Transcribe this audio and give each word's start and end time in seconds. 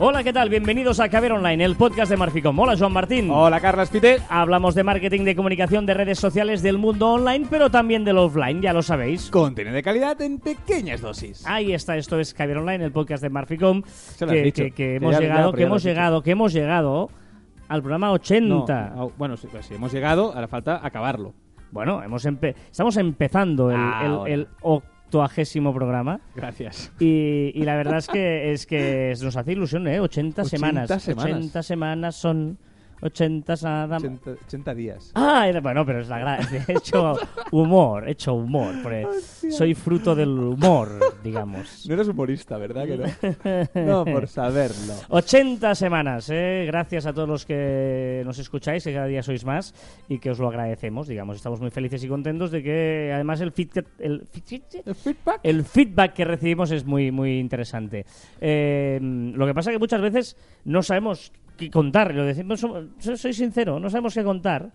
Hola, 0.00 0.22
¿qué 0.22 0.32
tal? 0.32 0.48
Bienvenidos 0.48 1.00
a 1.00 1.08
Caber 1.08 1.32
Online, 1.32 1.64
el 1.64 1.74
podcast 1.74 2.08
de 2.08 2.16
Marficom. 2.16 2.56
Hola, 2.60 2.76
Joan 2.78 2.92
Martín. 2.92 3.30
Hola, 3.32 3.58
Carlos 3.60 3.88
Pite. 3.90 4.18
Hablamos 4.28 4.76
de 4.76 4.84
marketing, 4.84 5.24
de 5.24 5.34
comunicación, 5.34 5.86
de 5.86 5.94
redes 5.94 6.20
sociales, 6.20 6.62
del 6.62 6.78
mundo 6.78 7.08
online, 7.14 7.46
pero 7.50 7.68
también 7.68 8.04
del 8.04 8.18
offline, 8.18 8.62
ya 8.62 8.72
lo 8.72 8.80
sabéis. 8.82 9.28
Contenido 9.28 9.74
de 9.74 9.82
calidad 9.82 10.20
en 10.22 10.38
pequeñas 10.38 11.00
dosis. 11.00 11.44
Ahí 11.46 11.72
está, 11.72 11.96
esto 11.96 12.20
es 12.20 12.32
Caber 12.32 12.58
Online, 12.58 12.84
el 12.84 12.92
podcast 12.92 13.24
de 13.24 13.28
Marficom. 13.30 13.82
Se 13.86 14.24
lo 14.24 14.30
has 14.30 14.36
que, 14.36 14.42
dicho. 14.44 14.64
que- 14.74 14.96
hemos 14.96 15.12
ya- 15.14 15.20
llegado, 15.20 15.52
que 15.52 15.62
hemos 15.64 15.82
llegado, 15.82 16.22
que 16.22 16.30
hemos 16.30 16.52
llegado 16.52 17.10
al 17.66 17.80
programa 17.82 18.06
No, 18.06 18.12
80. 18.12 18.92
no, 18.94 19.12
bueno, 19.18 19.36
sí, 19.36 19.48
pues 19.50 19.66
sí, 19.66 19.74
hemos 19.74 19.92
llegado, 19.92 20.32
ahora 20.32 20.46
falta 20.46 20.80
acabarlo. 20.86 21.34
Bueno, 21.72 22.04
hemos 22.04 22.24
empe- 22.24 22.54
estamos 22.70 22.96
empezando 22.98 23.70
el, 23.72 23.76
Ah, 23.78 24.00
el- 24.04 24.12
ahora. 24.12 24.32
el 24.32 24.48
octoagésimo 25.08 25.72
programa. 25.72 26.20
Gracias. 26.34 26.92
Y, 27.00 27.50
y 27.54 27.62
la 27.64 27.76
verdad 27.76 27.98
es 27.98 28.08
que 28.08 28.52
es 28.52 28.66
que 28.66 29.14
nos 29.22 29.36
hace 29.36 29.52
ilusión, 29.52 29.88
¿eh? 29.88 30.00
80, 30.00 30.42
80 30.42 30.44
semanas. 30.44 31.02
semanas. 31.02 31.36
80 31.36 31.62
semanas 31.62 32.16
son 32.16 32.58
80 33.00 33.54
nada 33.62 33.96
80, 33.96 34.30
80 34.46 34.74
días. 34.74 35.12
Ah, 35.14 35.46
era- 35.48 35.60
bueno, 35.60 35.84
pero 35.86 36.00
es 36.00 36.08
la 36.08 36.18
gracia. 36.18 36.64
He 36.68 36.72
hecho 36.72 37.16
humor, 37.52 38.08
he 38.08 38.12
hecho 38.12 38.34
humor. 38.34 38.74
soy 39.50 39.74
fruto 39.74 40.14
del 40.14 40.30
humor, 40.30 40.98
digamos. 41.22 41.86
No 41.86 41.94
eres 41.94 42.08
humorista, 42.08 42.56
¿verdad 42.58 42.86
que 42.86 42.96
no? 42.96 43.68
No, 43.86 44.04
por 44.04 44.26
saberlo. 44.28 44.94
80 45.08 45.74
semanas, 45.74 46.28
¿eh? 46.30 46.64
Gracias 46.66 47.06
a 47.06 47.12
todos 47.12 47.28
los 47.28 47.46
que 47.46 48.22
nos 48.24 48.38
escucháis, 48.38 48.84
que 48.84 48.92
cada 48.92 49.06
día 49.06 49.22
sois 49.22 49.44
más 49.44 49.74
y 50.08 50.18
que 50.18 50.30
os 50.30 50.38
lo 50.38 50.48
agradecemos, 50.48 51.06
digamos. 51.06 51.36
Estamos 51.36 51.60
muy 51.60 51.70
felices 51.70 52.02
y 52.04 52.08
contentos 52.08 52.50
de 52.50 52.62
que 52.62 53.12
además 53.14 53.40
el 53.40 53.52
feedback, 53.52 53.86
el, 53.98 54.26
¿El 54.84 54.94
feedback? 54.94 55.40
el 55.42 55.64
feedback 55.64 56.12
que 56.14 56.24
recibimos 56.24 56.70
es 56.70 56.84
muy, 56.84 57.10
muy 57.10 57.38
interesante. 57.38 58.04
Eh, 58.40 58.98
lo 59.00 59.46
que 59.46 59.54
pasa 59.54 59.70
que 59.70 59.78
muchas 59.78 60.00
veces 60.00 60.36
no 60.64 60.82
sabemos 60.82 61.32
qué 61.58 61.70
contar. 61.70 62.14
Lo 62.14 62.24
decimos, 62.24 62.64
soy, 62.98 63.32
sincero, 63.34 63.78
no 63.78 63.90
sabemos 63.90 64.14
qué 64.14 64.24
contar. 64.24 64.70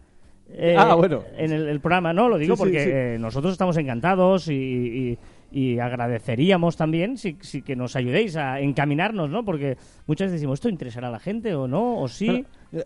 eh, 0.50 0.76
Ah, 0.78 0.94
bueno. 0.94 1.24
En 1.36 1.52
el, 1.52 1.68
el 1.68 1.80
programa, 1.80 2.14
¿no? 2.14 2.30
Lo 2.30 2.38
digo 2.38 2.56
Sí, 2.56 2.60
porque 2.60 2.84
sí. 2.84 2.90
eh, 2.94 3.18
nosotros 3.20 3.54
estamos 3.54 3.76
encantados 3.78 4.48
y, 4.50 4.54
y- 4.54 5.18
y 5.56 5.78
agradeceríamos 5.80 6.76
también 6.78 7.16
si, 7.18 7.38
si 7.42 7.62
que 7.62 7.76
nos 7.76 7.96
ayudéis 7.96 8.36
a 8.38 8.60
encaminarnos, 8.60 9.30
¿no? 9.30 9.46
Porque 9.46 9.78
muchas 10.08 10.26
veces 10.28 10.42
decimos, 10.42 10.56
¿esto 10.58 10.70
interesará 10.70 11.10
a 11.10 11.12
la 11.12 11.20
gente 11.20 11.54
o 11.56 11.68
no? 11.68 12.00
¿O 12.00 12.08
sí? 12.08 12.26
Bueno, 12.28 12.46
eh, 12.74 12.84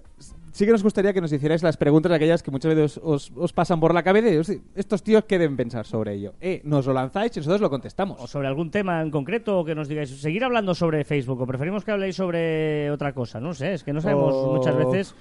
sí 0.57 0.65
que 0.65 0.71
nos 0.71 0.81
gustaría 0.81 1.13
que 1.13 1.21
nos 1.21 1.31
hicierais 1.31 1.61
las 1.61 1.77
preguntas 1.77 2.11
aquellas 2.11 2.41
que 2.41 2.49
muchas 2.51 2.73
veces 2.73 2.99
os, 3.03 3.31
os 3.35 3.53
pasan 3.53 3.79
por 3.79 3.93
la 3.93 4.01
cabeza 4.01 4.29
y 4.29 4.37
os- 4.37 4.51
estos 4.75 5.03
tíos 5.03 5.23
qué 5.25 5.37
deben 5.37 5.55
pensar 5.55 5.85
sobre 5.85 6.13
ello. 6.15 6.33
Eh, 6.41 6.61
nos 6.63 6.85
lo 6.87 6.93
lanzáis 6.93 7.35
y 7.37 7.39
nosotros 7.39 7.61
lo 7.61 7.69
contestamos. 7.69 8.19
o 8.19 8.25
sobre 8.27 8.47
algún 8.47 8.71
tema 8.71 9.01
en 9.01 9.11
concreto 9.11 9.59
o 9.59 9.65
que 9.65 9.75
nos 9.75 9.87
digáis 9.87 10.09
seguir 10.09 10.43
hablando 10.43 10.73
sobre 10.73 11.03
Facebook 11.03 11.39
o 11.41 11.45
preferimos 11.45 11.85
que 11.85 11.91
habléis 11.91 12.15
sobre 12.15 12.89
otra 12.91 13.13
cosa 13.13 13.39
no 13.39 13.53
sé 13.53 13.73
es 13.73 13.83
que 13.83 13.93
no 13.93 14.01
sabemos 14.01 14.33
muchas 14.57 14.75
veces 14.75 15.15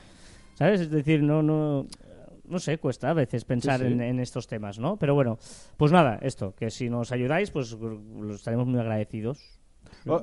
sabes 0.54 0.80
es 0.80 0.90
decir 0.90 1.22
no 1.22 1.42
no 1.42 1.86
no 2.48 2.58
sé 2.58 2.78
cuesta 2.78 3.10
a 3.10 3.12
veces 3.14 3.44
pensar 3.44 3.80
Sí, 3.80 3.86
sí. 3.88 3.92
En, 3.92 4.00
en 4.00 4.20
estos 4.20 4.46
temas 4.46 4.78
no 4.78 4.96
pero 4.96 5.14
bueno 5.14 5.38
pues 5.76 5.92
nada 5.92 6.18
esto 6.22 6.54
que 6.56 6.70
si 6.70 6.88
nos 6.88 7.12
ayudáis 7.12 7.50
pues 7.50 7.72
lo 7.72 8.34
estaremos 8.34 8.66
muy 8.66 8.80
agradecidos 8.80 9.38
Oh, 10.08 10.22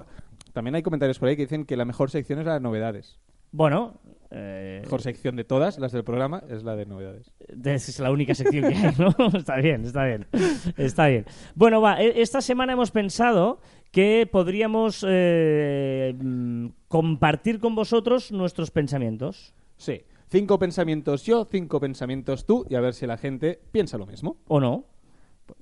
también 0.53 0.75
hay 0.75 0.81
comentarios 0.83 1.19
por 1.19 1.27
ahí 1.29 1.35
que 1.35 1.43
dicen 1.43 1.65
que 1.65 1.75
la 1.77 1.83
mejor 1.85 2.09
sección 2.09 2.39
es 2.39 2.45
la 2.45 2.53
de 2.55 2.59
novedades. 2.61 3.19
bueno 3.51 3.99
eh, 4.33 4.79
Mejor 4.83 5.01
sección 5.01 5.35
de 5.35 5.43
todas 5.43 5.77
las 5.77 5.91
del 5.91 6.03
programa 6.03 6.43
es 6.49 6.63
la 6.63 6.75
de 6.75 6.85
novedades. 6.85 7.31
Es 7.63 7.99
la 7.99 8.11
única 8.11 8.33
sección 8.33 8.69
que 8.69 8.75
hay, 8.75 8.93
¿no? 8.97 9.13
está 9.37 9.57
bien, 9.57 9.85
está 9.85 10.05
bien. 10.05 10.27
Está 10.75 11.07
bien. 11.07 11.25
Bueno, 11.55 11.81
va, 11.81 12.01
e- 12.01 12.21
esta 12.21 12.41
semana 12.41 12.73
hemos 12.73 12.91
pensado 12.91 13.59
que 13.91 14.27
podríamos 14.29 15.05
eh, 15.07 16.15
mm, 16.19 16.67
compartir 16.87 17.59
con 17.59 17.75
vosotros 17.75 18.31
nuestros 18.31 18.71
pensamientos. 18.71 19.53
Sí. 19.77 20.01
Cinco 20.29 20.57
pensamientos 20.57 21.23
yo, 21.25 21.45
cinco 21.45 21.79
pensamientos 21.79 22.47
tú 22.47 22.65
y 22.67 22.73
a 22.73 22.81
ver 22.81 22.95
si 22.95 23.05
la 23.05 23.17
gente 23.17 23.59
piensa 23.71 23.99
lo 23.99 24.07
mismo. 24.07 24.37
¿O 24.47 24.59
no? 24.59 24.85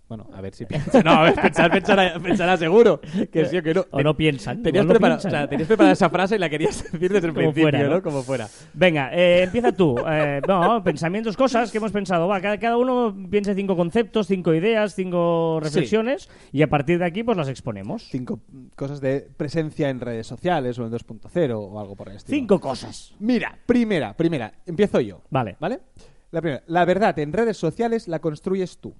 Bueno, 0.07 0.27
a 0.33 0.41
ver 0.41 0.53
si 0.53 0.65
piensa. 0.67 1.01
No, 1.03 1.11
a 1.11 1.23
ver, 1.23 1.35
pensar, 1.35 1.71
pensar, 1.71 2.21
pensará 2.21 2.57
seguro. 2.57 2.99
Que 3.31 3.45
sí 3.45 3.57
o 3.57 3.63
que 3.63 3.73
no. 3.73 3.85
O 3.91 4.01
no 4.01 4.15
piensan. 4.15 4.61
Tenías, 4.61 4.83
o 4.83 4.87
no 4.87 4.93
preparado, 4.93 5.21
piensan. 5.21 5.31
o 5.31 5.41
sea, 5.41 5.49
tenías 5.49 5.67
preparada 5.67 5.93
esa 5.93 6.09
frase 6.09 6.35
y 6.35 6.39
la 6.39 6.49
querías 6.49 6.83
decir 6.91 7.11
desde 7.11 7.27
el 7.27 7.33
Como 7.33 7.51
principio, 7.53 7.63
fuera, 7.63 7.83
¿no? 7.83 7.89
¿no? 7.95 8.03
Como 8.03 8.23
fuera. 8.23 8.47
Venga, 8.73 9.09
eh, 9.13 9.43
empieza 9.43 9.71
tú. 9.71 9.95
Eh, 10.07 10.41
no, 10.47 10.83
pensamientos, 10.83 11.37
cosas 11.37 11.71
que 11.71 11.77
hemos 11.77 11.91
pensado. 11.91 12.27
Va, 12.27 12.41
cada, 12.41 12.57
cada 12.57 12.77
uno 12.77 13.15
piense 13.29 13.55
cinco 13.55 13.75
conceptos, 13.75 14.27
cinco 14.27 14.53
ideas, 14.53 14.95
cinco 14.95 15.59
reflexiones 15.61 16.29
y 16.51 16.61
a 16.61 16.67
partir 16.69 16.99
de 16.99 17.05
aquí 17.05 17.23
pues 17.23 17.37
las 17.37 17.47
exponemos. 17.47 18.03
Cinco 18.09 18.39
cosas 18.75 19.01
de 19.01 19.27
presencia 19.37 19.89
en 19.89 19.99
redes 19.99 20.27
sociales 20.27 20.77
o 20.79 20.85
en 20.85 20.91
2.0 20.91 21.55
o 21.55 21.79
algo 21.79 21.95
por 21.95 22.09
el 22.09 22.17
estilo. 22.17 22.37
Cinco 22.37 22.59
cosas. 22.59 23.13
Mira, 23.19 23.57
primera, 23.65 24.13
primera. 24.15 24.51
Empiezo 24.65 24.99
yo. 25.01 25.21
Vale. 25.29 25.55
¿Vale? 25.59 25.79
La 26.31 26.41
primera. 26.41 26.63
La 26.67 26.85
verdad 26.85 27.17
en 27.19 27.33
redes 27.33 27.57
sociales 27.57 28.07
la 28.07 28.19
construyes 28.19 28.77
tú. 28.77 28.93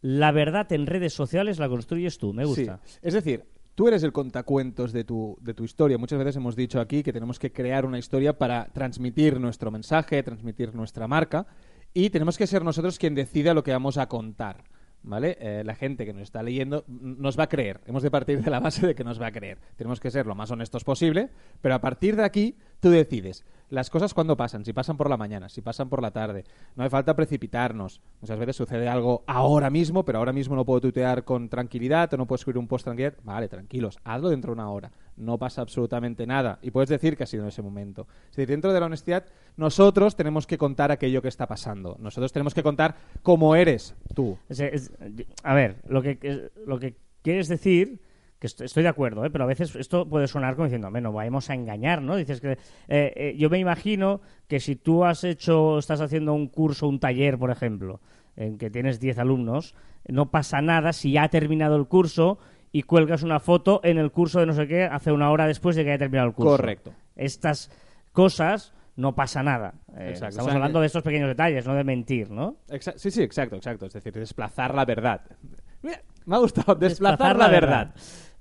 La 0.00 0.32
verdad 0.32 0.70
en 0.72 0.86
redes 0.86 1.12
sociales 1.14 1.58
la 1.58 1.68
construyes 1.68 2.18
tú. 2.18 2.32
Me 2.32 2.44
gusta. 2.44 2.80
Sí. 2.84 2.98
Es 3.02 3.14
decir, 3.14 3.44
tú 3.74 3.88
eres 3.88 4.02
el 4.02 4.12
contacuentos 4.12 4.92
de 4.92 5.04
tu, 5.04 5.36
de 5.40 5.54
tu 5.54 5.64
historia. 5.64 5.98
Muchas 5.98 6.18
veces 6.18 6.36
hemos 6.36 6.56
dicho 6.56 6.80
aquí 6.80 7.02
que 7.02 7.12
tenemos 7.12 7.38
que 7.38 7.52
crear 7.52 7.84
una 7.84 7.98
historia 7.98 8.36
para 8.36 8.66
transmitir 8.72 9.38
nuestro 9.38 9.70
mensaje, 9.70 10.22
transmitir 10.22 10.74
nuestra 10.74 11.06
marca 11.06 11.46
y 11.94 12.10
tenemos 12.10 12.36
que 12.36 12.46
ser 12.46 12.64
nosotros 12.64 12.98
quien 12.98 13.14
decida 13.14 13.54
lo 13.54 13.62
que 13.62 13.72
vamos 13.72 13.96
a 13.98 14.08
contar. 14.08 14.64
¿Vale? 15.02 15.38
Eh, 15.40 15.62
la 15.64 15.76
gente 15.76 16.04
que 16.04 16.12
nos 16.12 16.22
está 16.22 16.42
leyendo 16.42 16.84
nos 16.88 17.38
va 17.38 17.44
a 17.44 17.48
creer. 17.48 17.80
Hemos 17.86 18.02
de 18.02 18.10
partir 18.10 18.42
de 18.42 18.50
la 18.50 18.58
base 18.58 18.84
de 18.84 18.94
que 18.96 19.04
nos 19.04 19.20
va 19.20 19.28
a 19.28 19.30
creer. 19.30 19.58
Tenemos 19.76 20.00
que 20.00 20.10
ser 20.10 20.26
lo 20.26 20.34
más 20.34 20.50
honestos 20.50 20.82
posible, 20.82 21.30
pero 21.60 21.76
a 21.76 21.80
partir 21.80 22.16
de 22.16 22.24
aquí 22.24 22.56
tú 22.80 22.90
decides 22.90 23.44
las 23.68 23.90
cosas 23.90 24.14
cuando 24.14 24.36
pasan, 24.36 24.64
si 24.64 24.72
pasan 24.72 24.96
por 24.96 25.10
la 25.10 25.16
mañana, 25.16 25.48
si 25.48 25.60
pasan 25.60 25.88
por 25.88 26.00
la 26.00 26.12
tarde. 26.12 26.44
No 26.76 26.84
hace 26.84 26.90
falta 26.90 27.16
precipitarnos. 27.16 28.00
Muchas 28.20 28.38
veces 28.38 28.54
sucede 28.54 28.88
algo 28.88 29.24
ahora 29.26 29.70
mismo, 29.70 30.04
pero 30.04 30.18
ahora 30.20 30.32
mismo 30.32 30.54
no 30.54 30.64
puedo 30.64 30.80
tuitear 30.82 31.24
con 31.24 31.48
tranquilidad 31.48 32.14
o 32.14 32.16
no 32.16 32.26
puedo 32.26 32.36
escribir 32.36 32.58
un 32.58 32.68
post 32.68 32.84
tranquilidad. 32.84 33.14
Vale, 33.24 33.48
tranquilos, 33.48 33.98
hazlo 34.04 34.28
dentro 34.28 34.50
de 34.50 34.60
una 34.60 34.70
hora. 34.70 34.92
No 35.16 35.36
pasa 35.36 35.62
absolutamente 35.62 36.28
nada. 36.28 36.60
Y 36.62 36.70
puedes 36.70 36.90
decir 36.90 37.16
que 37.16 37.24
ha 37.24 37.26
sido 37.26 37.42
en 37.42 37.48
ese 37.48 37.60
momento. 37.60 38.06
Es 38.30 38.36
decir, 38.36 38.46
dentro 38.50 38.72
de 38.72 38.78
la 38.78 38.86
honestidad, 38.86 39.24
nosotros 39.56 40.14
tenemos 40.14 40.46
que 40.46 40.58
contar 40.58 40.92
aquello 40.92 41.20
que 41.20 41.28
está 41.28 41.48
pasando. 41.48 41.96
Nosotros 41.98 42.32
tenemos 42.32 42.54
que 42.54 42.62
contar 42.62 42.94
cómo 43.24 43.56
eres 43.56 43.96
tú. 44.14 44.38
Es- 44.48 44.92
a 45.42 45.54
ver, 45.54 45.78
lo 45.88 46.02
que, 46.02 46.50
lo 46.66 46.78
que 46.78 46.94
quieres 47.22 47.48
decir, 47.48 48.00
que 48.38 48.46
est- 48.48 48.60
estoy 48.60 48.82
de 48.82 48.88
acuerdo, 48.88 49.24
¿eh? 49.24 49.30
pero 49.30 49.44
a 49.44 49.46
veces 49.46 49.74
esto 49.76 50.08
puede 50.08 50.28
sonar 50.28 50.54
como 50.56 50.66
diciendo, 50.66 50.88
"Hombre, 50.88 51.02
no 51.02 51.12
vayamos 51.12 51.48
a 51.50 51.54
engañar, 51.54 52.02
¿no? 52.02 52.16
Dices 52.16 52.40
que 52.40 52.52
eh, 52.52 52.58
eh, 52.88 53.34
yo 53.38 53.48
me 53.50 53.58
imagino 53.58 54.20
que 54.48 54.60
si 54.60 54.76
tú 54.76 55.04
has 55.04 55.24
hecho, 55.24 55.78
estás 55.78 56.00
haciendo 56.00 56.34
un 56.34 56.48
curso, 56.48 56.86
un 56.88 57.00
taller, 57.00 57.38
por 57.38 57.50
ejemplo, 57.50 58.00
en 58.36 58.58
que 58.58 58.68
tienes 58.70 59.00
10 59.00 59.18
alumnos, 59.18 59.74
no 60.06 60.30
pasa 60.30 60.60
nada 60.60 60.92
si 60.92 61.12
ya 61.12 61.24
ha 61.24 61.28
terminado 61.30 61.76
el 61.76 61.86
curso 61.86 62.38
y 62.72 62.82
cuelgas 62.82 63.22
una 63.22 63.40
foto 63.40 63.80
en 63.82 63.96
el 63.96 64.10
curso 64.12 64.40
de 64.40 64.46
no 64.46 64.52
sé 64.52 64.66
qué 64.68 64.84
hace 64.84 65.10
una 65.12 65.30
hora 65.30 65.46
después 65.46 65.74
de 65.76 65.84
que 65.84 65.90
haya 65.90 65.98
terminado 65.98 66.28
el 66.28 66.34
curso. 66.34 66.50
Correcto. 66.58 66.92
Estas 67.16 67.70
cosas 68.12 68.74
no 68.96 69.14
pasa 69.14 69.42
nada. 69.42 69.74
Eh. 69.96 70.10
Estamos 70.12 70.38
O 70.38 70.42
sea, 70.44 70.54
hablando 70.54 70.80
de 70.80 70.86
estos 70.86 71.02
pequeños 71.02 71.28
detalles, 71.28 71.66
no 71.66 71.74
de 71.74 71.84
mentir, 71.84 72.30
¿no? 72.30 72.56
Sí, 72.96 73.10
sí, 73.10 73.22
exacto, 73.22 73.56
exacto. 73.56 73.86
Es 73.86 73.92
decir, 73.94 74.12
desplazar 74.12 74.74
la 74.74 74.84
verdad. 74.84 75.22
Mira, 75.82 76.00
me 76.24 76.36
ha 76.36 76.38
gustado, 76.38 76.74
desplazar, 76.74 77.36
la 77.36 77.48
verdad. 77.48 77.94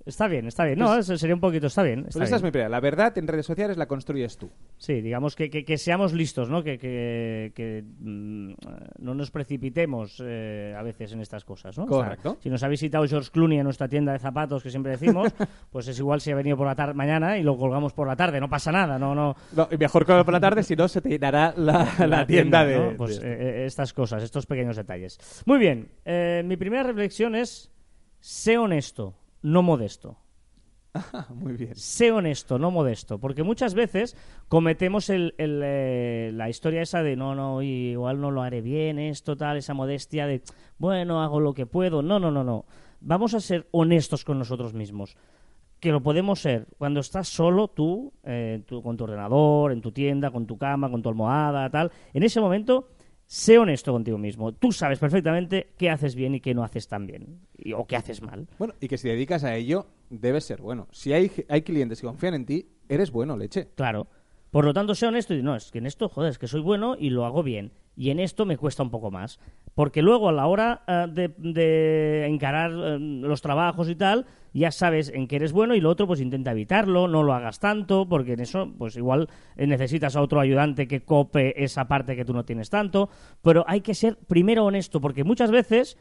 Está 0.05 0.27
bien, 0.27 0.45
está 0.45 0.65
bien. 0.65 0.77
No, 0.77 0.95
eso 0.97 1.17
sería 1.17 1.33
un 1.33 1.41
poquito, 1.41 1.65
está 1.67 1.81
bien. 1.81 2.03
Pues 2.03 2.15
está 2.15 2.23
esta 2.25 2.35
es 2.35 2.43
mi 2.43 2.51
primera. 2.51 2.69
La 2.69 2.79
verdad 2.79 3.17
en 3.17 3.27
redes 3.27 3.45
sociales 3.47 3.75
la 3.75 3.87
construyes 3.87 4.37
tú. 4.37 4.51
Sí, 4.77 5.01
digamos 5.01 5.35
que, 5.35 5.49
que- 5.49 5.65
que 5.65 5.77
seamos 5.79 6.13
listos, 6.13 6.47
¿no? 6.49 6.61
Que, 6.63 6.77
que- 6.77 7.83
mm, 7.99 8.53
no 8.99 9.15
nos 9.15 9.31
precipitemos 9.31 10.21
eh, 10.23 10.75
a 10.77 10.83
veces 10.83 11.11
en 11.13 11.21
estas 11.21 11.43
cosas, 11.43 11.75
¿no? 11.77 11.85
O 11.85 11.87
sea, 11.87 11.97
Correcto. 11.97 12.37
si 12.39 12.49
nos 12.49 12.61
ha 12.61 12.67
visitado 12.67 13.07
George 13.07 13.31
Clooney 13.31 13.57
en 13.57 13.63
nuestra 13.63 13.87
tienda 13.87 14.11
de 14.13 14.19
zapatos, 14.19 14.61
que 14.61 14.69
siempre 14.69 14.91
decimos, 14.91 15.31
pues 15.71 15.87
es 15.87 15.97
igual 15.97 16.21
si 16.21 16.29
ha 16.31 16.35
venido 16.35 16.55
por 16.55 16.67
la 16.67 16.75
tarde 16.75 16.93
mañana 16.93 17.37
y 17.39 17.43
lo 17.43 17.57
colgamos 17.57 17.93
por 17.93 18.07
la 18.07 18.15
tarde, 18.15 18.39
no 18.39 18.47
pasa 18.49 18.71
nada, 18.71 18.99
no, 18.99 19.15
no. 19.15 19.35
No, 19.55 19.67
y 19.71 19.77
mejor 19.77 20.05
que 20.05 20.13
por 20.23 20.33
la 20.33 20.39
tarde, 20.39 20.61
si 20.61 20.75
no 20.75 20.87
se 20.87 21.01
te 21.01 21.09
llenará 21.09 21.53
la, 21.57 21.91
la 22.07 22.27
tienda 22.27 22.63
de... 22.63 22.77
¿no? 22.77 22.97
Pues 22.97 23.17
eh, 23.17 23.21
eh, 23.23 23.65
estas 23.65 23.91
cosas, 23.91 24.21
estos 24.21 24.45
pequeños 24.45 24.75
detalles. 24.75 25.17
Muy 25.47 25.57
bien, 25.57 25.89
eh, 26.05 26.43
mi 26.45 26.57
primera 26.57 26.83
reflexión 26.83 27.35
es, 27.35 27.71
sé 28.19 28.57
honesto, 28.59 29.15
no 29.45 29.61
modesto. 29.61 30.17
Ah, 30.93 31.27
muy 31.29 31.53
bien. 31.53 31.75
sé 31.75 32.11
honesto, 32.11 32.57
no 32.57 32.71
modesto, 32.71 33.19
porque 33.19 33.43
muchas 33.43 33.73
veces 33.73 34.15
cometemos 34.47 35.09
el, 35.09 35.35
el, 35.37 35.61
eh, 35.63 36.31
la 36.33 36.49
historia 36.49 36.81
esa 36.81 37.03
de 37.03 37.15
no, 37.15 37.35
no, 37.35 37.61
igual 37.61 38.21
no 38.21 38.31
lo 38.31 38.41
haré 38.41 38.61
bien, 38.61 38.97
esto, 38.97 39.35
tal, 39.35 39.57
esa 39.57 39.73
modestia 39.73 40.25
de, 40.25 40.41
bueno, 40.77 41.21
hago 41.21 41.41
lo 41.41 41.53
que 41.53 41.65
puedo. 41.65 42.01
No, 42.01 42.17
no, 42.17 42.31
no, 42.31 42.43
no. 42.43 42.65
Vamos 43.01 43.33
a 43.33 43.41
ser 43.41 43.67
honestos 43.71 44.23
con 44.23 44.39
nosotros 44.39 44.73
mismos. 44.73 45.17
Que 45.79 45.91
lo 45.91 46.01
podemos 46.01 46.39
ser 46.39 46.67
cuando 46.77 47.01
estás 47.01 47.27
solo, 47.27 47.67
tú, 47.67 48.13
eh, 48.23 48.63
tú 48.65 48.81
con 48.81 48.95
tu 48.97 49.03
ordenador, 49.03 49.73
en 49.73 49.81
tu 49.81 49.91
tienda, 49.91 50.31
con 50.31 50.47
tu 50.47 50.57
cama, 50.57 50.89
con 50.89 51.01
tu 51.03 51.09
almohada, 51.09 51.69
tal. 51.69 51.91
En 52.13 52.23
ese 52.23 52.39
momento, 52.39 52.87
sé 53.27 53.57
honesto 53.57 53.91
contigo 53.91 54.17
mismo. 54.17 54.51
Tú 54.53 54.71
sabes 54.71 54.99
perfectamente 54.99 55.69
qué 55.77 55.89
haces 55.89 56.15
bien 56.15 56.35
y 56.35 56.39
qué 56.41 56.53
no 56.53 56.63
haces 56.63 56.87
tan 56.87 57.07
bien. 57.07 57.39
y- 57.57 57.73
o 57.73 57.85
qué 57.87 57.95
haces 57.95 58.21
mal. 58.21 58.47
Bueno, 58.59 58.73
y 58.79 58.87
que 58.87 58.97
si 58.97 59.07
dedicas 59.07 59.43
a 59.43 59.55
ello, 59.55 59.87
debes 60.09 60.43
ser 60.45 60.61
bueno. 60.61 60.87
Si 60.91 61.13
hay, 61.13 61.31
hay 61.49 61.61
clientes 61.63 61.99
que 62.01 62.07
confían 62.07 62.33
en 62.35 62.45
ti, 62.45 62.67
eres 62.89 63.11
bueno, 63.11 63.35
leche. 63.37 63.69
Claro. 63.75 64.07
Por 64.55 64.63
lo 64.63 64.73
tanto, 64.73 64.95
sé 64.95 65.05
honesto 65.05 65.33
y 65.33 65.43
no, 65.43 65.53
es 65.57 65.69
que 65.69 65.79
en 65.79 65.85
esto, 65.85 66.07
joder, 66.07 66.31
es 66.31 66.39
que 66.39 66.47
soy 66.47 66.61
bueno 66.61 66.95
y 66.97 67.09
lo 67.09 67.25
hago 67.25 67.43
bien. 67.43 67.73
Y 67.97 68.09
en 68.11 68.21
esto 68.21 68.45
me 68.45 68.55
cuesta 68.55 68.83
un 68.83 68.89
poco 68.89 69.11
más. 69.11 69.37
Porque 69.73 70.01
luego 70.01 70.29
a 70.29 70.31
la 70.31 70.47
hora 70.47 70.81
eh, 70.87 71.07
de, 71.11 71.27
de 71.37 72.25
encarar 72.25 72.71
eh, 72.71 72.97
los 72.97 73.41
trabajos 73.41 73.89
y 73.89 73.95
tal, 73.95 74.25
ya 74.53 74.71
sabes 74.71 75.11
en 75.13 75.27
qué 75.27 75.35
eres 75.35 75.51
bueno 75.51 75.75
y 75.75 75.81
lo 75.81 75.89
otro 75.89 76.07
pues 76.07 76.21
intenta 76.21 76.51
evitarlo, 76.51 77.09
no 77.09 77.21
lo 77.21 77.33
hagas 77.33 77.59
tanto, 77.59 78.07
porque 78.07 78.31
en 78.31 78.39
eso 78.39 78.71
pues 78.77 78.95
igual 78.95 79.27
eh, 79.57 79.67
necesitas 79.67 80.15
a 80.15 80.21
otro 80.21 80.39
ayudante 80.39 80.87
que 80.87 81.03
cope 81.03 81.61
esa 81.61 81.89
parte 81.89 82.15
que 82.15 82.23
tú 82.23 82.31
no 82.31 82.45
tienes 82.45 82.69
tanto. 82.69 83.09
Pero 83.41 83.65
hay 83.67 83.81
que 83.81 83.93
ser 83.93 84.15
primero 84.15 84.63
honesto, 84.63 85.01
porque 85.01 85.25
muchas 85.25 85.51
veces 85.51 85.97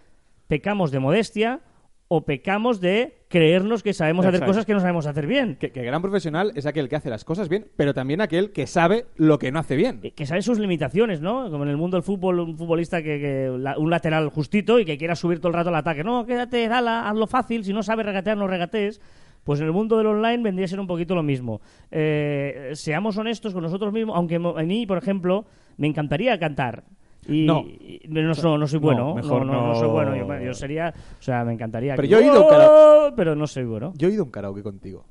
pecamos 0.47 0.93
de 0.93 1.01
modestia 1.01 1.61
o 2.09 2.25
pecamos 2.25 2.81
de 2.81 3.25
creernos 3.29 3.83
que 3.83 3.93
sabemos 3.95 4.25
hacer 4.27 4.41
cosas 4.47 4.67
que 4.67 4.75
no 4.75 4.81
sabemos 4.81 5.07
hacer 5.07 5.27
bien. 5.27 5.57
Que, 5.57 5.73
que 5.73 5.83
gran 5.83 6.03
profesional 6.03 6.53
es 6.55 6.67
aquel 6.67 6.89
que 6.89 6.97
hace 6.97 7.09
las 7.11 7.25
cosas 7.25 7.49
bien, 7.49 7.67
pero 7.77 7.95
también 7.95 8.21
aquel 8.21 8.53
que 8.53 8.67
sabe 8.67 9.07
lo 9.17 9.39
que 9.39 9.51
no 9.51 9.59
hace 9.59 9.75
bien. 9.75 10.01
que- 10.01 10.13
que 10.13 10.27
sabe 10.27 10.43
sus 10.43 10.59
limitaciones, 10.59 11.21
¿no? 11.21 11.51
Como 11.51 11.65
en 11.65 11.71
el 11.71 11.77
mundo 11.77 11.97
del 11.97 12.05
fútbol, 12.05 12.41
un 12.41 12.57
futbolista 12.57 13.03
que, 13.03 13.19
que 13.19 13.57
la- 13.59 13.79
un 13.79 13.91
lateral 13.91 14.29
justito 14.29 14.79
y 14.79 14.85
que 14.85 14.99
quiera 14.99 15.17
subir 15.17 15.39
todo 15.39 15.49
el 15.49 15.55
rato 15.55 15.71
al 15.71 15.77
ataque. 15.77 16.05
No, 16.05 16.27
quédate, 16.27 16.69
dala, 16.69 17.09
hazlo 17.09 17.27
fácil. 17.27 17.65
Si 17.65 17.73
no 17.73 17.83
sabes 17.83 18.05
regatear, 18.07 18.37
no 18.37 18.47
regatees. 18.47 19.01
Pues 19.43 19.61
en 19.61 19.67
el 19.67 19.73
mundo 19.73 19.99
del 19.99 20.07
online 20.07 20.43
vendría 20.43 20.65
a 20.67 20.69
ser 20.69 20.81
un 20.81 20.87
poquito 20.87 21.15
lo 21.15 21.23
mismo. 21.23 21.61
Eh, 21.91 22.71
seamos 22.75 23.17
honestos 23.19 23.53
con 23.53 23.63
nosotros 23.63 23.93
mismos, 23.93 24.17
aunque 24.17 24.37
a 24.37 24.39
mí, 24.65 24.87
por 24.87 24.99
ejemplo, 24.99 25.45
me 25.77 25.87
encantaría 25.87 26.39
cantar. 26.39 26.85
Y, 27.29 27.47
No. 27.47 27.65
no, 28.09 28.23
no, 28.23 28.59
no 28.59 28.67
soy 28.67 28.81
No, 28.81 28.87
bueno, 28.87 29.15
mejor 29.15 29.47
no, 29.47 29.69
no, 29.69 29.75
soy 29.75 29.89
no. 29.89 29.93
bueno. 29.93 30.17
Yo, 30.17 30.45
yo 30.47 30.55
sería, 30.55 30.93
o 31.19 31.23
sea, 31.23 31.45
me 31.45 31.53
encantaría. 31.55 31.95
Pero 31.97 32.03
que- 32.07 32.13
yo 32.13 32.19
he 32.19 32.25
ido 32.27 32.47
¡Oh! 32.47 32.49
karaoke. 32.49 33.17
pero 33.17 33.35
no 33.35 33.47
soy 33.47 33.65
bueno. 33.65 33.93
Yo 33.97 34.09
he 34.09 34.13
ido 34.13 34.23
a 34.23 34.25
un 34.27 34.31
karaoke 34.31 34.63
contigo. 34.63 35.05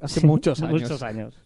Hace 0.00 0.20
muchos 0.26 0.62
años. 0.62 0.80
Muchos 0.82 1.02
años. 1.02 1.38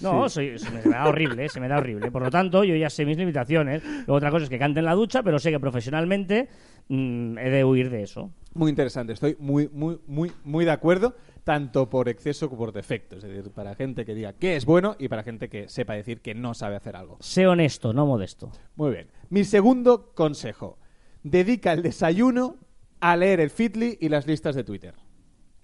No, 0.00 0.28
soy- 0.28 0.58
se 0.60 0.70
me 0.70 0.80
da 0.82 1.08
horrible, 1.08 1.48
se 1.48 1.58
me 1.60 1.66
da 1.66 1.78
horrible. 1.78 2.10
Por 2.12 2.22
lo 2.22 2.30
tanto, 2.30 2.62
yo 2.62 2.76
ya 2.76 2.88
sé 2.88 3.04
mis 3.04 3.18
limitaciones. 3.18 3.82
Luego 3.84 4.14
otra 4.14 4.30
cosa 4.30 4.44
es 4.44 4.50
que 4.50 4.58
cante 4.58 4.78
en 4.78 4.84
la 4.84 4.94
ducha, 4.94 5.24
pero 5.24 5.40
sé 5.40 5.50
que 5.50 5.58
profesionalmente 5.58 6.48
mm, 6.88 7.36
he 7.38 7.50
de 7.50 7.64
huir 7.64 7.90
de 7.90 8.02
eso. 8.04 8.30
Muy 8.54 8.70
interesante. 8.70 9.12
Estoy 9.12 9.36
muy, 9.40 9.68
muy, 9.72 9.98
muy, 10.06 10.30
muy 10.44 10.64
de 10.64 10.70
acuerdo, 10.70 11.16
tanto 11.44 11.88
por 11.90 12.08
exceso 12.08 12.48
como 12.48 12.60
por 12.60 12.72
defecto. 12.72 13.16
Es 13.16 13.22
decir, 13.22 13.50
para 13.52 13.74
gente 13.74 14.04
que 14.04 14.14
diga 14.14 14.32
que 14.32 14.56
es 14.56 14.64
bueno 14.64 14.96
y 14.98 15.08
para 15.08 15.22
gente 15.22 15.48
que 15.48 15.68
sepa 15.68 15.94
decir 15.94 16.20
que 16.20 16.34
no 16.34 16.54
sabe 16.54 16.76
hacer 16.76 16.96
algo. 16.96 17.16
Sé 17.20 17.46
honesto, 17.46 17.92
no 17.92 18.06
modesto. 18.06 18.50
Muy 18.76 18.90
bien. 18.92 19.08
Mi 19.30 19.44
segundo 19.44 20.12
consejo. 20.14 20.78
Dedica 21.22 21.72
el 21.72 21.82
desayuno 21.82 22.56
a 23.00 23.16
leer 23.16 23.40
el 23.40 23.50
Fitly 23.50 23.98
y 24.00 24.08
las 24.08 24.26
listas 24.26 24.54
de 24.54 24.64
Twitter. 24.64 24.94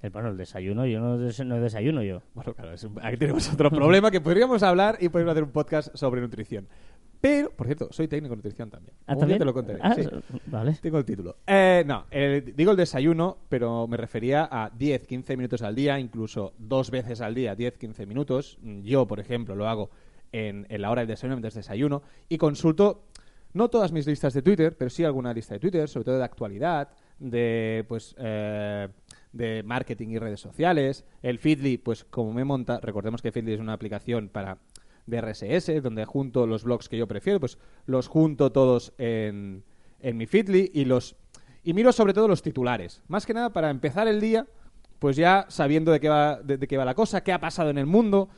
Eh, 0.02 0.10
bueno, 0.10 0.28
el 0.28 0.36
desayuno, 0.36 0.84
yo 0.84 1.00
no, 1.00 1.16
des- 1.16 1.44
no 1.46 1.58
desayuno 1.60 2.02
yo. 2.02 2.22
Bueno, 2.34 2.52
claro, 2.54 2.72
es 2.74 2.86
aquí 3.02 3.16
tenemos 3.16 3.50
otro 3.52 3.70
problema 3.70 4.10
que 4.10 4.20
podríamos 4.20 4.62
hablar 4.62 4.98
y 5.00 5.08
podríamos 5.08 5.32
hacer 5.32 5.44
un 5.44 5.50
podcast 5.52 5.94
sobre 5.96 6.20
nutrición. 6.20 6.68
Pero, 7.24 7.48
por 7.48 7.66
cierto, 7.66 7.88
soy 7.90 8.06
técnico 8.06 8.32
de 8.32 8.36
nutrición 8.36 8.68
también. 8.68 8.94
Ah, 9.06 9.16
¿también? 9.16 9.38
te 9.38 9.46
lo 9.46 9.54
contaré. 9.54 9.78
Ah, 9.80 9.94
sí. 9.94 10.02
Vale. 10.44 10.76
Tengo 10.82 10.98
el 10.98 11.06
título. 11.06 11.38
Eh, 11.46 11.82
no, 11.86 12.04
digo 12.54 12.72
el 12.72 12.76
desayuno, 12.76 13.38
pero 13.48 13.86
me 13.86 13.96
refería 13.96 14.46
a 14.50 14.68
10, 14.68 15.06
15 15.06 15.34
minutos 15.38 15.62
al 15.62 15.74
día, 15.74 15.98
incluso 15.98 16.52
dos 16.58 16.90
veces 16.90 17.22
al 17.22 17.34
día, 17.34 17.54
10, 17.54 17.78
15 17.78 18.04
minutos. 18.04 18.58
Yo, 18.82 19.06
por 19.06 19.20
ejemplo, 19.20 19.56
lo 19.56 19.66
hago 19.66 19.88
en, 20.32 20.66
en 20.68 20.82
la 20.82 20.90
hora 20.90 21.00
del 21.00 21.08
desayuno, 21.08 21.36
mientras 21.36 21.54
desayuno, 21.54 22.02
y 22.28 22.36
consulto 22.36 23.06
no 23.54 23.70
todas 23.70 23.90
mis 23.90 24.06
listas 24.06 24.34
de 24.34 24.42
Twitter, 24.42 24.76
pero 24.76 24.90
sí 24.90 25.02
alguna 25.02 25.32
lista 25.32 25.54
de 25.54 25.60
Twitter, 25.60 25.88
sobre 25.88 26.04
todo 26.04 26.18
de 26.18 26.24
actualidad, 26.24 26.90
de 27.18 27.86
pues 27.88 28.14
eh, 28.18 28.88
de 29.32 29.62
marketing 29.62 30.08
y 30.08 30.18
redes 30.18 30.40
sociales. 30.40 31.06
El 31.22 31.38
Feedly, 31.38 31.78
pues 31.78 32.04
como 32.04 32.34
me 32.34 32.44
monta, 32.44 32.80
recordemos 32.80 33.22
que 33.22 33.32
Feedly 33.32 33.54
es 33.54 33.60
una 33.60 33.72
aplicación 33.72 34.28
para 34.28 34.58
de 35.06 35.20
RSS, 35.20 35.82
donde 35.82 36.04
junto 36.04 36.46
los 36.46 36.64
blogs 36.64 36.88
que 36.88 36.96
yo 36.96 37.06
prefiero, 37.06 37.40
pues 37.40 37.58
los 37.86 38.08
junto 38.08 38.52
todos 38.52 38.92
en, 38.98 39.64
en 40.00 40.16
mi 40.16 40.26
Feedly 40.26 40.70
y 40.74 40.84
los 40.84 41.16
y 41.64 41.72
miro 41.72 41.92
sobre 41.92 42.12
todo 42.12 42.28
los 42.28 42.42
titulares. 42.42 43.02
Más 43.08 43.24
que 43.24 43.34
nada 43.34 43.50
para 43.50 43.70
empezar 43.70 44.06
el 44.06 44.20
día, 44.20 44.46
pues 44.98 45.16
ya 45.16 45.46
sabiendo 45.48 45.92
de 45.92 46.00
qué 46.00 46.08
va, 46.08 46.40
de, 46.40 46.58
qué 46.58 46.76
va 46.76 46.84
la 46.84 46.94
cosa, 46.94 47.22
qué 47.22 47.32
ha 47.32 47.40
pasado 47.40 47.70
en 47.70 47.78
el 47.78 47.86
mundo, 47.86 48.28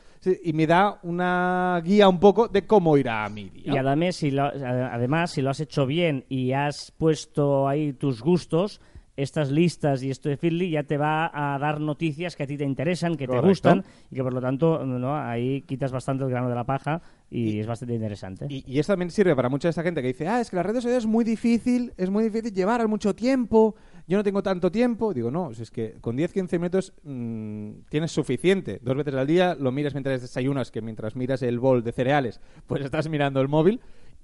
y 0.42 0.52
me 0.52 0.66
da 0.66 0.98
una 1.02 1.80
guía 1.84 2.08
un 2.08 2.18
poco 2.18 2.48
de 2.48 2.66
cómo 2.66 2.96
irá 2.96 3.28
mi 3.28 3.50
día. 3.50 3.74
Y 3.74 3.76
además 3.76 4.16
si, 4.16 4.30
lo, 4.30 4.44
además, 4.44 5.32
si 5.32 5.42
lo 5.42 5.50
has 5.50 5.60
hecho 5.60 5.86
bien 5.86 6.24
y 6.28 6.52
has 6.52 6.92
puesto 6.92 7.68
ahí 7.68 7.92
tus 7.92 8.22
gustos, 8.22 8.80
estas 9.16 9.50
listas 9.50 10.02
y 10.02 10.10
esto 10.10 10.28
de 10.28 10.36
Feedly 10.36 10.70
ya 10.70 10.82
te 10.82 10.98
va 10.98 11.30
a 11.32 11.58
dar 11.58 11.80
noticias 11.80 12.36
que 12.36 12.42
a 12.42 12.46
ti 12.46 12.56
te 12.56 12.64
interesan, 12.64 13.16
que 13.16 13.26
Correcto. 13.26 13.42
te 13.42 13.48
gustan 13.48 13.84
y 14.10 14.16
que 14.16 14.22
por 14.22 14.32
lo 14.32 14.40
tanto 14.40 14.84
¿no? 14.84 15.16
ahí 15.16 15.62
quitas 15.62 15.92
bastante 15.92 16.24
el 16.24 16.30
grano 16.30 16.48
de 16.48 16.54
la 16.54 16.64
paja 16.64 17.00
y, 17.30 17.58
es 17.58 17.66
bastante 17.66 17.94
interesante. 17.94 18.46
Y, 18.48 18.64
y 18.66 18.78
esto 18.78 18.92
también 18.92 19.10
sirve 19.10 19.34
para 19.34 19.48
mucha 19.48 19.68
de 19.68 19.70
esta 19.70 19.82
gente 19.82 20.00
que 20.02 20.08
dice, 20.08 20.28
ah, 20.28 20.40
es 20.40 20.50
que 20.50 20.56
las 20.56 20.66
redes 20.66 20.82
sociales 20.82 21.04
es 21.04 21.10
muy 21.10 21.24
difícil, 21.24 21.92
es 21.96 22.10
muy 22.10 22.24
difícil 22.24 22.52
llevar 22.52 22.80
al 22.80 22.88
mucho 22.88 23.14
tiempo, 23.14 23.74
yo 24.08 24.16
no 24.16 24.24
tengo 24.24 24.42
tanto 24.42 24.70
tiempo. 24.70 25.12
Digo, 25.12 25.30
no, 25.30 25.52
si 25.52 25.62
es 25.62 25.70
que 25.70 25.94
con 26.00 26.16
10-15 26.16 26.52
minutos 26.58 26.92
mm, 27.02 27.70
tienes 27.88 28.12
suficiente. 28.12 28.78
Dos 28.82 28.96
veces 28.96 29.14
al 29.14 29.26
día 29.26 29.56
lo 29.58 29.72
miras 29.72 29.94
mientras 29.94 30.20
desayunas, 30.20 30.70
que 30.70 30.80
mientras 30.80 31.16
miras 31.16 31.42
el 31.42 31.58
bol 31.58 31.82
de 31.82 31.92
cereales, 31.92 32.40
pues 32.66 32.84
estás 32.84 33.08
mirando 33.08 33.40
el 33.40 33.48
móvil 33.48 33.80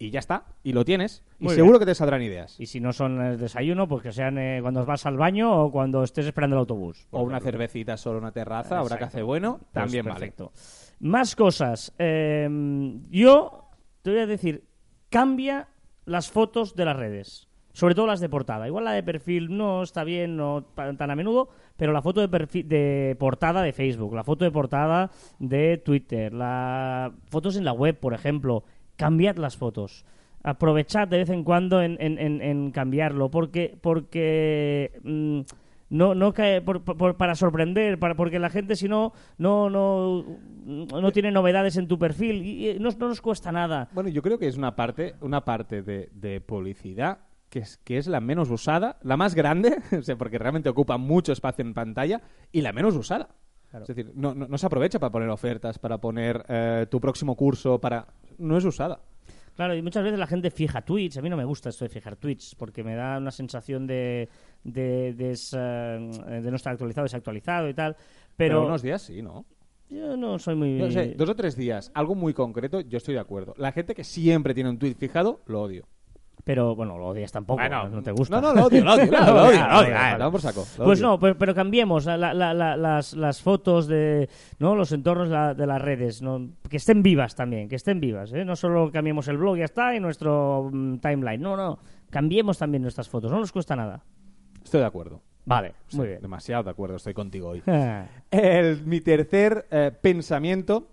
y 0.06 0.10
ya 0.10 0.18
está, 0.18 0.44
y 0.62 0.72
lo 0.72 0.84
tienes. 0.84 1.22
Y 1.38 1.44
Muy 1.44 1.54
seguro 1.54 1.78
bien. 1.78 1.80
que 1.80 1.86
te 1.86 1.94
saldrán 1.94 2.22
ideas. 2.22 2.58
Y 2.58 2.66
si 2.66 2.80
no 2.80 2.92
son 2.92 3.20
el 3.20 3.38
desayuno, 3.38 3.86
pues 3.88 4.02
que 4.02 4.12
sean 4.12 4.38
eh, 4.38 4.58
cuando 4.62 4.84
vas 4.84 5.06
al 5.06 5.16
baño 5.16 5.64
o 5.64 5.70
cuando 5.70 6.02
estés 6.02 6.26
esperando 6.26 6.56
el 6.56 6.60
autobús. 6.60 7.06
O 7.10 7.22
una 7.22 7.40
cervecita 7.40 7.96
solo 7.96 8.18
en 8.18 8.24
una 8.24 8.32
terraza, 8.32 8.78
ahora 8.78 8.96
que 8.96 9.04
Exacto. 9.04 9.16
hace 9.18 9.22
bueno, 9.22 9.58
Pues 9.58 9.72
también 9.72 10.04
vale. 10.04 10.18
perfecto. 10.18 10.52
Más 11.00 11.34
cosas. 11.36 11.92
Eh, 11.98 12.48
yo 13.10 13.70
te 14.02 14.10
voy 14.10 14.20
a 14.20 14.26
decir, 14.26 14.64
cambia 15.08 15.68
las 16.04 16.30
fotos 16.30 16.74
de 16.74 16.84
las 16.84 16.96
redes. 16.96 17.48
Sobre 17.74 17.94
todo 17.94 18.06
las 18.06 18.20
de 18.20 18.28
portada. 18.28 18.66
Igual 18.66 18.84
la 18.84 18.92
de 18.92 19.02
perfil 19.02 19.56
no 19.56 19.82
está 19.82 20.04
bien, 20.04 20.36
no 20.36 20.62
tan 20.74 21.10
a 21.10 21.16
menudo, 21.16 21.48
pero 21.78 21.92
la 21.92 22.02
foto 22.02 22.20
de, 22.20 22.28
perfil, 22.28 22.68
de 22.68 23.16
portada 23.18 23.62
de 23.62 23.72
Facebook, 23.72 24.14
la 24.14 24.24
foto 24.24 24.44
de 24.44 24.50
portada 24.50 25.10
de 25.38 25.78
Twitter, 25.78 26.34
las 26.34 27.10
fotos 27.30 27.56
en 27.56 27.64
la 27.64 27.72
web, 27.72 27.98
por 27.98 28.12
ejemplo, 28.12 28.62
cambiad 28.96 29.36
las 29.36 29.56
fotos. 29.56 30.04
Aprovechad 30.44 31.06
de 31.08 31.18
vez 31.18 31.30
en 31.30 31.44
cuando 31.44 31.82
en, 31.82 31.96
en- 32.00 32.70
cambiarlo, 32.72 33.30
porque, 33.30 33.76
porque 33.80 34.98
mm, 35.04 35.40
no, 35.90 36.14
no 36.16 36.32
cae 36.32 36.60
por- 36.62 36.82
para 37.16 37.34
sorprender, 37.36 37.98
porque 38.16 38.38
la 38.40 38.50
gente 38.50 38.74
si 38.74 38.88
no, 38.88 39.12
no, 39.38 39.70
no, 39.70 41.12
tiene 41.12 41.30
novedades 41.30 41.76
en 41.76 41.86
tu 41.86 41.98
perfil 41.98 42.42
y, 42.44 42.78
no, 42.80 42.90
no 42.98 43.08
nos 43.08 43.20
cuesta 43.20 43.52
nada. 43.52 43.88
Bueno, 43.92 44.08
yo 44.10 44.20
creo 44.22 44.38
que 44.38 44.48
es 44.48 44.56
una 44.56 44.74
parte, 44.74 45.14
una 45.20 45.44
parte 45.44 45.82
de, 45.82 46.08
de 46.12 46.40
publicidad 46.40 47.18
que 47.48 47.58
es, 47.60 47.76
que 47.84 47.98
es 47.98 48.06
la 48.06 48.20
menos 48.20 48.50
usada, 48.50 48.98
la 49.02 49.18
más 49.18 49.34
grande, 49.34 49.76
porque 50.18 50.38
realmente 50.38 50.70
ocupa 50.70 50.96
mucho 50.96 51.32
espacio 51.32 51.62
en 51.62 51.74
pantalla, 51.74 52.22
y 52.50 52.62
la 52.62 52.72
menos 52.72 52.96
usada. 52.96 53.28
Es 53.80 53.86
decir, 53.88 54.12
no, 54.14 54.34
no, 54.34 54.46
no 54.46 54.58
se 54.58 54.66
aprovecha 54.66 54.98
para 54.98 55.10
poner 55.10 55.28
ofertas, 55.30 55.78
para 55.78 55.98
poner 55.98 56.44
eh, 56.48 56.86
tu 56.90 57.00
próximo 57.00 57.34
curso, 57.36 57.80
para... 57.80 58.06
No 58.38 58.56
es 58.58 58.64
usada. 58.64 59.00
Claro, 59.56 59.74
y 59.74 59.82
muchas 59.82 60.02
veces 60.02 60.18
la 60.18 60.26
gente 60.26 60.50
fija 60.50 60.82
tweets. 60.82 61.18
A 61.18 61.22
mí 61.22 61.28
no 61.28 61.36
me 61.36 61.44
gusta 61.44 61.68
esto 61.68 61.84
de 61.84 61.88
fijar 61.90 62.16
tweets 62.16 62.54
porque 62.54 62.82
me 62.82 62.94
da 62.94 63.18
una 63.18 63.30
sensación 63.30 63.86
de, 63.86 64.28
de, 64.64 65.12
des- 65.14 65.54
eh, 65.56 66.40
de 66.42 66.50
no 66.50 66.56
estar 66.56 66.72
actualizado, 66.72 67.04
desactualizado 67.04 67.68
y 67.68 67.74
tal. 67.74 67.94
Pero, 68.36 68.56
Pero, 68.60 68.66
unos 68.66 68.82
días 68.82 69.02
sí, 69.02 69.20
¿no? 69.22 69.44
yo 69.90 70.16
no 70.16 70.38
soy 70.38 70.54
muy... 70.54 70.78
No 70.78 70.90
sé, 70.90 71.14
dos 71.18 71.28
o 71.28 71.36
tres 71.36 71.54
días, 71.54 71.90
algo 71.94 72.14
muy 72.14 72.32
concreto, 72.32 72.80
yo 72.80 72.96
estoy 72.96 73.12
de 73.12 73.20
acuerdo. 73.20 73.52
La 73.58 73.72
gente 73.72 73.94
que 73.94 74.04
siempre 74.04 74.54
tiene 74.54 74.70
un 74.70 74.78
tweet 74.78 74.94
fijado, 74.94 75.42
lo 75.46 75.60
odio. 75.60 75.86
Pero 76.44 76.74
bueno, 76.74 76.98
lo 76.98 77.06
odias 77.06 77.30
tampoco, 77.30 77.60
Bueno, 77.60 77.88
no 77.88 78.02
te 78.02 78.10
gusta. 78.10 78.40
No, 78.40 78.48
no, 78.48 78.60
lo 78.60 78.66
odio, 78.66 78.82
lo 78.82 78.94
odio, 78.94 79.06
lo 79.06 79.18
odio, 79.18 79.32
lo 79.32 79.42
odio, 79.44 79.68
lo 79.68 79.78
odio. 79.78 79.94
Vale. 79.94 80.18
Vamos 80.18 80.32
por 80.32 80.40
saco. 80.40 80.66
lo 80.78 80.84
Pues 80.86 80.98
odio. 80.98 81.08
no, 81.10 81.18
pero, 81.20 81.38
pero 81.38 81.54
cambiemos 81.54 82.04
la- 82.06 82.16
la- 82.16 82.34
la- 82.52 82.76
las, 82.76 83.12
las 83.14 83.40
fotos 83.40 83.86
de 83.86 84.28
no 84.58 84.74
los 84.74 84.90
entornos 84.90 85.28
de, 85.28 85.34
la- 85.36 85.54
de 85.54 85.66
las 85.68 85.80
redes, 85.80 86.20
¿no? 86.20 86.48
que 86.68 86.78
estén 86.78 87.02
vivas 87.04 87.36
también, 87.36 87.68
que 87.68 87.76
estén 87.76 88.00
vivas. 88.00 88.32
¿eh? 88.32 88.44
No 88.44 88.56
solo 88.56 88.90
cambiemos 88.90 89.28
el 89.28 89.36
blog 89.36 89.56
y 89.56 89.58
ya 89.60 89.66
está 89.66 89.94
y 89.94 90.00
nuestro 90.00 90.68
mm, 90.72 90.96
timeline. 90.98 91.40
No, 91.40 91.56
no, 91.56 91.78
cambiemos 92.10 92.58
también 92.58 92.82
nuestras 92.82 93.08
fotos. 93.08 93.30
No 93.30 93.38
nos 93.38 93.52
cuesta 93.52 93.76
nada. 93.76 94.02
Estoy 94.64 94.80
de 94.80 94.86
acuerdo. 94.86 95.20
Vale, 95.44 95.74
muy 95.92 96.06
bien. 96.08 96.22
Demasiado 96.22 96.64
de 96.64 96.70
acuerdo, 96.70 96.96
estoy 96.96 97.14
contigo 97.14 97.50
hoy. 97.50 97.62
El- 98.32 98.82
mi 98.84 99.00
tercer 99.00 99.66
eh, 99.70 99.92
pensamiento 100.00 100.88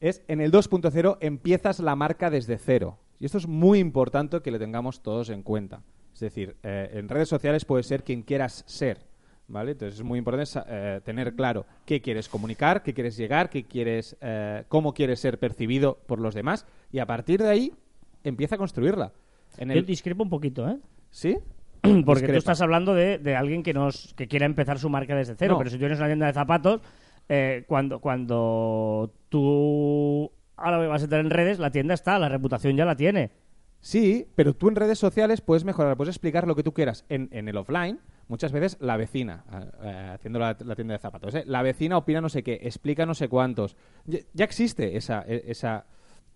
es 0.00 0.22
en 0.28 0.40
el 0.40 0.52
2.0 0.52 1.18
empiezas 1.20 1.80
la 1.80 1.96
marca 1.96 2.30
desde 2.30 2.56
cero. 2.58 2.98
Y 3.20 3.26
esto 3.26 3.38
es 3.38 3.46
muy 3.46 3.78
importante 3.78 4.40
que 4.40 4.50
lo 4.50 4.58
tengamos 4.58 5.02
todos 5.02 5.30
en 5.30 5.42
cuenta. 5.42 5.82
Es 6.14 6.20
decir, 6.20 6.56
eh, 6.62 6.90
en 6.94 7.08
redes 7.08 7.28
sociales 7.28 7.64
puedes 7.64 7.86
ser 7.86 8.04
quien 8.04 8.22
quieras 8.22 8.64
ser. 8.66 8.98
¿Vale? 9.48 9.72
Entonces 9.72 10.00
es 10.00 10.04
muy 10.04 10.18
importante 10.18 10.60
eh, 10.66 11.00
tener 11.04 11.34
claro 11.36 11.66
qué 11.84 12.00
quieres 12.00 12.28
comunicar, 12.28 12.82
qué 12.82 12.92
quieres 12.92 13.16
llegar, 13.16 13.48
qué 13.48 13.62
quieres, 13.62 14.16
eh, 14.20 14.64
cómo 14.66 14.92
quieres 14.92 15.20
ser 15.20 15.38
percibido 15.38 15.98
por 16.06 16.18
los 16.18 16.34
demás 16.34 16.66
y 16.90 16.98
a 16.98 17.06
partir 17.06 17.40
de 17.40 17.48
ahí 17.48 17.72
empieza 18.24 18.56
a 18.56 18.58
construirla. 18.58 19.12
En 19.56 19.70
Yo 19.70 19.82
discrepo 19.82 20.24
un 20.24 20.30
poquito, 20.30 20.68
¿eh? 20.68 20.78
¿Sí? 21.10 21.38
Porque 22.04 22.26
tú 22.26 22.32
estás 22.32 22.60
hablando 22.60 22.92
de, 22.92 23.18
de 23.18 23.36
alguien 23.36 23.62
que 23.62 23.72
nos 23.72 24.14
que 24.14 24.26
quiera 24.26 24.46
empezar 24.46 24.80
su 24.80 24.88
marca 24.88 25.14
desde 25.14 25.36
cero, 25.36 25.52
No. 25.52 25.58
pero 25.58 25.70
si 25.70 25.76
tú 25.76 25.80
tienes 25.80 25.98
una 25.98 26.08
tienda 26.08 26.26
de 26.26 26.32
zapatos, 26.32 26.80
eh, 27.28 27.62
cuando, 27.68 28.00
cuando 28.00 29.12
tú 29.28 30.32
ahora 30.56 30.78
vas 30.88 31.02
a 31.02 31.04
entrar 31.04 31.20
en 31.20 31.30
redes, 31.30 31.58
la 31.58 31.70
tienda 31.70 31.94
está, 31.94 32.18
la 32.18 32.28
reputación 32.28 32.76
ya 32.76 32.84
la 32.84 32.96
tiene. 32.96 33.30
Sí, 33.80 34.26
pero 34.34 34.54
tú 34.54 34.68
en 34.68 34.76
redes 34.76 34.98
sociales 34.98 35.40
puedes 35.40 35.64
mejorar, 35.64 35.96
puedes 35.96 36.14
explicar 36.14 36.46
lo 36.46 36.56
que 36.56 36.62
tú 36.62 36.72
quieras. 36.72 37.04
En, 37.08 37.28
en 37.30 37.48
el 37.48 37.56
offline, 37.56 38.00
muchas 38.28 38.52
veces 38.52 38.78
la 38.80 38.96
vecina, 38.96 39.44
eh, 39.52 39.70
eh, 39.82 40.10
haciendo 40.14 40.38
la, 40.38 40.56
tienda 40.56 40.94
de 40.94 40.98
zapatos, 40.98 41.34
¿eh? 41.34 41.44
la 41.46 41.62
vecina 41.62 41.96
opina 41.96 42.20
no 42.20 42.28
sé 42.28 42.42
qué, 42.42 42.58
explica 42.62 43.06
no 43.06 43.14
sé 43.14 43.28
cuántos. 43.28 43.76
Ya, 44.06 44.18
ya 44.32 44.44
existe 44.44 44.96
esa, 44.96 45.24
e- 45.26 45.44
esa 45.46 45.86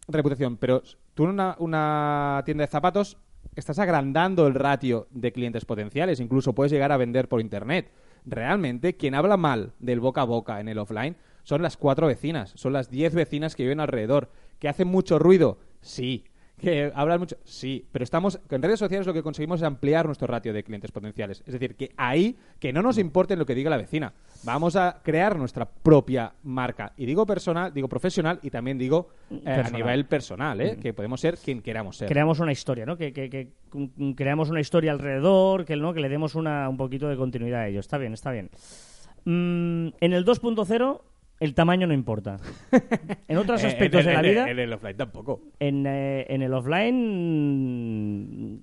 reputación, 0.06 0.58
pero 0.58 0.82
tú 1.14 1.24
en 1.24 1.30
una, 1.30 1.56
una 1.58 2.42
tienda 2.44 2.62
de 2.62 2.68
zapatos 2.70 3.18
estás 3.56 3.78
agrandando 3.78 4.46
el 4.46 4.54
ratio 4.54 5.08
de 5.10 5.32
clientes 5.32 5.64
potenciales, 5.64 6.20
incluso 6.20 6.54
puedes 6.54 6.70
llegar 6.70 6.92
a 6.92 6.96
vender 6.96 7.28
por 7.28 7.40
internet. 7.40 7.90
Realmente, 8.26 8.96
quien 8.96 9.14
habla 9.14 9.36
mal 9.36 9.72
del 9.78 9.98
boca 9.98 10.20
a 10.20 10.24
boca 10.24 10.60
en 10.60 10.68
el 10.68 10.78
offline 10.78 11.16
son 11.42 11.62
las 11.62 11.76
cuatro 11.76 12.06
vecinas, 12.06 12.52
son 12.56 12.72
las 12.72 12.90
diez 12.90 13.14
vecinas 13.14 13.54
que 13.56 13.62
viven 13.64 13.80
alrededor, 13.80 14.30
que 14.58 14.68
hacen 14.68 14.88
mucho 14.88 15.18
ruido, 15.18 15.58
sí, 15.80 16.24
que 16.58 16.92
hablan 16.94 17.20
mucho, 17.20 17.36
sí, 17.42 17.86
pero 17.90 18.02
estamos 18.02 18.38
en 18.50 18.60
redes 18.60 18.78
sociales 18.78 19.06
lo 19.06 19.14
que 19.14 19.22
conseguimos 19.22 19.60
es 19.60 19.66
ampliar 19.66 20.04
nuestro 20.04 20.26
ratio 20.26 20.52
de 20.52 20.62
clientes 20.62 20.92
potenciales, 20.92 21.42
es 21.46 21.54
decir, 21.54 21.74
que 21.74 21.90
ahí 21.96 22.36
que 22.58 22.70
no 22.70 22.82
nos 22.82 22.98
importe 22.98 23.34
lo 23.34 23.46
que 23.46 23.54
diga 23.54 23.70
la 23.70 23.78
vecina, 23.78 24.12
vamos 24.44 24.76
a 24.76 25.00
crear 25.02 25.38
nuestra 25.38 25.64
propia 25.64 26.34
marca 26.42 26.92
y 26.98 27.06
digo 27.06 27.24
personal, 27.24 27.72
digo 27.72 27.88
profesional 27.88 28.40
y 28.42 28.50
también 28.50 28.76
digo 28.76 29.08
eh, 29.30 29.62
a 29.64 29.70
nivel 29.70 30.04
personal, 30.04 30.60
¿eh? 30.60 30.76
que 30.78 30.92
podemos 30.92 31.22
ser 31.22 31.38
quien 31.38 31.62
queramos 31.62 31.96
ser. 31.96 32.08
creamos 32.08 32.40
una 32.40 32.52
historia, 32.52 32.84
¿no? 32.84 32.98
Que, 32.98 33.14
que- 33.14 33.30
que, 33.30 33.48
mm, 33.72 34.10
creamos 34.12 34.50
una 34.50 34.60
historia 34.60 34.92
alrededor, 34.92 35.64
que, 35.64 35.76
¿no? 35.76 35.94
que 35.94 36.00
le 36.00 36.10
demos 36.10 36.34
una, 36.34 36.68
un 36.68 36.76
poquito 36.76 37.08
de 37.08 37.16
continuidad 37.16 37.60
a 37.62 37.68
ello. 37.68 37.80
Está 37.80 37.96
bien, 37.96 38.12
está 38.12 38.32
bien. 38.32 38.50
Mm, 39.24 39.88
en 40.00 40.12
el 40.12 40.24
2.0 40.26 41.00
el 41.40 41.54
tamaño 41.54 41.86
no 41.86 41.94
importa. 41.94 42.36
En 43.28 43.36
otros 43.38 43.62
Eh, 43.62 43.68
aspectos 43.68 44.00
en- 44.00 44.06
de 44.08 44.12
la 44.14 44.22
vida, 44.22 44.50
en 44.50 44.58
el 44.58 44.72
offline 44.72 44.96
tampoco. 44.96 45.40
en, 45.60 45.86
eh, 45.86 46.26
en 46.28 46.42
el 46.42 46.52
offline, 46.52 46.94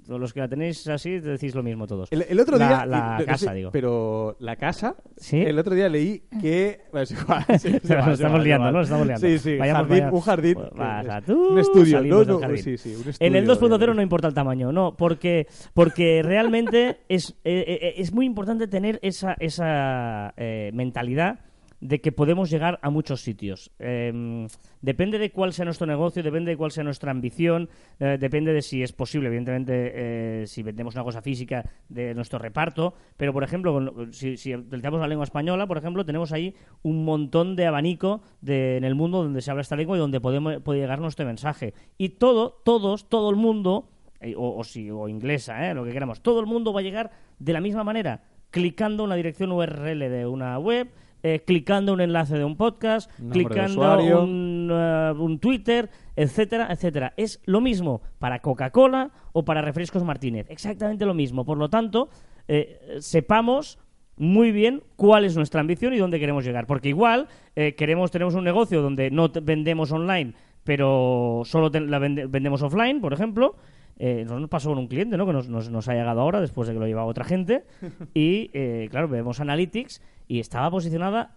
mm, 0.08 0.10
los 0.10 0.34
que 0.34 0.40
la 0.42 0.48
tenéis 0.48 0.88
así, 0.88 1.20
decís 1.20 1.56
lo 1.56 1.64
mismo 1.64 1.88
todos. 1.88 2.12
El, 2.12 2.26
el 2.28 2.40
otro 2.40 2.58
La- 2.58 2.68
día. 2.68 2.86
La, 2.86 3.18
no 3.20 3.26
casa, 3.26 3.50
sé, 3.50 3.56
digo. 3.56 3.72
Pero 3.72 4.36
la 4.40 4.56
casa. 4.56 4.96
¿Sí? 5.16 5.42
El 5.42 5.58
otro 5.60 5.74
día 5.74 5.90
leí 5.90 6.24
que. 6.42 6.82
Bueno, 6.92 7.04
es 7.04 7.12
igual, 7.12 7.46
sí, 7.60 7.72
Nos 7.72 8.08
estamos 8.20 8.44
liando. 8.44 8.72
Nos 8.72 8.84
estamos 8.88 9.08
liando. 9.08 9.28
Sí, 9.28 9.40
sí. 9.40 9.58
Vayamos, 9.58 9.88
jardín, 9.88 10.04
vaya- 10.04 10.16
un 10.16 10.22
jardín. 10.22 10.54
Pues 10.56 10.70
vas 10.76 11.24
tú, 11.26 11.48
un 11.54 11.60
estudio. 11.60 12.02
No, 12.04 12.20
del 12.20 12.28
no, 12.28 12.40
jardín. 12.40 12.64
sí, 12.64 12.78
sí, 12.78 12.96
un 12.96 13.14
En 13.20 13.36
el 13.36 13.50
estudio 13.50 13.78
2.0 13.78 13.92
de- 13.92 13.96
no 13.96 14.02
importa 14.02 14.28
el 14.28 14.34
tamaño, 14.34 14.72
no, 14.72 14.96
porque, 14.98 15.48
porque 15.74 16.22
realmente 16.24 16.98
es, 17.10 17.32
eh, 17.44 17.80
eh, 17.82 17.94
es 17.98 18.14
muy 18.14 18.26
importante 18.26 18.68
tener 18.68 19.00
esa, 19.02 19.36
esa 19.40 20.34
eh, 20.38 20.72
mentalidad 20.74 21.40
de 21.80 22.02
que 22.02 22.12
podemos 22.12 22.50
llegar 22.50 22.80
a 22.82 22.90
muchos 22.90 23.22
sitios. 23.22 23.72
Eh, 23.80 24.48
depende 24.82 25.20
de 25.20 25.32
cuál 25.32 25.54
sea 25.54 25.66
nuestro 25.66 25.86
negocio, 25.88 26.24
depende 26.24 26.52
de 26.52 26.58
cuál 26.58 26.72
sea 26.72 26.84
nuestra 26.84 27.12
ambición, 27.12 27.70
eh, 28.00 28.18
depende 28.20 28.54
de 28.54 28.62
si 28.62 28.82
es 28.84 28.94
posible, 28.94 29.28
evidentemente, 29.28 29.92
eh, 29.94 30.48
si 30.48 30.64
vendemos 30.64 30.96
una 30.96 31.04
cosa 31.04 31.22
física 31.22 31.70
de 31.90 32.16
nuestro 32.16 32.40
reparto, 32.40 32.94
pero 33.16 33.34
por 33.34 33.44
ejemplo, 33.44 34.08
si, 34.12 34.38
si 34.38 34.56
utilizamos 34.56 35.00
la 35.00 35.08
lengua 35.08 35.26
española, 35.26 35.68
por 35.68 35.78
ejemplo, 35.78 36.06
tenemos 36.06 36.32
ahí 36.32 36.56
un 36.84 37.06
montón 37.06 37.56
de 37.56 37.68
abanico 37.68 38.22
de, 38.42 38.78
en 38.78 38.84
el 38.84 38.96
mundo 38.96 39.24
donde 39.24 39.42
se 39.42 39.52
habla 39.52 39.62
esta 39.62 39.76
lengua 39.76 39.98
y 39.98 40.00
donde 40.00 40.20
podemos, 40.20 40.62
puede 40.62 40.80
llegar 40.80 41.00
nuestro 41.00 41.26
mensaje. 41.26 41.74
Y 41.98 42.10
todo, 42.10 42.62
todos, 42.64 43.10
todo 43.10 43.30
el 43.30 43.36
mundo, 43.36 43.90
eh, 44.20 44.34
o, 44.36 44.58
o, 44.58 44.64
si, 44.64 44.90
o 44.90 45.08
inglesa, 45.08 45.70
eh, 45.70 45.74
lo 45.74 45.84
que 45.84 45.92
queramos, 45.92 46.22
todo 46.22 46.40
el 46.40 46.46
mundo 46.46 46.74
va 46.74 46.80
a 46.80 46.84
llegar 46.84 47.12
de 47.40 47.54
la 47.54 47.62
misma 47.62 47.84
manera, 47.84 48.24
clicando 48.50 49.04
una 49.04 49.16
dirección 49.16 49.52
URL 49.52 50.00
de 50.00 50.26
una 50.26 50.58
web, 50.58 50.90
eh, 51.24 51.44
clicando 51.46 51.94
un 51.94 52.02
enlace 52.02 52.38
de 52.38 52.44
un 52.46 52.56
podcast, 52.58 53.10
clicando 53.32 53.82
un, 54.24 54.70
eh, 54.72 55.14
un 55.18 55.40
Twitter, 55.40 55.90
etcétera, 56.16 56.68
etcétera. 56.72 57.14
Es 57.18 57.42
lo 57.46 57.62
mismo 57.62 58.02
para 58.20 58.40
Coca-Cola 58.40 59.12
o 59.34 59.44
para 59.46 59.62
Refrescos 59.62 60.04
Martínez. 60.04 60.46
Exactamente 60.50 61.06
lo 61.06 61.14
mismo. 61.14 61.46
Por 61.46 61.58
lo 61.58 61.70
tanto, 61.70 62.10
eh, 62.48 62.98
sepamos 63.00 63.80
muy 64.16 64.52
bien 64.52 64.82
cuál 64.96 65.26
es 65.26 65.36
nuestra 65.36 65.62
ambición 65.62 65.94
y 65.94 65.98
dónde 66.00 66.20
queremos 66.20 66.44
llegar. 66.46 66.66
Porque 66.66 66.90
igual 66.90 67.28
eh, 67.56 67.76
queremos 67.76 68.10
tenemos 68.12 68.34
un 68.36 68.44
negocio 68.44 68.82
donde 68.82 69.12
no 69.12 69.30
vendemos 69.30 69.92
online, 69.92 70.34
pero 70.64 71.44
solo 71.46 71.70
la 71.80 72.00
vende- 72.00 72.26
vendemos 72.28 72.62
offline, 72.62 73.00
por 73.02 73.14
ejemplo. 73.14 73.56
Eh, 74.00 74.26
nos 74.28 74.48
pasó 74.50 74.70
con 74.70 74.78
un 74.78 74.88
cliente, 74.88 75.18
¿no? 75.18 75.26
Que 75.26 75.34
nos, 75.34 75.50
nos- 75.50 75.70
nos 75.72 75.88
ha 75.88 75.94
llegado 75.94 76.22
ahora 76.22 76.40
después 76.42 76.68
de 76.68 76.74
que 76.76 76.80
lo 76.80 76.86
llevaba 76.88 77.08
otra 77.08 77.24
gente. 77.26 77.64
Y, 78.14 78.50
eh, 78.54 78.88
claro, 78.92 79.08
vemos 79.08 79.40
Analytics 79.40 80.02
y 80.28 80.40
estaba 80.40 80.70
posicionada 80.72 81.36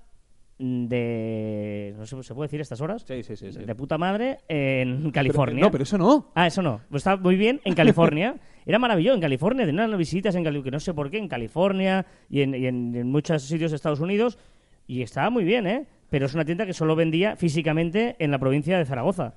de... 0.59 1.95
No 1.97 2.07
sé, 2.07 2.23
¿se 2.23 2.35
puede 2.35 2.49
decir 2.49 2.61
estas 2.61 2.81
horas? 2.81 3.05
Sí, 3.07 3.23
sí, 3.23 3.37
sí. 3.37 3.53
sí. 3.53 3.59
De 3.65 3.75
puta 3.75 3.99
madre 3.99 4.39
en 4.49 4.99
Pero- 5.01 5.13
California. 5.13 5.65
no, 5.65 5.71
pero 5.71 5.85
eso 5.85 5.97
no. 5.99 6.27
Ah, 6.35 6.47
eso 6.47 6.63
no. 6.63 6.81
Pues 6.91 7.01
estaba 7.01 7.21
muy 7.21 7.37
bien 7.37 7.61
en 7.65 7.75
California. 7.75 8.37
Era 8.67 8.79
maravilloso 8.79 9.15
en 9.15 9.21
California. 9.23 9.65
Tenía 9.67 9.85
unas 9.87 9.99
visitas 9.99 10.35
en 10.35 10.45
California, 10.45 10.65
que 10.71 10.77
no 10.77 10.81
sé 10.81 10.93
por 10.95 11.11
qué, 11.11 11.19
en 11.19 11.29
California 11.29 12.05
y 12.29 12.43
en, 12.43 12.55
y 12.55 12.67
en- 12.67 12.95
en 12.95 13.07
muchos 13.11 13.43
sitios 13.43 13.71
de 13.71 13.77
Estados 13.77 14.01
Unidos. 14.01 14.39
Y 14.87 15.03
estaba 15.03 15.31
muy 15.31 15.45
bien, 15.45 15.67
¿eh? 15.67 15.87
Pero 16.11 16.27
es 16.27 16.35
una 16.35 16.45
tienda 16.45 16.67
que 16.67 16.73
solo 16.73 16.97
vendía 16.97 17.37
físicamente 17.37 18.17
en 18.19 18.31
la 18.31 18.39
provincia 18.39 18.77
de 18.77 18.85
Zaragoza. 18.85 19.35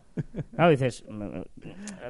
Claro, 0.56 0.72
dices, 0.72 1.06
"Mm, 1.08 1.42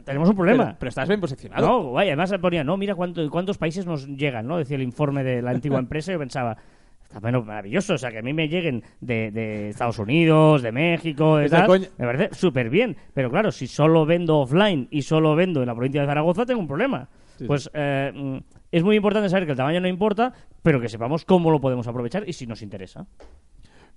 tenemos 0.05 0.29
un 0.29 0.35
problema. 0.35 0.65
Pero, 0.65 0.75
pero 0.79 0.89
estás 0.89 1.07
bien 1.07 1.19
posicionado. 1.19 1.67
No, 1.67 1.91
vaya, 1.91 2.13
además 2.13 2.33
ponía, 2.41 2.63
no, 2.63 2.77
mira 2.77 2.95
cuánto, 2.95 3.29
cuántos 3.29 3.57
países 3.57 3.85
nos 3.85 4.07
llegan, 4.07 4.47
¿no? 4.47 4.57
Decía 4.57 4.77
el 4.77 4.83
informe 4.83 5.23
de 5.23 5.41
la 5.41 5.51
antigua 5.51 5.79
empresa 5.79 6.11
y 6.11 6.15
yo 6.15 6.19
pensaba, 6.19 6.55
está 7.03 7.19
bueno, 7.19 7.43
maravilloso, 7.43 7.93
o 7.95 7.97
sea, 7.97 8.09
que 8.11 8.19
a 8.19 8.21
mí 8.21 8.33
me 8.33 8.47
lleguen 8.47 8.83
de, 9.01 9.31
de 9.31 9.69
Estados 9.69 9.99
Unidos, 9.99 10.61
de 10.61 10.71
México, 10.71 11.37
de 11.37 11.49
tal, 11.49 11.67
coña. 11.67 11.87
me 11.97 12.05
parece 12.05 12.33
súper 12.33 12.69
bien. 12.69 12.95
Pero 13.13 13.29
claro, 13.29 13.51
si 13.51 13.67
solo 13.67 14.05
vendo 14.05 14.39
offline 14.39 14.87
y 14.91 15.01
solo 15.01 15.35
vendo 15.35 15.59
en 15.61 15.67
la 15.67 15.75
provincia 15.75 16.01
de 16.01 16.07
Zaragoza, 16.07 16.45
tengo 16.45 16.61
un 16.61 16.67
problema. 16.67 17.09
Sí, 17.37 17.45
pues 17.45 17.69
eh, 17.73 18.11
mm, 18.15 18.37
es 18.71 18.83
muy 18.83 18.95
importante 18.95 19.27
saber 19.29 19.45
que 19.45 19.51
el 19.51 19.57
tamaño 19.57 19.81
no 19.81 19.87
importa, 19.87 20.33
pero 20.61 20.79
que 20.79 20.87
sepamos 20.87 21.25
cómo 21.25 21.51
lo 21.51 21.59
podemos 21.59 21.87
aprovechar 21.87 22.23
y 22.27 22.33
si 22.33 22.47
nos 22.47 22.61
interesa. 22.61 23.05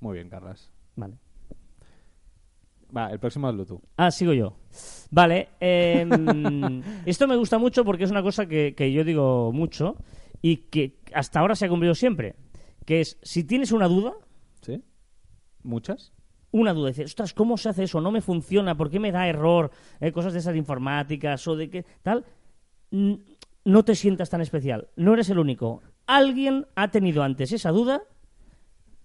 Muy 0.00 0.14
bien, 0.14 0.28
Carlas. 0.28 0.70
Vale. 0.94 1.18
Va, 2.96 3.10
el 3.10 3.18
próximo 3.18 3.48
hazlo 3.48 3.66
tú. 3.66 3.82
Ah, 3.96 4.10
sigo 4.10 4.32
yo. 4.32 4.56
Vale. 5.10 5.48
eh, 5.60 6.06
esto 7.06 7.26
me 7.26 7.36
gusta 7.36 7.58
mucho 7.58 7.84
porque 7.84 8.04
es 8.04 8.10
una 8.10 8.22
cosa 8.22 8.46
que, 8.46 8.74
que 8.74 8.92
yo 8.92 9.04
digo 9.04 9.52
mucho 9.52 9.96
y 10.42 10.58
que 10.68 10.98
hasta 11.12 11.40
ahora 11.40 11.56
se 11.56 11.66
ha 11.66 11.68
cumplido 11.68 11.94
siempre. 11.94 12.36
Que 12.84 13.00
es, 13.00 13.18
si 13.22 13.42
tienes 13.44 13.72
una 13.72 13.88
duda, 13.88 14.14
¿Sí? 14.62 14.82
¿Muchas? 15.62 16.12
una 16.52 16.72
duda, 16.72 16.88
dices, 16.88 17.06
ostras, 17.06 17.34
¿cómo 17.34 17.58
se 17.58 17.68
hace 17.68 17.82
eso? 17.84 18.00
No 18.00 18.10
me 18.10 18.22
funciona, 18.22 18.76
¿por 18.76 18.88
qué 18.88 18.98
me 18.98 19.12
da 19.12 19.28
error? 19.28 19.70
Eh, 20.00 20.12
cosas 20.12 20.32
de 20.32 20.38
esas 20.38 20.56
informáticas 20.56 21.46
o 21.48 21.56
de 21.56 21.68
qué 21.68 21.84
tal. 22.02 22.24
No 22.90 23.84
te 23.84 23.94
sientas 23.94 24.30
tan 24.30 24.40
especial. 24.40 24.88
No 24.96 25.12
eres 25.12 25.28
el 25.28 25.38
único. 25.38 25.82
Alguien 26.06 26.66
ha 26.76 26.90
tenido 26.90 27.24
antes 27.24 27.52
esa 27.52 27.72
duda 27.72 28.02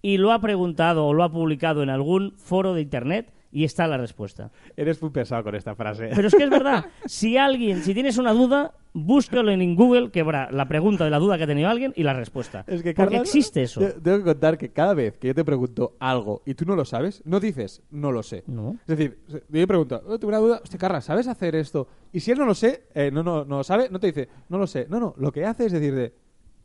y 0.01 0.17
lo 0.17 0.31
ha 0.31 0.39
preguntado 0.41 1.05
o 1.05 1.13
lo 1.13 1.23
ha 1.23 1.31
publicado 1.31 1.83
en 1.83 1.89
algún 1.89 2.33
foro 2.37 2.73
de 2.73 2.81
internet 2.81 3.31
y 3.53 3.65
está 3.65 3.85
la 3.87 3.97
respuesta. 3.97 4.49
Eres 4.77 5.01
muy 5.01 5.11
pesado 5.11 5.43
con 5.43 5.55
esta 5.55 5.75
frase. 5.75 6.09
Pero 6.15 6.27
es 6.27 6.33
que 6.35 6.43
es 6.43 6.49
verdad. 6.49 6.85
Si 7.05 7.35
alguien, 7.37 7.83
si 7.83 7.93
tienes 7.93 8.17
una 8.17 8.31
duda, 8.31 8.73
búscalo 8.93 9.51
en 9.51 9.75
Google, 9.75 10.09
que 10.09 10.21
habrá 10.21 10.49
la 10.51 10.69
pregunta 10.69 11.03
de 11.03 11.09
la 11.09 11.19
duda 11.19 11.37
que 11.37 11.43
ha 11.43 11.47
tenido 11.47 11.67
alguien 11.69 11.91
y 11.97 12.03
la 12.03 12.13
respuesta. 12.13 12.63
Es 12.67 12.81
que, 12.81 12.93
Porque 12.93 13.17
existe 13.17 13.61
eso. 13.63 13.81
te- 13.81 13.91
Tengo 13.99 14.19
que 14.19 14.23
contar 14.23 14.57
que 14.57 14.69
cada 14.69 14.93
vez 14.93 15.17
que 15.17 15.27
yo 15.27 15.35
te 15.35 15.43
pregunto 15.43 15.97
algo 15.99 16.41
y 16.45 16.53
tú 16.53 16.63
no 16.65 16.77
lo 16.77 16.85
sabes, 16.85 17.21
no 17.25 17.41
dices, 17.41 17.81
no 17.91 18.13
lo 18.13 18.23
sé. 18.23 18.45
No. 18.47 18.77
Es 18.87 18.87
decir, 18.97 19.19
yo 19.27 19.39
te 19.49 19.67
pregunto, 19.67 20.01
oh, 20.07 20.17
tengo 20.17 20.29
una 20.29 20.37
duda, 20.37 20.61
hostia, 20.63 20.79
Carla, 20.79 21.01
¿sabes 21.01 21.27
hacer 21.27 21.53
esto? 21.55 21.89
Y 22.13 22.21
si 22.21 22.31
él 22.31 22.37
no 22.39 22.45
lo 22.45 22.55
sé, 22.55 22.83
eh, 22.95 23.11
no, 23.11 23.21
no, 23.21 23.43
no 23.43 23.57
lo 23.57 23.63
sabe, 23.65 23.89
no 23.89 23.99
te 23.99 24.07
dice, 24.07 24.29
no 24.47 24.57
lo 24.57 24.65
sé. 24.67 24.87
No, 24.89 24.99
no, 25.01 25.13
lo 25.17 25.31
que 25.33 25.45
hace 25.45 25.65
es 25.65 25.73
decirte, 25.73 26.13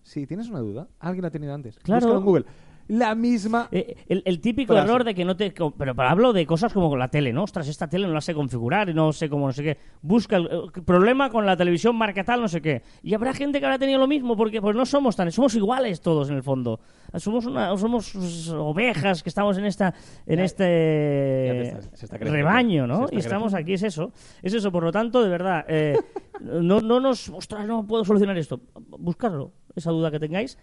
si 0.05 0.25
tienes 0.29 0.49
una 0.49 0.61
duda, 0.61 0.87
alguien 1.01 1.23
la 1.23 1.29
ha 1.29 1.33
tenido 1.33 1.53
antes. 1.53 1.79
Claro. 1.81 2.01
Búscalo 2.07 2.19
en 2.21 2.25
Google. 2.25 2.45
La 2.89 3.15
misma... 3.15 3.69
Eh, 3.73 3.97
el, 4.09 4.23
el 4.25 4.41
típico 4.41 4.73
Frase. 4.73 4.89
error 4.89 5.05
de 5.05 5.15
que 5.15 5.25
no 5.25 5.37
te... 5.37 5.51
Pero, 5.51 5.73
pero 5.73 5.95
hablo 6.03 6.33
de 6.33 6.47
cosas 6.47 6.73
como 6.73 6.89
con 6.89 6.99
la 6.99 7.09
tele, 7.09 7.33
¿no? 7.33 7.43
Ostras, 7.43 7.67
esta 7.69 7.89
tele 7.89 8.07
no 8.07 8.13
la 8.13 8.21
sé 8.21 8.33
configurar 8.35 8.89
y 8.89 8.95
no 8.95 9.13
sé 9.13 9.29
cómo, 9.29 9.47
no 9.47 9.53
sé 9.53 9.63
qué. 9.65 9.77
Busca 10.03 10.37
el 10.37 10.47
eh, 10.47 10.81
problema 10.85 11.29
con 11.31 11.45
la 11.47 11.57
televisión 11.57 11.97
marca 11.97 12.23
tal, 12.23 12.41
no 12.41 12.49
sé 12.49 12.63
qué. 12.63 12.83
Y 13.03 13.15
habrá 13.15 13.33
gente 13.35 13.59
que 13.59 13.67
habrá 13.67 13.79
tenido 13.79 13.99
lo 13.99 14.07
mismo 14.07 14.37
porque 14.37 14.61
pues 14.61 14.77
no 14.77 14.87
somos 14.87 15.17
tan... 15.17 15.33
Somos 15.33 15.55
iguales 15.57 16.01
todos 16.01 16.31
en 16.31 16.37
el 16.37 16.43
fondo. 16.43 16.79
Somos 17.17 17.47
una, 17.47 17.77
somos 17.77 18.49
ovejas 18.51 19.23
que 19.23 19.31
estamos 19.31 19.59
en 19.59 19.65
esta 19.65 19.93
en 20.27 20.39
Ya- 20.39 20.45
este 20.45 21.73
ya 21.73 22.05
está 22.05 22.17
rebaño, 22.19 22.87
¿no? 22.87 23.07
Y 23.11 23.17
estamos 23.19 23.55
aquí, 23.55 23.73
es 23.75 23.83
eso. 23.83 24.13
Es 24.43 24.55
eso, 24.55 24.71
por 24.71 24.85
lo 24.85 24.93
tanto, 24.93 25.23
de 25.23 25.29
verdad, 25.29 25.65
eh, 25.69 25.97
no, 26.41 26.81
no 26.81 27.01
nos... 27.01 27.29
Ostras, 27.31 27.67
no 27.67 27.87
puedo 27.87 28.05
solucionar 28.05 28.37
esto. 28.39 28.61
Buscarlo, 28.99 29.53
esa 29.75 29.91
duda 29.91 30.11
que 30.11 30.21
tengáis. 30.21 30.59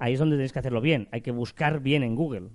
Ahí 0.00 0.14
es 0.14 0.18
donde 0.18 0.34
tenéis 0.36 0.52
que 0.52 0.58
hacerlo 0.58 0.80
bien. 0.80 1.08
Hay 1.12 1.20
que 1.20 1.30
buscar 1.30 1.80
bien 1.80 2.02
en 2.02 2.16
Google. 2.16 2.48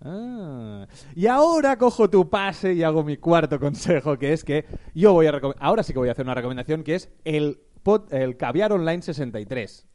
Ah. 0.00 0.86
Y 1.14 1.26
ahora 1.26 1.78
cojo 1.78 2.10
tu 2.10 2.28
pase 2.28 2.72
y 2.74 2.82
hago 2.82 3.04
mi 3.04 3.16
cuarto 3.16 3.58
consejo, 3.60 4.18
que 4.18 4.32
es 4.32 4.44
que 4.44 4.64
yo 4.94 5.12
voy 5.12 5.26
a 5.26 5.40
ahora 5.60 5.82
sí 5.82 5.92
que 5.92 5.98
voy 5.98 6.08
a 6.08 6.12
hacer 6.12 6.24
una 6.26 6.34
recomendación, 6.34 6.82
que 6.82 6.94
es 6.96 7.08
el, 7.24 7.60
pod- 7.84 8.12
el 8.12 8.36
Caviar 8.36 8.72
Online 8.72 9.02
63. 9.02 9.86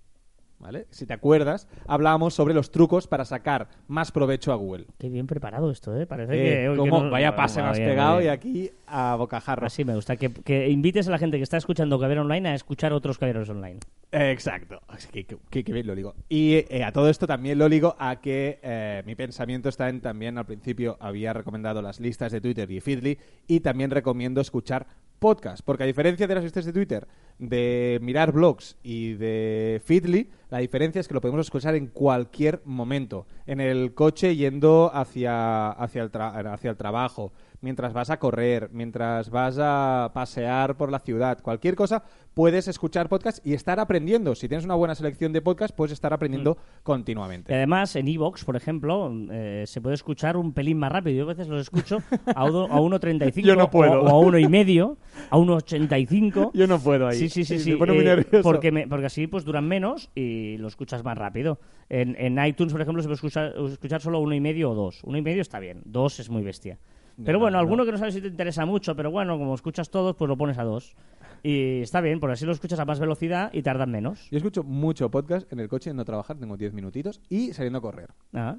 ¿Vale? 0.61 0.85
Si 0.91 1.05
te 1.07 1.13
acuerdas, 1.13 1.67
hablábamos 1.87 2.35
sobre 2.35 2.53
los 2.53 2.71
trucos 2.71 3.07
para 3.07 3.25
sacar 3.25 3.67
más 3.87 4.11
provecho 4.11 4.51
a 4.51 4.55
Google. 4.55 4.85
Qué 4.99 5.09
bien 5.09 5.25
preparado 5.25 5.71
esto, 5.71 5.99
¿eh? 5.99 6.05
Parece 6.05 6.33
Eh, 6.33 6.69
que... 6.69 6.75
no- 6.75 7.09
vaya 7.09 7.35
pase 7.35 7.59
Va 7.61 7.65
me 7.67 7.71
has 7.71 7.77
bien, 7.79 7.89
pegado 7.89 8.21
y 8.21 8.27
aquí 8.27 8.69
a 8.85 9.15
bocajarro. 9.15 9.65
Así 9.65 9.83
me 9.83 9.95
gusta. 9.95 10.15
Que, 10.17 10.31
que 10.31 10.69
invites 10.69 11.07
a 11.07 11.11
la 11.11 11.17
gente 11.17 11.37
que 11.37 11.43
está 11.43 11.57
escuchando 11.57 11.99
Caber 11.99 12.19
Online 12.19 12.49
a 12.49 12.53
escuchar 12.55 12.93
otros 12.93 13.17
Caberos 13.17 13.49
Online. 13.49 13.79
Exacto. 14.11 14.81
Que, 15.11 15.25
que- 15.25 15.73
bien 15.73 15.87
lo 15.87 15.95
digo. 15.95 16.13
Y 16.29 16.65
eh, 16.69 16.83
a 16.83 16.91
todo 16.91 17.09
esto 17.09 17.25
también 17.27 17.57
lo 17.57 17.67
ligo 17.67 17.95
a 17.97 18.17
que 18.21 18.59
eh, 18.61 19.03
mi 19.05 19.15
pensamiento 19.15 19.69
está 19.69 19.89
en 19.89 20.01
también 20.01 20.37
al 20.37 20.45
principio 20.45 20.97
había 20.99 21.33
recomendado 21.33 21.81
las 21.81 21.99
listas 21.99 22.31
de 22.31 22.41
Twitter 22.41 22.69
y 22.69 22.81
Feedly 22.81 23.17
y 23.47 23.61
también 23.61 23.89
recomiendo 23.89 24.41
escuchar 24.41 24.85
podcast, 25.21 25.63
porque 25.63 25.83
a 25.83 25.85
diferencia 25.85 26.25
de 26.25 26.33
las 26.33 26.43
listas 26.43 26.65
de 26.65 26.73
Twitter, 26.73 27.07
de 27.37 27.99
mirar 28.01 28.31
blogs 28.31 28.75
y 28.81 29.13
de 29.13 29.79
Feedly, 29.85 30.31
la 30.49 30.57
diferencia 30.57 30.99
es 30.99 31.07
que 31.07 31.13
lo 31.13 31.21
podemos 31.21 31.45
escuchar 31.45 31.75
en 31.75 31.85
cualquier 31.87 32.61
momento, 32.65 33.27
en 33.45 33.61
el 33.61 33.93
coche 33.93 34.35
yendo 34.35 34.89
hacia 34.91 35.69
hacia 35.69 36.01
el, 36.01 36.11
tra- 36.11 36.51
hacia 36.51 36.71
el 36.71 36.75
trabajo, 36.75 37.31
mientras 37.61 37.93
vas 37.93 38.09
a 38.09 38.17
correr, 38.19 38.69
mientras 38.73 39.29
vas 39.29 39.57
a 39.59 40.11
pasear 40.13 40.75
por 40.77 40.91
la 40.91 40.99
ciudad, 40.99 41.39
cualquier 41.41 41.75
cosa, 41.75 42.03
puedes 42.33 42.67
escuchar 42.67 43.07
podcast 43.07 43.45
y 43.45 43.53
estar 43.53 43.79
aprendiendo. 43.79 44.35
Si 44.35 44.47
tienes 44.47 44.65
una 44.65 44.75
buena 44.75 44.95
selección 44.95 45.31
de 45.33 45.41
podcast, 45.41 45.75
puedes 45.75 45.91
estar 45.91 46.11
aprendiendo 46.13 46.57
Y 46.59 46.83
continuamente. 46.83 47.53
además, 47.53 47.95
en 47.95 48.07
Evox, 48.07 48.43
por 48.45 48.55
ejemplo, 48.55 49.11
eh, 49.31 49.63
se 49.67 49.79
puede 49.81 49.95
escuchar 49.95 50.37
un 50.37 50.53
pelín 50.53 50.77
más 50.79 50.91
rápido. 50.91 51.17
Yo 51.17 51.23
a 51.23 51.27
veces 51.33 51.47
los 51.47 51.61
escucho 51.61 51.99
a, 52.35 52.45
uno- 52.45 52.65
a 52.65 52.79
1.35 52.79 53.41
Yo 53.43 53.55
no 53.55 53.65
o, 53.65 53.77
o 53.77 54.07
a 54.09 54.19
uno 54.19 54.37
y 54.39 54.47
medio, 54.47 54.97
a 55.29 55.37
1.85. 55.37 56.51
Yo 56.53 56.67
no 56.67 56.79
puedo 56.79 57.07
ahí. 57.07 57.17
Sí, 57.17 57.29
sí, 57.29 57.45
sí, 57.45 57.71
eh. 57.79 58.39
Porque, 58.41 58.71
me- 58.71 58.87
porque 58.87 59.05
así 59.05 59.27
pues 59.27 59.45
duran 59.45 59.67
menos 59.67 60.09
y 60.15 60.57
lo 60.57 60.67
escuchas 60.67 61.03
más 61.03 61.17
rápido. 61.17 61.59
En, 61.89 62.15
en 62.17 62.43
iTunes, 62.45 62.71
por 62.73 62.81
ejemplo, 62.81 63.01
se 63.03 63.07
puede 63.07 63.15
escuchar, 63.15 63.53
escuchar 63.71 64.01
solo 64.01 64.19
uno 64.19 64.33
y 64.33 64.39
medio 64.39 64.71
o 64.71 64.75
dos. 64.75 65.01
Uno 65.03 65.17
y 65.17 65.21
medio 65.21 65.41
está 65.41 65.59
bien, 65.59 65.81
dos 65.85 66.19
es 66.19 66.29
muy 66.29 66.41
bestia. 66.41 66.79
Pero 67.23 67.37
No, 67.37 67.43
bueno, 67.43 67.55
no. 67.55 67.59
alguno 67.59 67.85
que 67.85 67.91
no 67.91 67.97
sabes 67.97 68.13
si 68.13 68.21
te 68.21 68.27
interesa 68.27 68.65
mucho, 68.65 68.95
pero 68.95 69.11
bueno, 69.11 69.37
como 69.37 69.53
escuchas 69.55 69.89
todos, 69.89 70.15
pues 70.15 70.27
lo 70.29 70.37
pones 70.37 70.57
a 70.57 70.63
dos. 70.63 70.95
Y 71.43 71.81
está 71.81 72.01
bien, 72.01 72.19
porque 72.19 72.33
así 72.33 72.45
lo 72.45 72.51
escuchas 72.51 72.79
a 72.79 72.85
más 72.85 72.99
velocidad 72.99 73.49
y 73.51 73.63
tardan 73.63 73.89
menos. 73.89 74.29
Yo 74.29 74.37
escucho 74.37 74.63
mucho 74.63 75.09
podcast 75.09 75.51
en 75.51 75.59
el 75.59 75.67
coche, 75.69 75.91
no 75.93 76.05
trabajar, 76.05 76.37
tengo 76.37 76.55
10 76.55 76.73
minutitos 76.73 77.19
y 77.29 77.51
saliendo 77.53 77.79
a 77.79 77.81
correr. 77.81 78.09
Ah. 78.33 78.57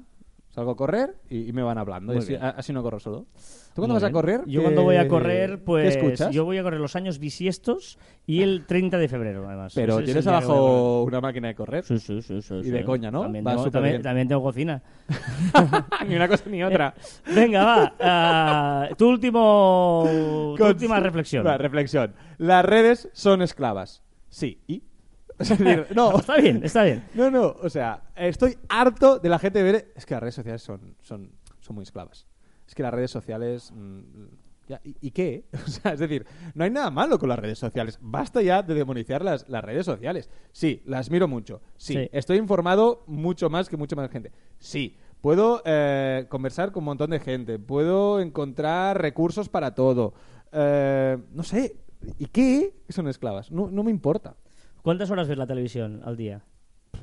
Salgo 0.53 0.69
a 0.69 0.75
correr 0.75 1.15
y, 1.31 1.49
y 1.49 1.51
me 1.51 1.63
van 1.63 1.79
hablando. 1.79 2.13
Y 2.13 2.19
así, 2.19 2.27
bien. 2.29 2.43
a- 2.43 2.49
así 2.51 2.71
no 2.71 2.83
corro 2.83 2.99
solo. 2.99 3.25
¿Tú 3.73 3.81
cuando 3.81 3.93
Muy 3.95 3.95
vas 3.95 4.03
a 4.03 4.07
bien. 4.07 4.13
correr? 4.13 4.41
Yo 4.45 4.59
qué- 4.59 4.63
cuando 4.65 4.83
voy 4.83 4.97
a 4.97 5.07
correr, 5.07 5.49
¿Qué 5.49 5.57
pues 5.57 5.95
escuchas? 5.95 6.31
yo 6.31 6.45
voy 6.45 6.59
a 6.59 6.63
correr 6.63 6.79
los 6.79 6.95
años 6.95 7.17
bisiestos 7.17 7.97
y 8.27 8.43
el 8.43 8.67
30 8.67 8.99
de 8.99 9.07
febrero, 9.07 9.47
además. 9.47 9.73
Pero 9.73 9.93
Ese 9.93 10.01
es 10.01 10.05
tienes 10.05 10.25
el 10.27 10.31
día 10.31 10.39
que 10.41 10.45
voy 10.45 10.53
a 10.55 10.59
correr. 10.59 10.69
abajo 10.75 11.03
una 11.05 11.21
máquina 11.21 11.47
de 11.47 11.55
correr. 11.55 11.83
Sí, 11.83 11.97
sí, 11.97 12.21
sí, 12.21 12.41
sí, 12.43 12.53
Y 12.59 12.63
sí. 12.65 12.69
de 12.69 12.83
coña, 12.85 13.09
¿no? 13.09 13.21
También, 13.23 13.43
Va 13.43 13.51
tengo, 13.53 13.63
súper 13.63 13.71
también, 13.73 13.93
bien. 13.95 14.01
también 14.03 14.27
tengo 14.27 14.43
cocina. 14.43 14.83
ni 16.07 16.15
una 16.15 16.27
cosa 16.27 16.43
ni 16.51 16.63
otra. 16.63 16.93
Venga, 17.35 17.65
va. 17.65 17.93
ah, 17.99 18.89
tu 18.95 19.09
último, 19.09 20.03
tu 20.07 20.55
Con- 20.59 20.67
última 20.67 20.99
reflexión. 20.99 21.47
Va, 21.47 21.57
reflexión. 21.57 22.13
Las 22.37 22.63
redes 22.63 23.09
son 23.13 23.41
esclavas. 23.41 24.03
Sí. 24.29 24.59
¿Y? 24.67 24.83
Es 25.51 25.59
decir, 25.59 25.87
no. 25.95 26.17
Está 26.19 26.37
bien, 26.37 26.61
está 26.63 26.83
bien. 26.83 27.03
No, 27.13 27.29
no. 27.31 27.55
O 27.61 27.69
sea, 27.69 28.03
estoy 28.15 28.57
harto 28.69 29.19
de 29.19 29.29
la 29.29 29.39
gente 29.39 29.61
ver... 29.63 29.91
Es 29.95 30.05
que 30.05 30.13
las 30.13 30.21
redes 30.21 30.35
sociales 30.35 30.61
son, 30.61 30.95
son, 31.01 31.31
son 31.59 31.75
muy 31.75 31.83
esclavas. 31.83 32.25
Es 32.67 32.75
que 32.75 32.83
las 32.83 32.93
redes 32.93 33.11
sociales... 33.11 33.71
mm, 33.73 34.01
ya, 34.67 34.79
¿y, 34.83 34.95
y 35.01 35.11
qué? 35.11 35.45
O 35.65 35.67
sea, 35.67 35.93
es 35.93 35.99
decir, 35.99 36.25
no 36.55 36.63
hay 36.63 36.69
nada 36.71 36.89
malo 36.89 37.19
con 37.19 37.27
las 37.29 37.37
redes 37.39 37.59
sociales. 37.59 37.99
Basta 38.01 38.41
ya 38.41 38.63
de 38.63 38.73
demonizar 38.73 39.23
las, 39.23 39.47
las 39.49 39.63
redes 39.63 39.85
sociales. 39.85 40.29
Sí, 40.53 40.81
las 40.85 41.09
miro 41.11 41.27
mucho. 41.27 41.61
Sí, 41.77 41.93
Sí. 41.93 42.09
estoy 42.13 42.37
informado 42.37 43.03
mucho 43.07 43.49
más 43.49 43.67
que 43.69 43.75
mucha 43.77 43.95
más 43.97 44.09
gente. 44.09 44.31
Sí, 44.59 44.95
puedo 45.21 45.61
eh, 45.65 46.27
conversar 46.29 46.71
con 46.71 46.81
un 46.81 46.85
montón 46.85 47.09
de 47.09 47.19
gente. 47.19 47.59
Puedo 47.59 48.21
encontrar 48.21 49.01
recursos 49.01 49.49
para 49.49 49.75
todo. 49.75 50.13
Eh, 50.53 51.17
no 51.33 51.43
sé. 51.43 51.75
¿Y 52.19 52.25
qué? 52.27 52.73
Son 52.89 53.07
esclavas. 53.07 53.51
No, 53.51 53.69
no 53.69 53.83
me 53.83 53.91
importa. 53.91 54.35
¿Cuántas 54.83 55.09
horas 55.09 55.27
ves 55.27 55.37
la 55.39 55.47
televisión 55.47 56.01
al 56.05 56.15
día? 56.15 56.41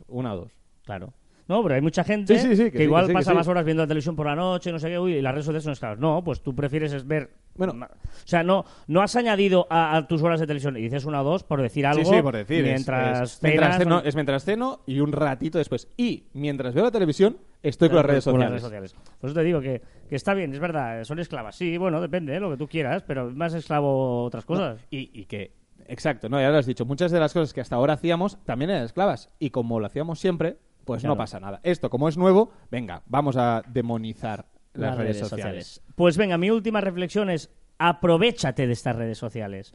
Una 0.07 0.35
o 0.35 0.37
dos. 0.37 0.53
Claro. 0.85 1.13
No, 1.49 1.61
pero 1.65 1.75
hay 1.75 1.81
mucha 1.81 2.05
gente 2.05 2.39
Sí, 2.39 2.49
sí, 2.51 2.57
sí, 2.57 2.65
que 2.71 2.79
que, 2.79 2.85
igual 2.85 3.07
que 3.07 3.09
que 3.09 3.15
pasa 3.15 3.33
sí. 3.33 3.37
más 3.37 3.49
horas 3.49 3.65
viendo 3.65 3.83
la 3.83 3.89
televisión 3.89 4.15
por 4.15 4.27
la 4.27 4.37
noche, 4.37 4.71
no 4.71 4.79
sé 4.79 4.89
qué, 4.89 5.01
uy, 5.01 5.15
y 5.15 5.21
las 5.21 5.33
redes 5.33 5.47
sociales 5.47 5.65
son 5.65 5.73
esclavas. 5.73 5.99
No, 5.99 6.23
pues 6.23 6.41
tú 6.43 6.55
prefieres 6.55 6.93
es 6.93 7.05
ver... 7.05 7.31
Bueno. 7.57 7.73
o 7.85 7.89
sea, 8.25 8.45
no, 8.45 8.65
no 8.87 9.03
has 9.03 9.17
añadido 9.17 9.67
a, 9.69 9.97
a 9.97 10.07
tus 10.07 10.23
horas 10.23 10.39
de 10.39 10.47
televisión 10.47 10.77
y 10.77 10.83
dices 10.83 11.05
una 11.05 11.21
o 11.23 11.25
dos 11.25 11.43
por 11.43 11.61
decir 11.61 11.85
algo 11.85 12.05
Sí, 12.05 12.15
sí, 12.17 12.23
por 12.23 12.37
decir. 12.37 12.59
es- 12.59 12.65
mientras 12.65 13.33
es, 13.35 13.43
mientras 13.43 13.67
cenas, 13.73 13.79
ceno, 13.83 13.97
o- 13.99 14.03
es 14.05 14.15
mientras 14.15 14.45
ceno 14.45 14.81
y 14.87 15.01
un 15.01 15.11
ratito 15.11 15.59
después. 15.59 15.89
Y 15.97 16.29
mientras 16.35 16.73
veo 16.73 16.85
la 16.85 16.93
televisión, 16.93 17.37
estoy 17.65 17.89
con 17.89 17.97
las 17.97 18.07
redes 18.07 18.25
Con 18.25 18.35
sociales. 18.35 18.63
las 18.63 18.71
redes 18.73 18.93
sociales. 18.93 19.17
Por 19.21 19.31
eso 19.31 19.35
te 19.41 19.45
digo 19.45 19.61
que, 19.61 19.83
que 20.09 20.15
está 20.15 20.35
bien, 20.35 20.53
es 20.55 20.61
verdad, 20.61 21.03
son 21.03 21.19
esclavas. 21.19 21.57
Sí, 21.57 21.77
bueno, 21.77 22.01
depende, 22.01 22.37
¿eh? 22.37 22.41
lo 22.41 22.51
que 22.53 22.57
tú 22.57 22.69
quieras, 22.69 23.03
pero 23.03 23.29
más 23.33 23.53
esclavo 23.55 24.23
otras 24.25 24.45
cosas. 24.45 24.81
Y, 24.91 25.11
y 25.13 25.25
que, 25.25 25.51
exacto, 25.91 26.29
no, 26.29 26.41
ya 26.41 26.51
lo 26.51 26.59
has 26.59 26.67
dicho. 26.67 26.85
Muchas 26.87 27.11
de 27.13 27.21
las 27.21 27.33
cosas 27.33 27.53
que 27.53 27.61
hasta 27.61 27.77
ahora 27.77 27.95
hacíamos 27.95 28.39
también 28.45 28.71
eran 28.71 28.85
esclavas. 28.85 29.31
Y 29.39 29.51
como 29.51 29.81
lo 29.81 29.87
hacíamos 29.87 30.19
siempre, 30.19 30.59
pues 30.85 31.03
Claro. 31.03 31.15
no 31.15 31.19
pasa 31.19 31.41
nada. 31.41 31.61
Esto, 31.63 31.91
como 31.91 32.09
es 32.09 32.17
nuevo, 32.17 32.53
venga, 32.71 33.03
vamos 33.07 33.37
a 33.37 33.63
demonizar 33.69 34.47
las, 34.73 34.97
redes, 34.97 35.19
sociales. 35.19 35.83
Pues 35.95 36.17
venga, 36.17 36.39
mi 36.39 36.51
última 36.51 36.81
reflexión 36.81 37.31
es 37.31 37.51
aprovechate 37.79 38.67
de 38.67 38.73
estas 38.73 38.97
redes 38.97 39.19
sociales. 39.19 39.75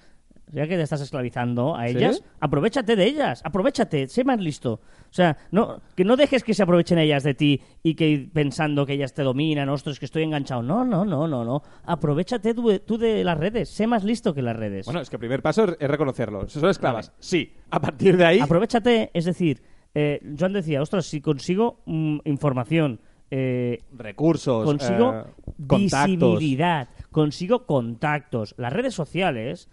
Ya 0.51 0.67
que 0.67 0.75
te 0.77 0.83
estás 0.83 1.01
esclavizando 1.01 1.75
a 1.75 1.87
¿Sí? 1.87 1.97
ellas, 1.97 2.23
aprovechate 2.39 2.95
de 2.95 3.05
ellas, 3.05 3.41
aprovechate, 3.43 4.07
sé 4.07 4.23
más 4.23 4.39
listo. 4.39 4.73
O 5.09 5.13
sea, 5.15 5.37
no, 5.51 5.81
que 5.95 6.05
no 6.05 6.15
dejes 6.15 6.43
que 6.43 6.53
se 6.53 6.61
aprovechen 6.61 6.99
ellas 6.99 7.23
de 7.23 7.33
ti 7.33 7.61
y 7.81 7.95
que 7.95 8.29
pensando 8.31 8.85
que 8.85 8.93
ellas 8.93 9.13
te 9.13 9.23
dominan, 9.23 9.69
ostras, 9.69 9.97
que 9.97 10.05
estoy 10.05 10.23
enganchado. 10.23 10.61
No, 10.61 10.85
no, 10.85 11.03
no, 11.03 11.27
no, 11.27 11.43
no. 11.43 11.63
Aprovechate 11.85 12.53
tú, 12.53 12.67
de- 12.69 12.79
tú 12.79 12.97
de 12.97 13.23
las 13.23 13.37
redes, 13.37 13.69
sé 13.69 13.87
más 13.87 14.03
listo 14.03 14.33
que 14.33 14.41
las 14.41 14.55
redes. 14.55 14.85
Bueno, 14.85 15.01
es 15.01 15.09
que 15.09 15.15
el 15.15 15.19
primer 15.21 15.41
paso 15.41 15.63
es- 15.79 15.87
reconocerlo. 15.89 16.47
Son 16.47 16.69
esclavas. 16.69 17.11
Sí. 17.19 17.51
A 17.71 17.79
partir 17.79 18.15
de 18.15 18.25
ahí... 18.25 18.39
Aprovechate, 18.39 19.09
es 19.13 19.25
decir, 19.25 19.63
eh, 19.95 20.19
Joan 20.37 20.53
decía, 20.53 20.81
ostras, 20.81 21.05
si 21.07 21.21
consigo 21.21 21.79
mm, 21.85 22.19
información, 22.25 22.99
eh, 23.31 23.79
recursos, 23.97 24.63
consigo 24.65 25.13
eh, 25.13 25.23
contactos. 25.65 26.07
visibilidad, 26.39 26.89
consigo 27.11 27.65
contactos. 27.65 28.53
Las 28.57 28.71
redes 28.73 28.93
sociales 28.93 29.69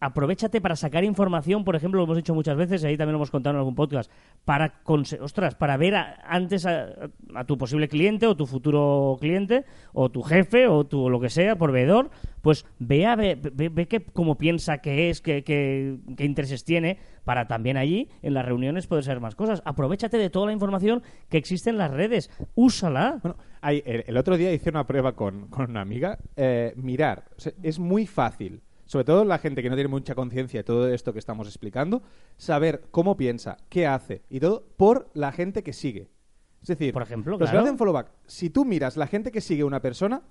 aprovechate 0.00 0.60
para 0.60 0.76
sacar 0.76 1.04
información, 1.04 1.64
por 1.64 1.74
ejemplo, 1.76 1.98
lo 1.98 2.04
hemos 2.04 2.16
dicho 2.16 2.34
muchas 2.34 2.56
veces, 2.56 2.84
ahí 2.84 2.96
también 2.96 3.12
lo 3.14 3.18
hemos 3.18 3.30
contado 3.30 3.54
en 3.54 3.58
algún 3.58 3.74
podcast, 3.74 4.10
para, 4.44 4.80
ostras, 5.20 5.54
para 5.56 5.76
ver 5.76 5.94
a- 5.96 6.16
antes 6.24 6.66
a, 6.66 7.10
tu 7.46 7.58
posible 7.58 7.88
cliente 7.88 8.26
o 8.26 8.36
tu 8.36 8.46
futuro 8.46 9.16
cliente 9.20 9.64
o 9.92 10.08
tu 10.10 10.22
jefe 10.22 10.66
o 10.68 10.84
tu 10.86 11.08
lo 11.10 11.20
que 11.20 11.28
sea, 11.30 11.56
proveedor, 11.56 12.10
pues 12.42 12.64
ve, 12.78 13.06
a, 13.06 13.16
ve, 13.16 13.36
ve, 13.52 13.68
ve 13.68 13.86
que, 13.88 14.04
cómo 14.04 14.38
piensa 14.38 14.78
que 14.78 15.10
es, 15.10 15.20
qué 15.20 15.98
intereses 16.18 16.64
tiene, 16.64 16.98
para 17.24 17.46
también 17.46 17.76
allí, 17.76 18.08
en 18.22 18.34
las 18.34 18.46
reuniones, 18.46 18.86
poder 18.86 19.04
saber 19.04 19.20
más 19.20 19.34
cosas. 19.34 19.60
Aprovechate 19.64 20.16
de 20.16 20.30
toda 20.30 20.46
la 20.46 20.52
información 20.52 21.02
que 21.28 21.36
existe 21.38 21.70
en 21.70 21.76
las 21.78 21.90
redes, 21.90 22.30
úsala. 22.54 23.18
Bueno, 23.22 23.36
hay- 23.60 23.82
el, 23.84 24.16
otro 24.16 24.36
día 24.36 24.52
hice 24.52 24.70
una 24.70 24.86
prueba 24.86 25.12
con, 25.12 25.48
con 25.48 25.70
una 25.70 25.80
amiga. 25.82 26.18
eh, 26.36 26.72
mirar, 26.76 27.24
es 27.62 27.78
muy 27.78 28.06
fácil, 28.06 28.62
sobre 28.88 29.04
todo 29.04 29.24
la 29.24 29.38
gente 29.38 29.62
que 29.62 29.70
no 29.70 29.76
tiene 29.76 29.86
mucha 29.88 30.16
conciencia 30.16 30.58
de 30.60 30.64
todo 30.64 30.88
esto 30.88 31.12
que 31.12 31.20
estamos 31.20 31.46
explicando, 31.46 32.02
saber 32.36 32.88
cómo 32.90 33.16
piensa, 33.16 33.56
qué 33.68 33.86
hace 33.86 34.22
y 34.28 34.40
todo 34.40 34.64
por 34.76 35.08
la 35.14 35.30
gente 35.30 35.62
que 35.62 35.72
sigue. 35.72 36.08
Es 36.62 36.66
decir, 36.68 36.92
Por 36.92 37.02
ejemplo, 37.02 37.30
los 37.32 37.38
que 37.38 37.44
claro. 37.44 37.60
hacen 37.60 37.78
follow 37.78 37.94
back, 37.94 38.10
si 38.26 38.50
tú 38.50 38.64
miras 38.64 38.96
la 38.96 39.06
gente 39.06 39.30
que 39.30 39.40
sigue 39.40 39.62
una 39.62 39.80
persona, 39.80 40.22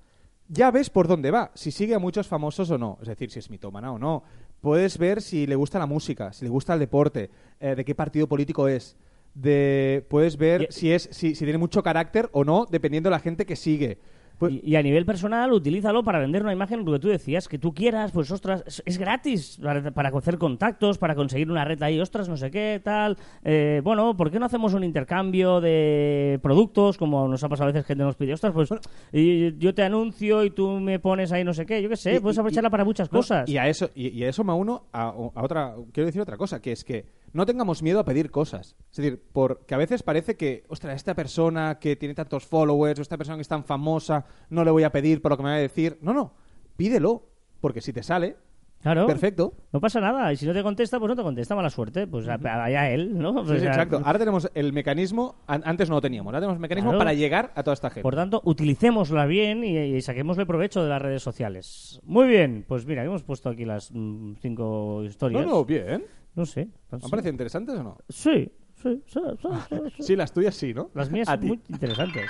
ya 0.49 0.71
ves 0.71 0.89
por 0.89 1.07
dónde 1.07 1.31
va, 1.31 1.51
si 1.53 1.71
sigue 1.71 1.93
a 1.95 1.99
muchos 1.99 2.27
famosos 2.27 2.69
o 2.71 2.77
no, 2.77 2.97
es 3.01 3.07
decir, 3.07 3.31
si 3.31 3.39
es 3.39 3.49
mitómana 3.49 3.91
o 3.93 3.97
no. 3.99 4.23
Puedes 4.59 4.97
ver 4.97 5.21
si 5.21 5.45
le 5.45 5.55
gusta 5.55 5.77
la 5.79 5.85
música, 5.85 6.33
si 6.33 6.43
le 6.45 6.49
gusta 6.49 6.73
el 6.73 6.79
deporte, 6.79 7.29
eh, 7.59 7.75
de 7.75 7.85
qué 7.85 7.93
partido 7.95 8.27
político 8.27 8.67
es. 8.67 8.97
De, 9.35 10.03
puedes 10.09 10.35
ver 10.37 10.63
Y- 10.63 10.67
si, 10.71 10.91
es, 10.91 11.07
si, 11.11 11.35
si 11.35 11.45
tiene 11.45 11.59
mucho 11.59 11.83
carácter 11.83 12.27
o 12.31 12.43
no, 12.43 12.65
dependiendo 12.69 13.09
de 13.09 13.15
la 13.15 13.19
gente 13.19 13.45
que 13.45 13.55
sigue. 13.55 13.99
Pues- 14.37 14.53
Y, 14.53 14.71
y 14.71 14.75
a 14.75 14.83
nivel 14.83 15.05
personal, 15.05 15.51
utilízalo 15.51 16.03
para 16.03 16.19
vender 16.19 16.43
una 16.43 16.53
imagen, 16.53 16.85
lo 16.85 16.91
que 16.93 16.99
tú 16.99 17.07
decías, 17.07 17.47
que 17.47 17.57
tú 17.57 17.73
quieras, 17.73 18.11
pues 18.11 18.29
ostras, 18.31 18.63
es, 18.67 18.83
es 18.85 18.97
gratis 18.97 19.59
para, 19.61 19.91
para 19.91 20.09
hacer 20.09 20.37
contactos, 20.37 20.97
para 20.97 21.15
conseguir 21.15 21.49
una 21.49 21.65
red 21.65 21.81
ahí, 21.81 21.99
ostras, 21.99 22.29
no 22.29 22.37
sé 22.37 22.51
qué, 22.51 22.79
tal. 22.83 23.17
Eh, 23.43 23.81
bueno, 23.83 24.15
¿por 24.15 24.29
qué 24.29 24.39
no 24.39 24.45
hacemos 24.45 24.73
un 24.73 24.83
intercambio 24.83 25.59
de 25.61 26.39
productos, 26.43 26.97
como 26.97 27.27
nos 27.27 27.43
ha 27.43 27.49
pasado 27.49 27.69
a 27.69 27.73
veces 27.73 27.85
gente 27.87 28.03
nos 28.03 28.15
pide, 28.15 28.33
ostras, 28.33 28.53
pues 28.53 28.69
y 29.11 29.57
yo 29.57 29.73
te 29.73 29.83
anuncio 29.83 30.43
y 30.43 30.51
tú 30.51 30.79
me 30.79 30.99
pones 30.99 31.31
ahí 31.31 31.43
no 31.43 31.53
sé 31.53 31.65
qué, 31.65 31.81
yo 31.81 31.89
qué 31.89 31.95
sé, 31.97 32.15
Y- 32.15 32.19
puedes 32.19 32.37
aprovecharla 32.37 32.69
para 32.69 32.85
muchas 32.85 33.11
no, 33.11 33.19
cosas. 33.19 33.49
Y 33.49 33.57
a 33.57 33.67
eso, 33.67 33.89
y, 33.95 34.09
y 34.09 34.23
a 34.23 34.29
eso 34.29 34.43
me 34.43 34.53
uno 34.53 34.83
a, 34.91 35.03
a 35.09 35.43
otra. 35.43 35.73
Quiero 35.91 36.05
decir 36.07 36.21
otra 36.21 36.37
cosa, 36.37 36.61
que 36.61 36.71
es 36.71 36.83
que 36.83 37.05
no 37.33 37.45
tengamos 37.45 37.83
miedo 37.83 37.99
a 37.99 38.05
pedir 38.05 38.31
cosas. 38.31 38.75
Es 38.91 38.97
decir, 38.97 39.21
porque 39.33 39.75
a 39.75 39.77
veces 39.77 40.03
parece 40.03 40.35
que, 40.37 40.63
ostras, 40.69 40.95
esta 40.95 41.13
persona 41.13 41.77
que 41.79 41.95
tiene 41.95 42.15
tantos 42.15 42.45
followers, 42.45 42.99
o 42.99 43.01
esta 43.01 43.17
persona 43.17 43.37
que 43.37 43.41
es 43.41 43.47
tan 43.47 43.63
famosa, 43.63 44.25
no 44.49 44.63
le 44.63 44.71
voy 44.71 44.83
a 44.83 44.91
pedir 44.91 45.21
por 45.21 45.31
lo 45.31 45.37
que 45.37 45.43
me 45.43 45.49
va 45.49 45.55
a 45.55 45.59
decir. 45.59 45.97
No, 46.01 46.13
no, 46.13 46.33
pídelo. 46.75 47.23
Porque 47.59 47.81
si 47.81 47.91
te 47.91 48.03
sale, 48.03 48.37
Claro. 48.83 49.07
perfecto. 49.07 49.51
No 49.73 49.81
pasa 49.81 49.99
nada, 49.99 50.31
y 50.31 50.37
si 50.37 50.45
no 50.45 50.53
te 50.53 50.61
contesta, 50.61 50.99
pues 50.99 51.09
no 51.09 51.15
te 51.15 51.23
contesta, 51.23 51.55
mala 51.55 51.71
suerte, 51.71 52.05
pues 52.05 52.27
allá 52.27 52.91
él, 52.91 53.17
¿no? 53.17 53.43
Sí, 53.45 53.51
O 53.51 53.53
sí, 53.55 53.59
sea, 53.61 53.69
exacto. 53.69 53.99
Ahora 54.05 54.19
tenemos 54.19 54.49
el 54.53 54.71
mecanismo, 54.73 55.37
an- 55.47 55.63
antes 55.65 55.89
no 55.89 55.95
lo 55.95 56.01
teníamos, 56.01 56.27
ahora 56.27 56.39
tenemos 56.39 56.57
el 56.57 56.61
mecanismo 56.61 56.91
Claro. 56.91 56.99
para 56.99 57.13
llegar 57.15 57.51
a 57.55 57.63
toda 57.63 57.73
esta 57.73 57.89
gente. 57.89 58.03
Por 58.03 58.13
tanto, 58.15 58.41
utilicémosla 58.45 59.25
bien 59.25 59.63
y, 59.63 59.75
y 59.75 60.01
saquémosle 60.03 60.45
provecho 60.45 60.83
de 60.83 60.89
las 60.89 61.01
redes 61.01 61.23
sociales. 61.23 61.99
Muy 62.03 62.27
bien, 62.27 62.63
pues 62.67 62.85
mira, 62.85 63.03
hemos 63.03 63.23
puesto 63.23 63.49
aquí 63.49 63.65
las 63.65 63.89
mm, 63.91 64.33
cinco 64.39 64.97
no, 64.99 65.05
historias. 65.05 65.45
no, 65.47 65.65
bien. 65.65 66.05
No 66.37 66.45
sé. 66.45 66.67
¿Han 66.91 66.99
parecido 66.99 67.31
interesantes 67.31 67.75
o 67.75 67.83
no? 67.83 67.97
Sí, 68.09 68.51
sí, 68.81 69.01
sí, 69.07 69.19
sí, 69.41 69.47
sí, 69.69 69.75
sí. 69.97 70.03
Sí, 70.03 70.15
las 70.15 70.31
tuyas 70.31 70.55
sí, 70.55 70.71
¿no? 70.71 70.91
Las 70.93 71.09
mías 71.09 71.27
A 71.27 71.31
son 71.31 71.39
ti. 71.41 71.47
muy 71.47 71.59
interesantes. 71.67 72.29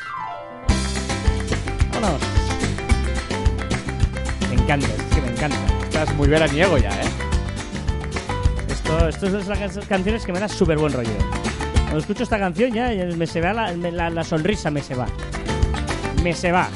Vámonos. 1.92 2.22
Me 4.50 4.56
encanta, 4.56 4.88
es 4.88 5.04
que 5.16 5.22
me 5.22 5.28
encanta. 5.32 5.58
Estás 5.84 6.16
muy 6.16 6.28
veraniego 6.30 6.78
ya, 6.78 6.90
¿eh? 7.02 7.06
Esto, 8.70 9.08
esto 9.10 9.28
es 9.28 9.48
las 9.48 9.60
can- 9.60 9.86
canciones 9.90 10.26
que 10.26 10.32
me 10.32 10.40
da 10.40 10.48
súper 10.48 10.78
buen 10.78 10.94
rollo. 10.94 11.12
Cuando 11.76 11.98
escucho 12.00 12.24
esta 12.24 12.40
canción 12.40 12.72
ya 12.72 12.90
me 13.18 13.28
se 13.28 13.42
va 13.42 13.52
la, 13.52 13.74
me- 13.74 13.92
la- 13.92 14.10
la 14.10 14.24
sonrisa, 14.24 14.72
me 14.72 14.82
se 14.82 14.96
va. 14.96 15.08
Me 16.24 16.34
se 16.34 16.52
va. 16.54 16.70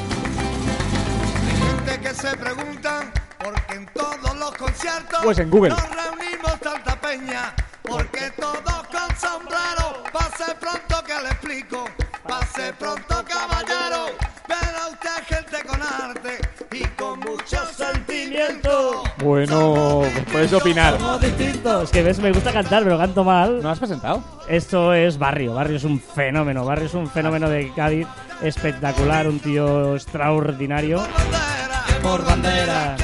gente 1.87 2.01
que 2.09 2.13
se 2.13 2.35
pregunta 2.35 3.09
por 3.41 3.53
qué 3.67 3.75
en 3.75 3.85
todos 3.93 4.30
los 4.41 4.51
conciertos 4.55 5.19
Pues 5.23 5.37
en 5.39 5.49
Google. 5.49 5.69
nos 5.69 5.89
reunimos 5.89 6.59
tanta 6.59 6.95
peña. 6.99 7.53
Porque 7.83 8.31
todos 8.39 8.83
con 8.87 9.17
sombrero. 9.17 10.03
Pase 10.11 10.55
pronto 10.59 11.03
que 11.05 11.13
le 11.23 11.29
explico. 11.29 11.85
Pase 12.27 12.73
pronto, 12.73 13.23
caballero. 13.25 14.05
Verá 14.47 14.87
usted 14.91 15.35
gente 15.35 15.67
con 15.67 15.81
arte 15.81 16.39
y 16.71 16.83
con 16.95 17.19
mucho 17.19 17.57
sentimiento. 17.75 19.03
Bueno, 19.17 20.01
pues 20.13 20.25
puedes 20.31 20.53
opinar. 20.53 20.93
Somos 20.97 21.21
distintos. 21.21 21.83
Es 21.85 21.89
que 21.91 22.03
ves, 22.03 22.19
me 22.19 22.31
gusta 22.31 22.51
cantar, 22.53 22.83
pero 22.83 22.97
canto 22.97 23.23
mal. 23.23 23.61
¿No 23.61 23.69
has 23.69 23.79
presentado? 23.79 24.23
Esto 24.47 24.93
es 24.93 25.17
Barrio. 25.17 25.53
Barrio 25.53 25.77
es 25.77 25.83
un 25.83 25.99
fenómeno. 25.99 26.63
Barrio 26.65 26.85
es 26.85 26.93
un 26.93 27.09
fenómeno 27.09 27.49
de 27.49 27.71
Cádiz 27.75 28.07
espectacular. 28.41 29.27
Un 29.27 29.39
tío 29.39 29.95
extraordinario. 29.95 30.99
Bandera. 30.99 31.83
Por 32.01 32.25
bandera. 32.25 32.95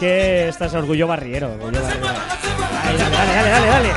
Que 0.00 0.48
estás 0.48 0.74
orgullo 0.74 1.06
barriero. 1.06 1.52
Orgullo 1.52 1.82
barriero. 1.82 2.06
Ay, 2.84 2.96
dale, 2.98 3.16
dale, 3.16 3.34
dale, 3.34 3.50
dale, 3.50 3.66
dale. 3.68 3.90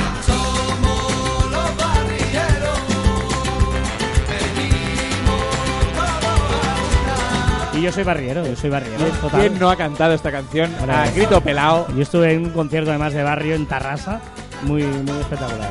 Y 7.74 7.82
yo 7.82 7.92
soy 7.92 8.04
barriero, 8.04 8.46
yo 8.46 8.56
soy 8.56 8.70
barriero. 8.72 9.06
total. 9.22 9.40
¿Quién 9.40 9.60
no 9.60 9.70
ha 9.70 9.76
cantado 9.76 10.14
esta 10.14 10.32
canción 10.32 10.74
Vale. 10.80 10.94
a 10.94 11.12
grito 11.12 11.42
pelado? 11.42 11.88
Yo 11.96 12.02
estuve 12.02 12.34
en 12.34 12.46
un 12.46 12.52
concierto 12.52 12.90
además 12.90 13.14
de 13.14 13.22
barrio 13.22 13.54
en 13.54 13.68
Tarrasa, 13.68 14.20
muy, 14.64 14.84
muy 14.84 15.20
espectacular. 15.20 15.70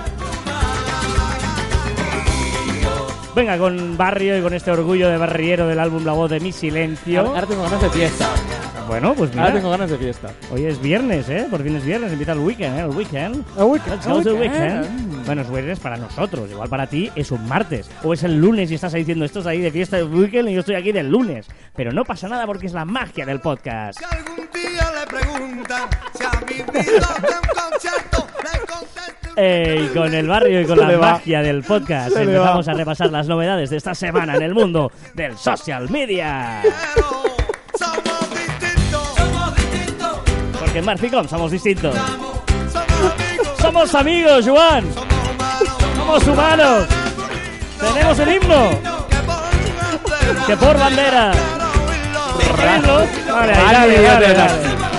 Venga, 3.34 3.58
con 3.58 3.96
barrio 3.96 4.38
y 4.38 4.40
con 4.42 4.54
este 4.54 4.70
orgullo 4.70 5.08
de 5.08 5.18
barriero 5.18 5.66
del 5.66 5.78
álbum 5.80 6.04
La 6.04 6.12
voz 6.12 6.30
de 6.30 6.40
mi 6.40 6.52
silencio. 6.52 7.20
Ahora, 7.20 7.30
ahora 7.32 7.46
tengo 7.46 7.62
ganas 7.64 7.82
de 7.82 7.90
fiesta. 7.90 8.28
Bueno, 8.86 9.14
pues 9.14 9.30
Ahora 9.32 9.42
mira, 9.48 9.54
tengo 9.54 9.70
ganas 9.70 9.90
de 9.90 9.98
fiesta. 9.98 10.30
hoy 10.52 10.64
es 10.64 10.80
viernes, 10.80 11.28
¿eh? 11.28 11.46
Por 11.50 11.62
fin 11.62 11.74
es 11.76 11.84
viernes, 11.84 12.12
empieza 12.12 12.32
el 12.32 12.38
weekend, 12.38 12.78
¿eh? 12.78 12.80
El 12.82 12.90
weekend. 12.90 13.44
A 13.58 13.64
weekend, 13.64 13.94
Let's 13.94 14.06
a 14.06 14.12
go 14.12 14.22
to 14.22 14.34
weekend. 14.36 14.80
weekend. 14.84 15.26
Bueno, 15.26 15.42
es 15.42 15.50
viernes 15.50 15.80
para 15.80 15.96
nosotros, 15.96 16.48
igual 16.50 16.68
para 16.68 16.86
ti 16.86 17.10
es 17.16 17.30
un 17.32 17.46
martes. 17.48 17.90
O 18.04 18.12
es 18.12 18.22
el 18.22 18.36
lunes 18.40 18.70
y 18.70 18.74
estás 18.76 18.94
ahí 18.94 19.00
diciendo, 19.00 19.24
esto 19.24 19.40
es 19.40 19.46
ahí 19.46 19.60
de 19.60 19.70
fiesta 19.72 19.96
de 19.96 20.04
weekend 20.04 20.48
y 20.50 20.54
yo 20.54 20.60
estoy 20.60 20.76
aquí 20.76 20.92
del 20.92 21.10
lunes. 21.10 21.46
Pero 21.74 21.92
no 21.92 22.04
pasa 22.04 22.28
nada 22.28 22.46
porque 22.46 22.66
es 22.66 22.72
la 22.72 22.84
magia 22.84 23.26
del 23.26 23.40
podcast. 23.40 23.98
Si 23.98 24.04
algún 24.04 24.48
día 24.54 24.90
le 25.00 25.06
preguntan 25.06 25.88
si 26.16 26.24
ha 26.24 26.40
vivido 26.44 26.72
de 26.74 27.34
un 27.34 27.70
concierto, 27.70 28.26
le 28.44 28.66
conteste 28.66 29.30
Eh, 29.36 29.90
con 29.94 30.14
el 30.14 30.28
barrio 30.28 30.60
y 30.60 30.64
con 30.64 30.78
Se 30.78 30.86
la 30.86 30.96
magia 30.98 31.42
del 31.42 31.62
podcast 31.64 32.12
Se 32.14 32.22
empezamos 32.22 32.68
a 32.68 32.72
repasar 32.72 33.10
las 33.10 33.26
novedades 33.26 33.68
de 33.70 33.76
esta 33.78 33.94
semana 33.96 34.36
en 34.36 34.42
el 34.42 34.54
mundo 34.54 34.92
del 35.14 35.36
social 35.36 35.90
media. 35.90 36.62
Porque 40.76 40.80
en 40.80 40.84
Marficom 40.84 41.26
somos 41.26 41.50
distintos. 41.52 41.94
Somos 43.58 43.94
amigos. 43.94 44.46
Juan. 44.46 44.84
Somos 45.96 46.26
humanos. 46.28 46.86
Tenemos 47.80 48.18
un 48.18 48.30
himno 48.30 48.68
Que 50.46 50.54
por 50.58 50.78
bandera. 50.78 51.32
que. 52.58 52.98
¿Oírlo? 52.98 53.06
Vale, 53.32 53.52
ahí, 53.54 54.04
Vale, 54.04 54.95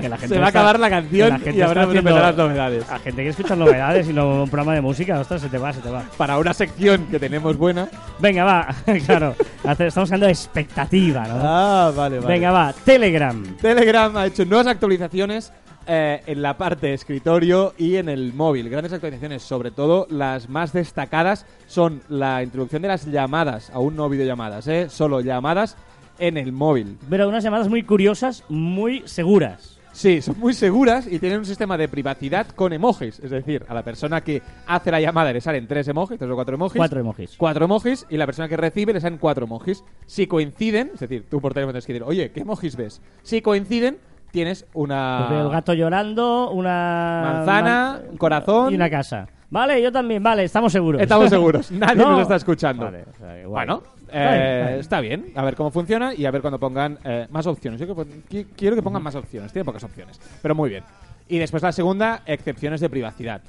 que 0.00 0.08
la 0.08 0.16
gente 0.18 0.34
Se 0.34 0.40
va 0.40 0.46
a 0.46 0.50
acabar 0.50 0.78
la 0.78 0.90
canción 0.90 1.30
la 1.30 1.38
gente 1.38 1.58
y 1.58 1.62
habrá 1.62 1.86
que 1.86 2.02
las 2.02 2.36
novedades. 2.36 2.90
A 2.90 2.98
gente 2.98 3.22
que 3.22 3.28
escucha 3.28 3.56
novedades 3.56 4.08
y 4.08 4.12
no 4.12 4.42
un 4.42 4.50
programa 4.50 4.74
de 4.74 4.80
música, 4.80 5.18
ostras, 5.18 5.42
se 5.42 5.48
te 5.48 5.58
va, 5.58 5.72
se 5.72 5.80
te 5.80 5.90
va. 5.90 6.04
Para 6.16 6.38
una 6.38 6.52
sección 6.52 7.06
que 7.06 7.18
tenemos 7.18 7.56
buena. 7.56 7.88
Venga, 8.18 8.44
va, 8.44 8.68
claro. 9.06 9.34
Estamos 9.78 10.08
creando 10.08 10.28
expectativa, 10.28 11.26
¿no? 11.26 11.40
Ah, 11.42 11.92
vale, 11.94 12.18
vale. 12.18 12.34
Venga, 12.34 12.50
va, 12.50 12.72
Telegram. 12.72 13.56
Telegram 13.56 14.16
ha 14.16 14.26
hecho 14.26 14.44
nuevas 14.44 14.66
actualizaciones 14.66 15.52
eh, 15.88 16.20
en 16.26 16.42
la 16.42 16.58
parte 16.58 16.92
escritorio 16.92 17.72
y 17.78 17.94
en 17.94 18.08
el 18.08 18.32
móvil. 18.32 18.68
Grandes 18.68 18.92
actualizaciones, 18.92 19.44
sobre 19.44 19.70
todo 19.70 20.08
las 20.10 20.48
más 20.48 20.72
destacadas 20.72 21.46
son 21.68 22.02
la 22.08 22.42
introducción 22.42 22.82
de 22.82 22.88
las 22.88 23.06
llamadas, 23.06 23.70
aún 23.70 23.94
no 23.94 24.08
videollamadas, 24.08 24.66
¿eh? 24.66 24.88
solo 24.90 25.20
llamadas 25.20 25.76
en 26.18 26.38
el 26.38 26.50
móvil. 26.50 26.98
Pero 27.08 27.28
unas 27.28 27.44
llamadas 27.44 27.68
muy 27.68 27.84
curiosas, 27.84 28.42
muy 28.48 29.02
seguras. 29.06 29.75
Sí, 29.96 30.20
son 30.20 30.38
muy 30.38 30.52
seguras 30.52 31.06
y 31.10 31.18
tienen 31.18 31.38
un 31.38 31.46
sistema 31.46 31.78
de 31.78 31.88
privacidad 31.88 32.46
con 32.48 32.74
emojis. 32.74 33.18
Es 33.20 33.30
decir, 33.30 33.64
a 33.66 33.72
la 33.72 33.82
persona 33.82 34.20
que 34.20 34.42
hace 34.66 34.90
la 34.90 35.00
llamada 35.00 35.32
le 35.32 35.40
salen 35.40 35.66
tres 35.66 35.88
emojis, 35.88 36.18
tres 36.18 36.30
o 36.30 36.34
cuatro 36.34 36.54
emojis. 36.54 36.76
Cuatro 36.76 37.00
emojis. 37.00 37.34
Cuatro 37.38 37.64
emojis 37.64 38.06
y 38.10 38.18
la 38.18 38.26
persona 38.26 38.46
que 38.46 38.58
recibe 38.58 38.92
le 38.92 39.00
salen 39.00 39.18
cuatro 39.18 39.46
emojis. 39.46 39.82
Si 40.04 40.26
coinciden, 40.26 40.90
es 40.92 41.00
decir, 41.00 41.24
tú 41.30 41.40
por 41.40 41.54
teléfono 41.54 41.72
tienes 41.72 41.86
que 41.86 41.94
decir, 41.94 42.06
oye, 42.06 42.30
¿qué 42.30 42.40
emojis 42.40 42.76
ves? 42.76 43.00
Si 43.22 43.40
coinciden, 43.40 43.96
tienes 44.32 44.66
una 44.74 45.24
Pues 45.28 45.40
el 45.40 45.48
gato 45.48 45.72
llorando, 45.72 46.50
una... 46.50 47.22
manzana, 47.24 48.02
un 48.10 48.18
corazón. 48.18 48.72
Y 48.72 48.76
una 48.76 48.90
casa. 48.90 49.28
Vale, 49.48 49.80
yo 49.80 49.90
también, 49.92 50.22
vale, 50.22 50.44
estamos 50.44 50.72
seguros. 50.72 51.00
Estamos 51.00 51.30
seguros, 51.30 51.70
nadie 51.72 51.96
No. 52.02 52.10
nos 52.10 52.20
está 52.22 52.36
escuchando. 52.36 52.84
Vale, 52.84 53.04
o 53.10 53.14
sea. 53.16 53.46
Bueno, 53.48 53.82
Eh, 54.12 54.76
está 54.80 55.00
bien, 55.00 55.26
a 55.34 55.44
ver 55.44 55.54
cómo 55.56 55.70
funciona 55.70 56.14
y 56.14 56.26
a 56.26 56.30
ver 56.30 56.40
cuando 56.40 56.58
pongan 56.58 56.98
eh, 57.04 57.26
más 57.30 57.46
opciones. 57.46 57.80
Yo 57.80 57.86
que 58.28 58.46
quiero 58.56 58.76
que 58.76 58.82
pongan 58.82 59.02
más 59.02 59.14
opciones, 59.14 59.52
tiene 59.52 59.64
pocas 59.64 59.84
opciones, 59.84 60.20
pero 60.42 60.54
muy 60.54 60.70
bien. 60.70 60.84
Y 61.28 61.38
después 61.38 61.62
la 61.62 61.72
segunda, 61.72 62.22
excepciones 62.26 62.80
de 62.80 62.88
privacidad. 62.88 63.40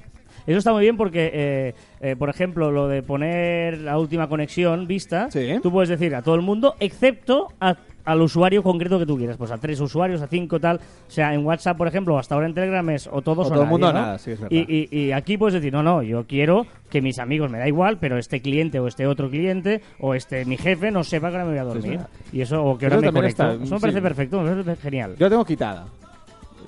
Eso 0.47 0.59
está 0.59 0.71
muy 0.71 0.81
bien 0.83 0.95
porque, 0.97 1.29
eh, 1.33 1.75
eh, 1.99 2.15
por 2.15 2.29
ejemplo, 2.29 2.71
lo 2.71 2.87
de 2.87 3.03
poner 3.03 3.79
la 3.79 3.99
última 3.99 4.29
conexión 4.29 4.87
vista, 4.87 5.29
Sí. 5.29 5.59
tú 5.61 5.71
puedes 5.71 5.89
decir 5.89 6.15
a 6.15 6.21
todo 6.21 6.35
el 6.35 6.41
mundo, 6.41 6.75
excepto 6.79 7.49
a- 7.59 7.75
al 8.07 8.21
usuario 8.21 8.63
concreto 8.63 8.97
que 8.97 9.05
tú 9.05 9.17
quieras. 9.17 9.37
Pues 9.37 9.51
a 9.51 9.57
tres 9.57 9.79
usuarios, 9.81 10.21
a 10.21 10.27
cinco, 10.27 10.59
tal. 10.59 10.77
O 10.77 11.11
sea, 11.11 11.33
en 11.33 11.45
WhatsApp, 11.45 11.77
por 11.77 11.87
ejemplo, 11.87 12.15
o 12.15 12.17
hasta 12.17 12.35
ahora 12.35 12.47
en 12.47 12.53
Telegram 12.53 12.89
es 12.89 13.07
o 13.11 13.21
todos 13.21 13.47
O 13.47 13.49
o, 13.49 13.53
todo 13.53 13.63
el 13.63 13.69
mundo 13.69 13.91
¿no? 13.93 13.99
nada, 13.99 14.17
sí, 14.17 14.31
es 14.31 14.39
verdad. 14.39 14.55
y, 14.57 14.87
y- 14.91 14.97
y 15.07 15.11
aquí 15.11 15.37
puedes 15.37 15.53
decir, 15.53 15.73
no, 15.73 15.83
no, 15.83 16.01
yo 16.01 16.25
quiero 16.25 16.65
que 16.89 17.01
mis 17.01 17.19
amigos, 17.19 17.51
me 17.51 17.59
da 17.59 17.67
igual, 17.67 17.97
pero 17.99 18.17
este 18.17 18.41
cliente 18.41 18.79
o 18.79 18.87
este 18.87 19.05
otro 19.07 19.29
cliente 19.29 19.81
o 19.99 20.15
este 20.15 20.45
mi 20.45 20.55
jefe 20.57 20.89
no 20.89 21.03
sepa 21.03 21.29
que 21.29 21.35
ahora 21.35 21.45
me 21.45 21.51
voy 21.51 21.59
a 21.59 21.63
dormir. 21.65 21.99
y 22.31 22.41
eso, 22.41 22.63
o 22.63 22.77
que 22.77 22.85
ahora 22.85 22.97
me 23.01 23.11
conecto. 23.11 23.43
está- 23.51 23.63
eso 23.63 23.75
me 23.75 23.81
parece 23.81 23.99
sí. 23.99 24.03
perfecto, 24.03 24.41
me 24.41 24.51
parece 24.63 24.81
genial. 24.81 25.15
Yo 25.19 25.25
la 25.25 25.29
tengo 25.29 25.45
quitada. 25.45 25.85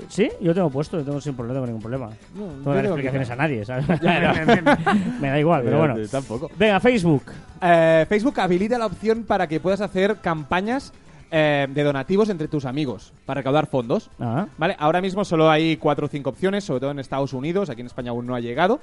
Sí, 0.07 0.29
yo 0.39 0.53
tengo 0.53 0.69
puesto, 0.69 0.97
yo 0.97 1.03
tengo 1.03 1.19
sin 1.19 1.33
problema, 1.35 1.59
no 1.59 1.65
tengo 1.65 1.77
ningún 1.77 1.81
problema. 1.81 2.09
No, 2.33 2.45
No 2.47 2.73
tengo 2.73 2.79
explicaciones 2.95 3.27
que- 3.27 3.33
a 3.33 3.35
nadie, 3.35 3.65
¿sabes? 3.65 3.85
me 5.21 5.29
da 5.29 5.39
igual, 5.39 5.61
pero 5.63 5.79
bueno. 5.79 5.95
Tampoco. 6.09 6.49
Venga, 6.57 6.79
Facebook. 6.79 7.23
Eh, 7.61 8.05
Facebook 8.07 8.39
habilita 8.39 8.77
la 8.77 8.85
opción 8.85 9.23
para 9.23 9.47
que 9.47 9.59
puedas 9.59 9.81
hacer 9.81 10.17
campañas 10.21 10.93
eh, 11.31 11.67
de 11.69 11.83
donativos 11.83 12.29
entre 12.29 12.47
tus 12.47 12.65
amigos 12.65 13.13
para 13.25 13.39
recaudar 13.39 13.67
fondos. 13.67 14.09
Ah. 14.19 14.47
Vale, 14.57 14.75
ahora 14.79 15.01
mismo 15.01 15.23
solo 15.25 15.49
hay 15.49 15.77
cuatro 15.77 16.07
o 16.07 16.09
cinco 16.09 16.29
opciones, 16.29 16.63
sobre 16.63 16.81
todo 16.81 16.91
en 16.91 16.99
Estados 16.99 17.33
Unidos, 17.33 17.69
aquí 17.69 17.81
en 17.81 17.87
España 17.87 18.11
aún 18.11 18.25
no 18.25 18.35
ha 18.35 18.39
llegado. 18.39 18.79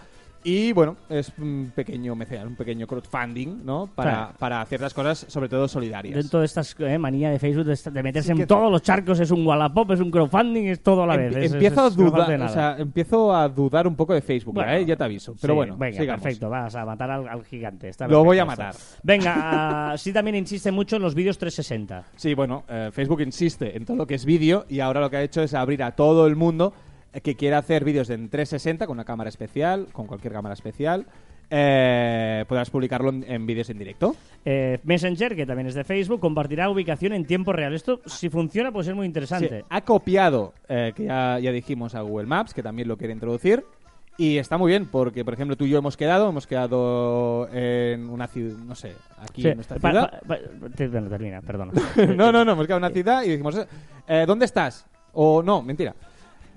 Y 0.49 0.73
bueno, 0.73 0.97
es 1.09 1.33
un 1.39 1.73
pequeño 1.75 2.15
mecenas, 2.15 2.47
un 2.47 2.55
pequeño 2.55 2.87
crowdfunding, 2.87 3.65
¿no? 3.65 3.89
Para, 3.93 4.11
Claro. 4.13 4.33
para 4.39 4.65
ciertas 4.67 4.95
cosas, 4.95 5.27
sobre 5.29 5.49
todo 5.49 5.67
solidarias. 5.67 6.15
Dentro 6.15 6.39
de 6.39 6.47
estas 6.47 6.77
eh, 6.79 6.99
manía 6.99 7.31
de 7.31 7.41
Facebook 7.41 7.65
de, 7.65 7.73
esta- 7.73 7.91
de 7.91 8.01
meterse 8.01 8.29
Sí 8.29 8.37
que- 8.37 8.43
en 8.43 8.47
todos 8.47 8.71
los 8.71 8.81
charcos, 8.81 9.19
es 9.19 9.33
un 9.33 9.45
Wallapop, 9.45 9.91
es 9.91 9.99
un 9.99 10.09
crowdfunding, 10.09 10.67
es 10.67 10.85
todo 10.85 11.03
a 11.03 11.07
la 11.09 11.15
Em- 11.17 11.33
vez. 11.35 11.53
Empiezo, 11.53 11.57
es- 11.75 11.79
a 11.83 11.87
es- 11.89 11.95
falta 11.97 12.27
dudar, 12.27 12.41
o 12.43 12.49
sea, 12.49 12.77
empiezo 12.79 13.35
a 13.35 13.49
dudar 13.49 13.89
un 13.89 13.97
poco 13.97 14.15
de 14.15 14.21
Facebook, 14.23 14.55
Bueno, 14.55 14.71
¿eh? 14.73 14.87
ya 14.87 14.95
te 14.95 15.03
aviso. 15.03 15.35
Pero 15.41 15.55
sí, 15.55 15.57
bueno, 15.57 15.77
venga, 15.77 15.99
sigamos. 16.01 16.23
perfecto, 16.23 16.49
vas 16.49 16.77
a 16.77 16.85
matar 16.87 17.11
al, 17.11 17.29
al 17.29 17.45
gigante. 17.45 17.89
está 17.89 18.07
Lo 18.07 18.23
voy 18.23 18.39
a 18.39 18.45
matar. 18.45 18.73
Venga, 19.03 19.91
ah, 19.93 19.99
sí 19.99 20.13
también 20.13 20.37
insiste 20.37 20.71
mucho 20.71 20.95
en 20.95 21.03
los 21.03 21.17
vídeos 21.17 21.39
360. 21.39 22.05
Sí, 22.15 22.35
bueno, 22.35 22.63
eh, 22.69 22.91
Facebook 22.93 23.21
insiste 23.21 23.77
en 23.77 23.85
todo 23.85 23.97
lo 23.97 24.07
que 24.07 24.15
es 24.15 24.25
vídeo 24.25 24.65
y 24.69 24.79
ahora 24.79 25.01
lo 25.01 25.11
que 25.11 25.17
ha 25.17 25.23
hecho 25.23 25.43
es 25.43 25.55
abrir 25.55 25.83
a 25.83 25.91
todo 25.97 26.29
el 26.29 26.37
mundo 26.37 26.73
que 27.23 27.35
quiera 27.37 27.59
hacer 27.59 27.85
vídeos 27.85 28.11
en 28.11 28.29
360 28.29 28.87
con 28.87 28.97
una 28.97 29.05
cámara 29.05 29.29
especial, 29.29 29.89
con 29.93 30.07
cualquier 30.07 30.33
cámara 30.33 30.53
especial. 30.55 31.07
Eh, 31.49 32.45
podrás 32.49 32.71
publicarlo 32.71 33.11
en, 33.11 33.25
en 33.29 33.47
vídeos 33.47 33.71
en 33.71 33.79
directo. 33.79 34.17
Eh, 34.45 34.81
Messenger, 34.83 35.37
que 35.37 35.47
también 35.47 35.69
es 35.69 35.75
de 35.75 35.85
Facebook, 35.85 36.19
compartirá 36.21 36.69
ubicación 36.69 37.13
en 37.13 37.25
tiempo 37.25 37.53
real. 37.53 37.73
Esto, 37.73 38.01
si 38.05 38.29
funciona, 38.29 38.73
puede 38.73 38.87
ser 38.87 38.95
muy 38.97 39.07
interesante. 39.07 39.61
Sí, 39.61 39.67
ha 39.69 39.81
copiado, 39.83 40.55
eh, 40.69 40.93
que 40.95 41.05
ya, 41.05 41.39
ya 41.39 41.53
dijimos, 41.53 41.95
a 41.95 42.01
Google 42.01 42.27
Maps, 42.27 42.53
que 42.53 42.63
también 42.63 42.89
lo 42.89 42.97
quiere 42.97 43.13
introducir. 43.13 43.65
Y 44.19 44.39
está 44.39 44.57
muy 44.57 44.71
bien, 44.71 44.87
porque, 44.87 45.25
por 45.27 45.35
ejemplo, 45.35 45.57
tú 45.57 45.67
y 45.67 45.69
yo 45.69 45.79
hemos 45.79 45.97
quedado, 45.97 46.31
hemos 46.31 46.47
quedado 46.47 47.49
en 47.53 48.09
una 48.09 48.27
ciudad, 48.27 48.57
no 48.57 48.75
sé, 48.75 48.95
aquí 49.19 49.43
Sí, 49.43 49.49
en 49.49 49.57
nuestra 49.57 49.79
ciudad. 49.79 50.23
termina, 50.75 51.43
perdona. 51.43 51.73
no, 52.17 52.33
no, 52.33 52.45
no, 52.45 52.53
hemos 52.53 52.67
quedado 52.67 52.79
en 52.79 52.85
una 52.85 52.91
ciudad 52.95 53.23
y 53.25 53.29
dijimos, 53.29 53.61
eh, 54.09 54.25
¿dónde 54.27 54.47
estás? 54.47 54.87
O 55.13 55.43
no, 55.43 55.61
mentira. 55.63 55.95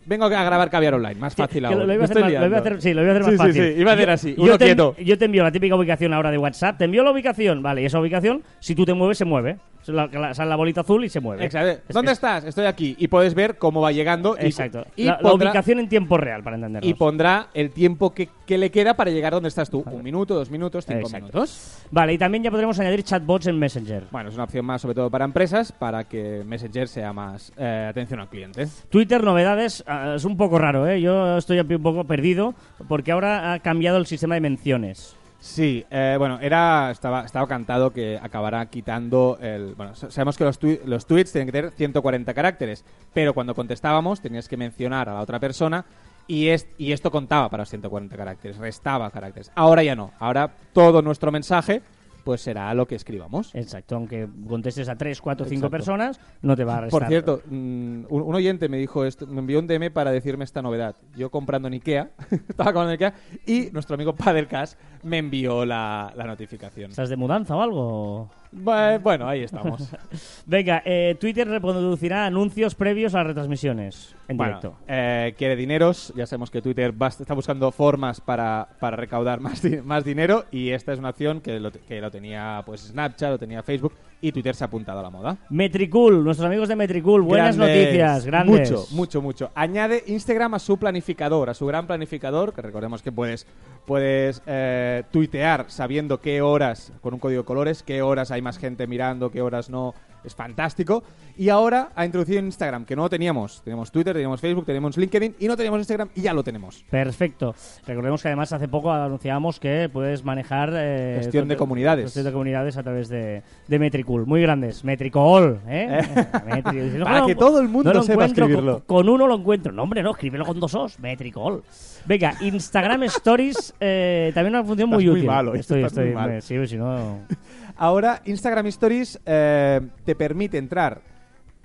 Vengo 0.10 0.26
a 0.26 0.30
grabar 0.30 0.70
caviar 0.72 0.96
online, 0.96 1.16
más 1.16 1.36
fácil 1.36 1.62
Que 1.68 1.76
lo, 1.76 1.94
iba 1.94 2.02
a 2.02 2.06
hacer 2.06 2.16
más, 2.20 2.24
lo 2.26 2.30
iba 2.32 2.40
a 2.40 2.42
liando. 2.50 2.58
hacer, 2.58 2.82
sí, 2.82 2.94
lo 2.96 3.02
iba 3.04 3.12
a 3.12 3.16
hacer 3.16 3.24
más 3.24 3.32
Sí, 3.32 3.38
sí, 3.38 3.38
fácil. 3.60 3.74
sí, 3.76 3.80
iba 3.82 3.92
a 3.92 3.94
hacer 3.94 4.08
Yo- 4.08 4.14
así, 4.14 4.36
Yo 4.36 4.44
uno 4.44 4.58
te, 4.58 4.66
quieto. 4.66 4.96
yo 4.98 5.18
te 5.20 5.26
envío 5.26 5.44
la 5.44 5.52
típica 5.52 5.76
ubicación 5.76 6.14
ahora 6.14 6.32
de 6.32 6.38
WhatsApp, 6.40 6.78
te 6.80 6.86
envío 6.86 7.04
la 7.04 7.12
ubicación, 7.12 7.62
vale, 7.62 7.84
y 7.84 7.86
esa 7.86 8.00
ubicación, 8.00 8.42
si 8.60 8.74
tú 8.74 8.86
te 8.86 8.94
mueves, 8.96 9.20
se 9.20 9.26
mueve. 9.26 9.58
La- 9.86 10.08
la- 10.08 10.34
Sale 10.34 10.50
la 10.50 10.56
bolita 10.58 10.82
azul 10.82 11.06
y 11.06 11.10
se 11.10 11.20
mueve. 11.22 11.46
Exacto. 11.46 11.82
¿Dónde 11.94 12.12
es- 12.12 12.18
estás? 12.18 12.44
Estoy 12.44 12.66
aquí. 12.66 12.96
Y 13.00 13.08
puedes 13.08 13.34
ver 13.34 13.58
cómo 13.58 13.80
va 13.82 13.92
llegando. 13.94 14.36
y- 14.40 14.46
Exacto. 14.48 14.86
Y, 14.98 15.06
la, 15.06 15.20
ubicación 15.34 15.80
en 15.80 15.88
tiempo 15.88 16.18
real, 16.18 16.44
para 16.44 16.58
entendernos. 16.58 16.88
y 16.88 16.94
pondrá 16.94 17.48
el 17.54 17.72
tiempo 17.72 18.14
que, 18.14 18.28
que 18.46 18.58
le 18.58 18.70
queda 18.72 18.96
para 18.96 19.10
llegar 19.10 19.32
donde 19.34 19.48
estás 19.48 19.70
tú. 19.70 19.84
Un 19.90 20.04
minuto, 20.04 20.36
dos 20.36 20.52
minutos, 20.52 20.86
cinco 20.86 21.00
Exacto. 21.08 21.28
minutos. 21.28 21.82
Vale, 21.92 22.14
y 22.14 22.18
también 22.18 22.44
ya 22.44 22.52
podremos 22.52 22.78
añadir 22.80 23.04
chatbots 23.04 23.48
en 23.48 23.58
Messenger. 23.58 24.04
Bueno, 24.12 24.30
es 24.30 24.36
una 24.36 24.44
opción 24.44 24.66
más 24.66 24.82
sobre 24.82 24.96
todo 24.96 25.10
para 25.10 25.24
empresas, 25.26 25.72
para 25.72 26.04
que 26.04 26.44
Messenger 26.46 26.88
sea 26.88 27.14
más 27.14 27.52
eh, 27.58 27.88
atención 27.90 28.20
al 28.20 28.28
cliente. 28.28 28.68
Twitter, 28.90 29.24
novedades, 29.24 29.84
es 30.16 30.26
un 30.26 30.38
poco 30.38 30.58
raro, 30.60 30.88
¿eh? 30.88 31.02
Yo 31.02 31.38
estoy 31.38 31.60
un 31.60 31.84
poco 31.84 32.04
perdido 32.06 32.54
porque 32.88 33.12
ahora 33.12 33.54
ha 33.54 33.60
cambiado 33.60 33.98
el 33.98 34.06
sistema 34.06 34.36
de 34.36 34.42
menciones. 34.42 35.16
Sí, 35.42 35.86
eh, 35.90 36.16
bueno, 36.20 36.38
era 36.42 36.92
estaba, 36.92 37.24
estaba 37.24 37.48
cantado 37.48 37.92
que 37.94 38.20
acabará 38.22 38.66
quitando 38.66 39.38
el... 39.42 39.74
Bueno, 39.76 39.96
sa- 39.96 40.12
sabemos 40.12 40.36
que 40.38 40.44
los, 40.44 40.60
los 40.86 41.06
tweets 41.06 41.32
tienen 41.32 41.48
que 41.48 41.54
tener 41.54 41.72
140 41.72 42.34
caracteres, 42.34 42.84
pero 43.14 43.34
cuando 43.34 43.56
contestábamos 43.56 44.20
tenías 44.22 44.50
que 44.50 44.58
mencionar 44.58 45.08
a 45.08 45.14
la 45.14 45.22
otra 45.22 45.40
persona 45.40 45.86
y, 46.28 46.50
y 46.78 46.92
esto 46.92 47.10
contaba 47.10 47.48
para 47.50 47.62
los 47.62 47.70
140 47.70 48.18
caracteres, 48.18 48.58
restaba 48.58 49.10
caracteres. 49.12 49.50
Ahora 49.56 49.82
ya 49.82 49.96
no, 49.96 50.12
ahora 50.20 50.52
todo 50.74 51.02
nuestro 51.02 51.32
mensaje 51.32 51.82
pues 52.24 52.42
será 52.42 52.74
lo 52.74 52.88
que 52.88 52.96
escribamos. 52.96 53.54
Exacto, 53.56 53.96
aunque 53.96 54.28
contestes 54.48 54.90
a 54.90 54.98
3, 54.98 55.22
4, 55.22 55.46
5 55.46 55.56
Exacto. 55.56 55.72
personas, 55.72 56.20
no 56.42 56.56
te 56.56 56.64
va 56.64 56.78
a 56.78 56.82
restar. 56.82 57.00
Por 57.00 57.08
cierto, 57.08 57.42
mm, 57.46 58.06
un, 58.10 58.22
un 58.22 58.36
oyente 58.36 58.70
me 58.70 58.78
dijo 58.78 59.06
esto, 59.06 59.28
me 59.28 59.40
envió 59.40 59.60
un 59.60 59.68
DM 59.68 59.92
para 59.92 60.12
decirme 60.12 60.44
esta 60.44 60.62
novedad. 60.62 60.96
Yo 61.16 61.30
comprando 61.30 61.68
en 61.68 61.76
Ikea, 61.76 62.12
estaba 62.50 62.74
comprando 62.74 62.90
en 62.92 62.94
Ikea, 62.94 63.14
y 63.46 63.72
nuestro 63.72 63.96
amigo 63.96 64.14
Padelcast 64.16 64.80
me 65.04 65.18
envió 65.18 65.66
la, 65.66 66.14
la 66.16 66.26
notificación. 66.26 66.92
¿Estás 66.92 67.10
de 67.10 67.18
mudanza 67.18 67.56
o 67.56 67.62
algo? 67.62 68.30
Bu- 68.52 69.00
Bueno, 69.02 69.28
ahí 69.28 69.42
estamos. 69.44 69.90
Venga, 70.46 70.82
eh, 70.86 71.16
Twitter 71.20 71.48
reproducirá 71.48 72.26
anuncios 72.26 72.74
previos 72.76 73.14
a 73.14 73.20
las 73.20 73.28
retransmisiones 73.28 74.16
en 74.28 74.38
Bueno, 74.38 74.60
directo. 74.60 74.78
eh, 74.88 75.36
quiere 75.38 75.56
dineros. 75.56 76.12
Ya 76.16 76.26
sabemos 76.26 76.50
que 76.50 76.62
Twitter 76.62 76.92
va- 77.00 77.08
está 77.08 77.34
buscando 77.34 77.72
formas 77.72 78.20
para, 78.22 78.68
para 78.80 78.98
recaudar 78.98 79.40
más, 79.42 79.62
más 79.84 80.04
dinero 80.04 80.46
y 80.52 80.72
esta 80.72 80.94
es 80.94 81.00
una 81.00 81.10
acción 81.10 81.42
que 81.42 81.60
lo, 81.60 81.72
que 81.72 82.02
lo 82.02 82.10
tenía 82.10 82.64
pues 82.66 82.82
Snapchat, 82.82 83.30
lo 83.32 83.38
tenía 83.40 83.62
Facebook 83.62 83.94
y 84.22 84.32
Twitter 84.32 84.56
se 84.56 84.64
ha 84.64 84.68
apuntado 84.68 85.00
a 85.00 85.04
la 85.04 85.10
moda. 85.10 85.38
Metricool, 85.50 86.24
nuestros 86.24 86.46
amigos 86.46 86.68
de 86.70 86.76
Metricool, 86.76 87.22
buenas 87.22 87.56
Grandes. 87.58 87.78
noticias, 87.78 88.26
grandes. 88.26 88.72
Mucho, 88.72 88.86
mucho, 88.92 89.22
mucho. 89.22 89.52
Añade 89.56 90.04
Instagram 90.08 90.56
a 90.56 90.60
su 90.60 90.78
planificador, 90.78 91.50
a 91.50 91.54
su 91.54 91.66
gran 91.66 91.88
planificador, 91.88 92.54
que 92.54 92.62
recordemos 92.62 93.02
que 93.02 93.12
puedes, 93.12 93.48
puedes 93.86 94.42
eh, 94.46 95.04
tuitear 95.12 95.66
sabiendo 95.70 96.20
qué 96.20 96.42
horas, 96.42 96.92
con 97.02 97.14
un 97.14 97.20
código 97.20 97.42
de 97.42 97.46
colores, 97.46 97.84
qué 97.84 98.02
horas 98.02 98.32
hay 98.32 98.42
más 98.42 98.58
gente 98.58 98.88
mirando, 98.88 99.32
qué 99.32 99.42
horas 99.42 99.70
no. 99.70 99.94
Es 100.24 100.36
fantástico. 100.36 101.04
Y 101.38 101.48
ahora 101.50 101.90
ha 101.96 102.06
introducido 102.06 102.40
Instagram, 102.40 102.84
que 102.86 102.96
no 102.96 103.04
lo 103.04 103.10
teníamos. 103.10 103.62
Teníamos 103.64 103.92
Twitter, 103.92 104.14
teníamos 104.14 104.42
Facebook, 104.42 104.66
teníamos 104.66 104.98
LinkedIn 104.98 105.36
y 105.40 105.48
no 105.48 105.56
teníamos 105.56 105.80
Instagram 105.80 106.10
y 106.16 106.22
ya 106.22 106.34
lo 106.34 106.44
tenemos. 106.44 106.84
Perfecto. 106.90 107.56
Recordemos 107.88 108.22
que 108.22 108.28
además 108.28 108.52
hace 108.52 108.68
poco 108.68 108.92
anunciábamos 108.92 109.60
que 109.60 109.90
puedes 109.92 110.26
manejar 110.26 110.72
eh, 110.76 111.16
Gestión 111.20 111.48
de 111.48 111.56
comunidades. 111.56 112.06
Gestión 112.06 112.26
de 112.26 112.32
comunidades 112.34 112.76
a 112.78 112.84
través 112.84 113.08
de, 113.08 113.44
de 113.68 113.80
Metricool. 113.80 114.26
Muy 114.26 114.42
grandes. 114.42 114.84
Metricool, 114.84 115.60
¿eh? 115.68 116.02
Metri- 116.46 116.84
dice, 116.84 117.00
Para 117.04 117.20
no, 117.22 117.28
que 117.28 117.36
todo 117.36 117.62
el 117.62 117.70
mundo 117.70 117.94
no 117.94 118.04
sepa 118.04 118.26
escribirlo. 118.26 118.84
Con, 118.86 118.98
con 119.06 119.10
uno 119.10 119.26
lo 119.28 119.36
encuentro. 119.36 119.72
No, 119.72 119.84
hombre, 119.84 120.04
no, 120.04 120.12
escríbelo 120.12 120.46
con 120.46 120.60
dos 120.60 120.76
os. 120.76 121.00
Metricool. 121.00 121.64
Venga, 122.06 122.34
Instagram 122.42 123.04
Stories, 123.04 123.74
eh, 123.80 124.32
también 124.34 124.56
una 124.56 124.64
función 124.66 124.90
muy 124.90 125.04
Estás 125.04 125.12
muy 125.12 125.20
útil. 125.20 125.28
malo, 125.28 125.54
estoy, 125.56 125.84
muy 126.06 126.14
mal. 126.14 126.42
sí, 126.42 126.68
si 126.68 126.76
no... 126.78 127.20
Ahora 127.82 128.22
Instagram 128.26 128.66
Stories 128.66 129.22
eh, 129.26 129.80
te 130.04 130.14
permite 130.14 130.58
entrar, 130.58 131.02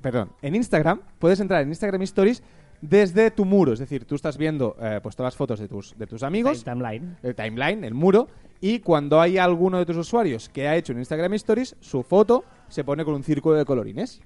perdón, 0.01 0.31
en 0.43 0.55
Instagram, 0.55 1.01
puedes 1.19 1.41
entrar 1.41 1.63
en 1.63 1.71
Instagram 1.71 2.03
Stories 2.03 2.41
desde 2.81 3.33
tu 3.33 3.45
muro, 3.45 3.73
es 3.73 3.81
decir, 3.81 4.05
tú 4.05 4.15
estás 4.15 4.39
viendo 4.39 4.77
eh, 4.81 5.01
pues 5.03 5.17
todas 5.17 5.33
las 5.33 5.37
fotos 5.37 5.59
de 5.59 5.67
tus, 5.67 5.99
de 5.99 6.07
tus 6.07 6.23
amigos, 6.23 6.63
Timeline. 6.63 7.17
el 7.21 7.35
timeline, 7.35 7.83
el 7.83 7.95
muro, 7.95 8.29
y 8.61 8.79
cuando 8.79 9.21
hay 9.21 9.39
alguno 9.39 9.77
de 9.79 9.87
tus 9.87 9.97
usuarios 9.97 10.49
que 10.49 10.69
ha 10.69 10.77
hecho 10.77 10.93
un 10.93 11.01
Instagram 11.01 11.35
Stories, 11.35 11.75
su 11.81 12.05
foto 12.05 12.45
se 12.69 12.85
pone 12.85 13.05
con 13.05 13.15
un 13.15 13.25
círculo 13.25 13.57
de 13.57 13.65
colorines. 13.65 14.21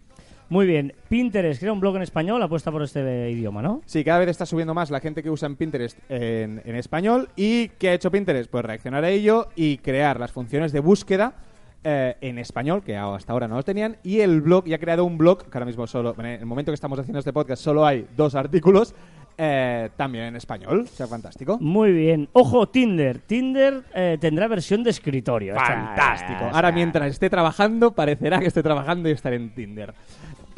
Muy 0.51 0.67
bien. 0.67 0.93
Pinterest 1.09 1.59
crea 1.59 1.73
un 1.73 1.81
blog 1.81 1.97
en 1.97 2.03
español, 2.03 2.43
apuesta 2.43 2.71
por 2.71 2.83
este 2.83 3.31
idioma, 3.31 3.63
¿no? 3.63 3.81
Sí, 3.87 4.05
cada 4.05 4.19
vez 4.19 4.29
está 4.29 4.45
subiendo 4.45 4.75
más 4.75 4.91
la 4.91 5.01
gente 5.01 5.23
que 5.23 5.31
usa 5.31 5.47
en 5.47 5.57
Pinterest 5.57 5.99
en, 6.11 6.61
en 6.67 6.77
español. 6.77 7.31
¿Y 7.35 7.69
qué 7.79 7.91
ha 7.91 7.95
hecho 7.95 8.11
Pinterest? 8.11 8.51
Pues 8.51 8.65
reaccionar 8.65 9.05
a 9.05 9.11
ello 9.11 9.49
y 9.57 9.79
crear 9.79 10.21
las 10.21 10.33
funciones 10.33 10.73
de 10.73 10.81
búsqueda 10.81 11.35
eh, 11.85 12.17
en 12.21 12.39
español, 12.39 12.83
que 12.83 12.97
hasta 12.97 13.33
ahora 13.33 13.49
no 13.49 13.57
lo 13.57 13.63
tenían. 13.63 13.97
Y 14.03 14.21
el 14.21 14.41
blog, 14.41 14.67
y 14.67 14.75
ha 14.75 14.79
creado 14.79 15.05
un 15.05 15.17
blog, 15.17 15.45
que 15.45 15.57
ahora 15.57 15.67
mismo 15.67 15.87
solo, 15.87 16.15
en 16.19 16.27
el 16.27 16.47
momento 16.47 16.73
que 16.73 16.75
estamos 16.75 16.99
haciendo 16.99 17.19
este 17.19 17.33
podcast, 17.33 17.63
solo 17.63 17.87
hay 17.87 18.07
dos 18.17 18.35
artículos, 18.35 18.95
eh, 19.41 19.91
también 19.97 20.25
en 20.25 20.37
español. 20.37 20.81
O 20.81 20.87
sea, 20.87 21.07
fantástico. 21.07 21.59
Muy 21.61 21.93
bien. 21.93 22.29
Ojo, 22.33 22.69
Tinder. 22.69 23.21
Tinder 23.21 23.85
eh, 23.95 24.19
tendrá 24.21 24.49
versión 24.49 24.83
de 24.83 24.91
escritorio. 24.91 25.55
Fantástico. 25.55 26.51
Ahora 26.53 26.73
mientras 26.73 27.09
esté 27.09 27.31
trabajando, 27.31 27.93
parecerá 27.93 28.41
que 28.41 28.47
esté 28.47 28.65
trabajando 28.65 29.09
y 29.09 29.13
estaré 29.13 29.37
en 29.37 29.55
Tinder. 29.55 29.95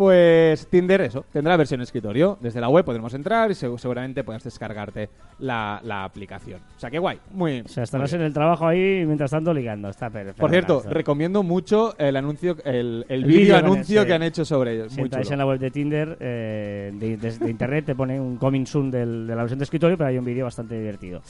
Pues 0.01 0.67
Tinder, 0.69 1.03
eso, 1.03 1.27
tendrá 1.31 1.59
versión 1.59 1.83
escritorio. 1.83 2.39
Desde 2.41 2.59
la 2.59 2.71
web 2.71 2.87
podremos 2.87 3.13
entrar 3.13 3.51
y 3.51 3.53
seg- 3.53 3.77
seguramente 3.77 4.25
puedes 4.25 4.43
descargarte 4.43 5.11
la, 5.41 5.79
la 5.85 6.05
aplicación. 6.05 6.59
O 6.75 6.81
sea, 6.81 6.91
que 6.91 6.99
guay. 6.99 7.19
Muy, 7.33 7.61
O 7.61 7.69
sea, 7.69 7.83
estarás 7.83 8.11
en 8.15 8.23
el 8.23 8.33
trabajo 8.33 8.67
ahí 8.67 9.05
mientras 9.05 9.31
tanto 9.31 9.53
ligando. 9.53 9.91
Está 9.91 10.09
perfecto. 10.09 10.41
Por 10.41 10.49
cierto, 10.51 10.83
recomiendo 10.89 11.43
mucho 11.43 11.95
el 11.99 12.17
anuncio, 12.17 12.57
el, 12.65 13.05
el 13.11 13.25
El 13.25 13.25
vídeo 13.27 13.59
anuncio 13.59 14.07
que 14.07 14.15
han 14.15 14.23
hecho 14.23 14.47
sobre 14.47 14.73
ellos. 14.77 14.91
Si 14.91 15.03
chulo. 15.03 15.21
en 15.33 15.39
la 15.39 15.45
web 15.45 15.59
de 15.61 15.71
Tinder, 15.71 16.17
eh, 16.19 16.93
de, 16.95 17.51
internet 17.51 17.85
te 17.85 17.95
pone 17.95 18.19
un 18.19 18.39
coming 18.39 18.65
soon 18.65 18.91
del- 18.91 19.27
de 19.27 19.37
la 19.37 19.43
versión 19.43 19.59
de 19.59 19.65
escritorio, 19.65 19.99
pero 19.99 20.09
hay 20.09 20.17
un 20.17 20.25
vídeo 20.25 20.47
bastante 20.47 20.79
divertido. 20.79 21.21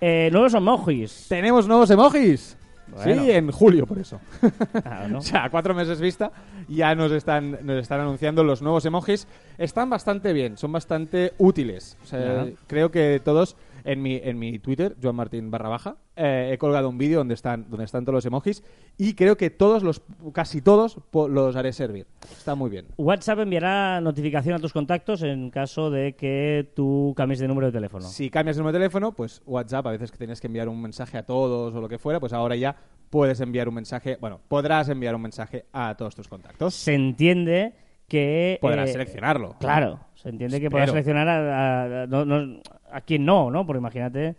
Eh, 0.00 0.28
nuevos 0.30 0.54
emojis. 0.54 1.26
Tenemos 1.28 1.66
nuevos 1.66 1.90
emojis. 1.90 2.56
Bueno. 2.92 3.24
Sí, 3.24 3.30
en 3.30 3.50
julio, 3.50 3.86
por 3.86 3.98
eso. 3.98 4.20
Ah, 4.84 5.06
¿no? 5.08 5.18
O 5.18 5.22
sea, 5.22 5.44
a 5.44 5.50
cuatro 5.50 5.74
meses 5.74 6.00
vista, 6.00 6.32
ya 6.68 6.94
nos 6.94 7.12
están, 7.12 7.58
nos 7.62 7.80
están 7.82 8.00
anunciando 8.00 8.44
los 8.44 8.62
nuevos 8.62 8.84
emojis. 8.84 9.26
Están 9.58 9.88
bastante 9.90 10.32
bien, 10.32 10.56
son 10.56 10.72
bastante 10.72 11.32
útiles. 11.38 11.96
O 12.02 12.06
sea, 12.06 12.46
creo 12.66 12.90
que 12.90 13.20
todos, 13.24 13.56
en 13.84 14.02
mi, 14.02 14.16
en 14.22 14.38
mi 14.38 14.58
Twitter, 14.58 14.96
Joan 15.02 15.16
Martín 15.16 15.50
barra 15.50 15.68
baja, 15.68 15.96
eh, 16.16 16.50
he 16.52 16.58
colgado 16.58 16.88
un 16.88 16.98
vídeo 16.98 17.18
donde 17.18 17.34
están, 17.34 17.68
donde 17.70 17.84
están 17.84 18.04
todos 18.04 18.14
los 18.14 18.26
emojis 18.26 18.62
y 18.98 19.14
creo 19.14 19.36
que 19.36 19.50
todos 19.50 19.82
los, 19.82 20.02
casi 20.32 20.60
todos, 20.62 20.98
los 21.12 21.56
haré 21.56 21.72
servir. 21.72 22.06
Está 22.36 22.54
muy 22.54 22.70
bien. 22.70 22.86
WhatsApp 22.96 23.40
enviará 23.40 24.00
notificación 24.00 24.54
a 24.54 24.58
tus 24.58 24.72
contactos 24.72 25.22
en 25.22 25.50
caso 25.50 25.90
de 25.90 26.14
que 26.14 26.70
tú 26.74 27.14
cambies 27.16 27.40
de 27.40 27.48
número 27.48 27.66
de 27.68 27.72
teléfono. 27.72 28.04
Si 28.06 28.28
cambias 28.30 28.56
el 28.56 28.62
número 28.62 28.72
de 28.78 28.80
teléfono, 28.84 29.12
pues 29.12 29.42
WhatsApp, 29.46 29.86
a 29.86 29.90
veces 29.92 30.10
que 30.10 30.18
tenías 30.18 30.40
que 30.40 30.46
enviar 30.48 30.68
un 30.68 30.80
mensaje 30.82 31.18
a 31.18 31.22
todos 31.24 31.74
o 31.74 31.80
lo 31.80 31.88
que 31.88 31.98
fuera, 31.98 32.20
pues 32.20 32.32
ahora 32.32 32.56
ya 32.56 32.76
puedes 33.10 33.40
enviar 33.40 33.68
un 33.68 33.74
mensaje, 33.74 34.16
bueno, 34.20 34.40
podrás 34.48 34.88
enviar 34.88 35.14
un 35.14 35.22
mensaje 35.22 35.66
a 35.72 35.94
todos 35.96 36.14
tus 36.14 36.28
contactos. 36.28 36.74
Se 36.74 36.94
entiende 36.94 37.74
que... 38.08 38.58
Podrás 38.60 38.90
eh, 38.90 38.92
seleccionarlo. 38.92 39.56
Claro, 39.58 40.00
se 40.14 40.28
entiende 40.28 40.60
que 40.60 40.70
podrás 40.70 40.90
seleccionar 40.90 41.28
a, 41.28 42.02
a- 42.02 42.06
no- 42.06 42.24
no- 42.24 42.60
a 42.92 43.00
quien 43.00 43.24
no, 43.24 43.50
¿no? 43.50 43.66
Porque 43.66 43.78
imagínate, 43.78 44.36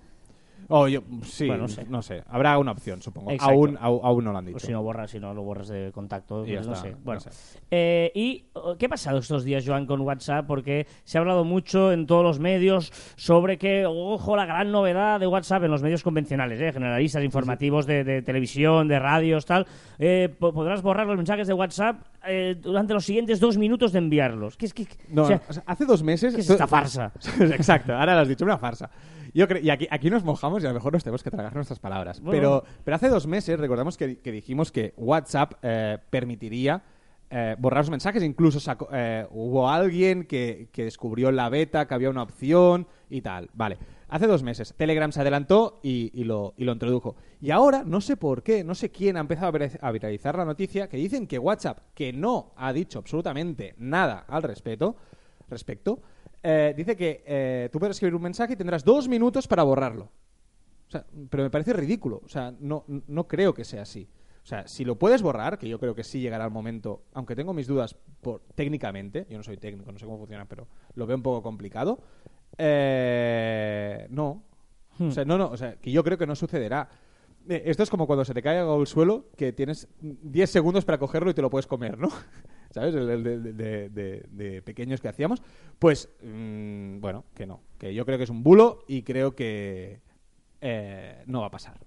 Oh, 0.69 0.87
yo, 0.87 1.01
sí, 1.23 1.45
Bueno, 1.45 1.65
no 1.67 1.83
no 1.89 2.01
sé. 2.01 2.23
Habrá 2.29 2.57
una 2.57 2.71
opción, 2.71 3.01
supongo. 3.01 3.31
Aún, 3.37 3.75
au- 3.79 3.99
aún 4.01 4.23
no 4.23 4.31
lo 4.31 4.37
han 4.37 4.45
dicho. 4.45 4.55
o 4.57 4.59
si 4.61 4.71
no 4.71 4.81
borras, 4.81 5.11
si 5.11 5.19
no 5.19 5.33
lo 5.33 5.43
borras 5.43 5.67
de 5.67 5.91
contacto, 5.91 6.45
pues 6.47 6.65
no 6.65 6.73
sé. 6.75 6.91
no 6.91 6.97
Bueno, 7.03 7.19
sé. 7.19 7.59
Eh, 7.69 8.11
¿y 8.15 8.45
oh, 8.53 8.77
qué 8.77 8.85
ha 8.85 8.89
pasado 8.89 9.17
estos 9.17 9.43
días, 9.43 9.65
Joan, 9.67 9.85
con 9.85 9.99
WhatsApp? 10.01 10.47
Porque 10.47 10.87
se 11.03 11.17
ha 11.17 11.21
hablado 11.21 11.43
mucho 11.43 11.91
en 11.91 12.07
todos 12.07 12.23
los 12.23 12.39
medios 12.39 12.91
sobre 13.17 13.57
que, 13.57 13.85
ojo, 13.85 14.37
la 14.37 14.45
gran 14.45 14.71
novedad 14.71 15.19
de 15.19 15.27
WhatsApp 15.27 15.63
en 15.65 15.71
los 15.71 15.83
medios 15.83 16.01
convencionales, 16.01 16.61
¿eh? 16.61 16.71
generalistas, 16.71 17.23
informativos 17.25 17.85
de, 17.85 18.05
de 18.05 18.21
televisión, 18.21 18.87
de 18.87 18.99
radios, 18.99 19.45
tal. 19.45 19.67
eh, 19.99 20.33
po- 20.39 20.53
podrás 20.53 20.81
borrar 20.81 21.05
los 21.07 21.17
mensajes 21.17 21.45
de 21.45 21.53
WhatsApp 21.53 21.97
eh, 22.25 22.55
durante 22.59 22.93
los 22.93 23.05
siguientes 23.05 23.39
dos 23.39 23.57
minutos 23.57 23.91
de 23.91 23.99
enviarlos. 23.99 24.57
¿Qué 24.57 24.65
es 24.65 24.73
que, 24.73 24.87
No, 25.09 25.23
o 25.23 25.27
sea, 25.27 25.41
o 25.47 25.53
sea, 25.53 25.63
hace 25.65 25.85
dos 25.85 26.03
meses... 26.03 26.33
¿qué 26.35 26.41
es 26.41 26.49
esta 26.49 26.67
farsa? 26.67 27.11
Exacto, 27.39 27.93
ahora 27.93 28.15
lo 28.15 28.21
has 28.21 28.27
dicho, 28.27 28.45
una 28.45 28.57
farsa. 28.57 28.89
Yo 29.33 29.47
creo, 29.47 29.61
y 29.63 29.69
aquí, 29.71 29.87
aquí 29.89 30.09
nos 30.09 30.23
mojamos 30.23 30.61
y 30.61 30.65
a 30.65 30.69
lo 30.69 30.75
mejor 30.75 30.93
nos 30.93 31.03
tenemos 31.03 31.23
que 31.23 31.31
tragar 31.31 31.55
nuestras 31.55 31.79
palabras. 31.79 32.19
Bueno. 32.21 32.37
Pero, 32.37 32.63
pero 32.83 32.95
hace 32.95 33.09
dos 33.09 33.25
meses 33.25 33.59
recordamos 33.59 33.97
que, 33.97 34.19
que 34.19 34.31
dijimos 34.31 34.71
que 34.71 34.93
WhatsApp 34.95 35.53
eh, 35.63 35.97
permitiría 36.11 36.83
eh, 37.31 37.55
borrar 37.57 37.79
los 37.79 37.89
mensajes. 37.89 38.21
Incluso 38.21 38.59
sacó- 38.59 38.89
eh, 38.93 39.25
hubo 39.31 39.67
alguien 39.69 40.25
que, 40.25 40.69
que 40.71 40.83
descubrió 40.83 41.29
en 41.29 41.35
la 41.35 41.49
beta 41.49 41.87
que 41.87 41.93
había 41.95 42.11
una 42.11 42.21
opción 42.21 42.85
y 43.09 43.21
tal. 43.21 43.49
Vale. 43.55 43.77
Hace 44.13 44.27
dos 44.27 44.43
meses 44.43 44.75
Telegram 44.77 45.11
se 45.11 45.21
adelantó 45.21 45.79
y, 45.81 46.23
lo, 46.23 46.53
introdujo. 46.55 47.15
Y 47.41 47.49
ahora, 47.49 47.83
no 47.83 47.99
sé 47.99 48.15
por 48.15 48.43
qué, 48.43 48.63
no 48.63 48.75
sé 48.75 48.91
quién 48.91 49.17
ha 49.17 49.21
empezado 49.21 49.51
a 49.81 49.91
viralizar 49.91 50.37
la 50.37 50.45
noticia 50.45 50.87
que 50.87 50.97
dicen 50.97 51.25
que 51.25 51.39
WhatsApp, 51.39 51.79
que 51.95 52.13
no 52.13 52.53
ha 52.55 52.71
dicho 52.73 52.99
absolutamente 52.99 53.73
nada 53.79 54.23
al 54.27 54.43
respecto, 54.43 54.97
respecto 55.49 55.99
eh, 56.43 56.75
dice 56.77 56.95
que 56.95 57.23
eh, 57.25 57.69
tú 57.71 57.79
puedes 57.79 57.95
escribir 57.95 58.13
un 58.13 58.21
mensaje 58.21 58.53
y 58.53 58.55
tendrás 58.55 58.85
dos 58.85 59.07
minutos 59.07 59.47
para 59.47 59.63
borrarlo. 59.63 60.11
O 60.89 60.91
sea, 60.91 61.07
pero 61.31 61.41
me 61.41 61.49
parece 61.49 61.73
ridículo. 61.73 62.21
O 62.23 62.29
sea, 62.29 62.53
no, 62.59 62.85
no 62.87 63.27
creo 63.27 63.55
que 63.55 63.63
sea 63.63 63.81
así. 63.81 64.07
O 64.43 64.45
sea, 64.45 64.67
si 64.67 64.85
lo 64.85 64.99
puedes 64.99 65.23
borrar, 65.23 65.57
que 65.57 65.67
yo 65.67 65.79
creo 65.79 65.95
que 65.95 66.03
sí 66.03 66.19
llegará 66.19 66.45
el 66.45 66.51
momento, 66.51 67.01
aunque 67.13 67.35
tengo 67.35 67.51
mis 67.51 67.65
dudas 67.65 67.95
por, 68.21 68.41
técnicamente, 68.53 69.25
yo 69.27 69.37
no 69.37 69.43
soy 69.43 69.57
técnico, 69.57 69.91
no 69.91 69.97
sé 69.97 70.05
cómo 70.05 70.19
funciona, 70.19 70.45
pero 70.45 70.67
lo 70.93 71.07
veo 71.07 71.17
un 71.17 71.23
poco 71.23 71.41
complicado, 71.41 71.97
eh, 72.57 74.07
no. 74.09 74.43
O 74.99 75.11
sea, 75.11 75.25
no, 75.25 75.37
no, 75.37 75.47
o 75.49 75.57
sea, 75.57 75.75
que 75.77 75.91
yo 75.91 76.03
creo 76.03 76.17
que 76.17 76.27
no 76.27 76.35
sucederá. 76.35 76.87
Eh, 77.49 77.63
Esto 77.65 77.83
es 77.83 77.89
como 77.89 78.05
cuando 78.07 78.23
se 78.23 78.33
te 78.33 78.41
cae 78.41 78.59
algo 78.59 78.79
al 78.79 78.87
suelo, 78.87 79.25
que 79.35 79.51
tienes 79.51 79.87
10 80.01 80.49
segundos 80.49 80.85
para 80.85 80.97
cogerlo 80.99 81.31
y 81.31 81.33
te 81.33 81.41
lo 81.41 81.49
puedes 81.49 81.67
comer, 81.67 81.97
¿no? 81.97 82.09
¿Sabes? 82.71 82.93
El, 82.95 83.09
el 83.09 83.23
de, 83.23 83.39
de- 83.39 83.53
de- 83.53 83.89
de- 83.89 84.25
de 84.31 84.61
pequeños 84.61 85.01
que 85.01 85.07
hacíamos. 85.09 85.41
Pues, 85.79 86.09
mm, 86.23 86.99
bueno, 86.99 87.25
que 87.35 87.45
no. 87.45 87.61
Que 87.77 87.93
yo 87.93 88.05
creo 88.05 88.17
que 88.17 88.23
es 88.25 88.29
un 88.29 88.43
bulo 88.43 88.79
y 88.87 89.01
creo 89.03 89.35
que 89.35 90.01
eh, 90.61 91.23
no 91.27 91.41
va 91.41 91.47
a 91.47 91.51
pasar. 91.51 91.77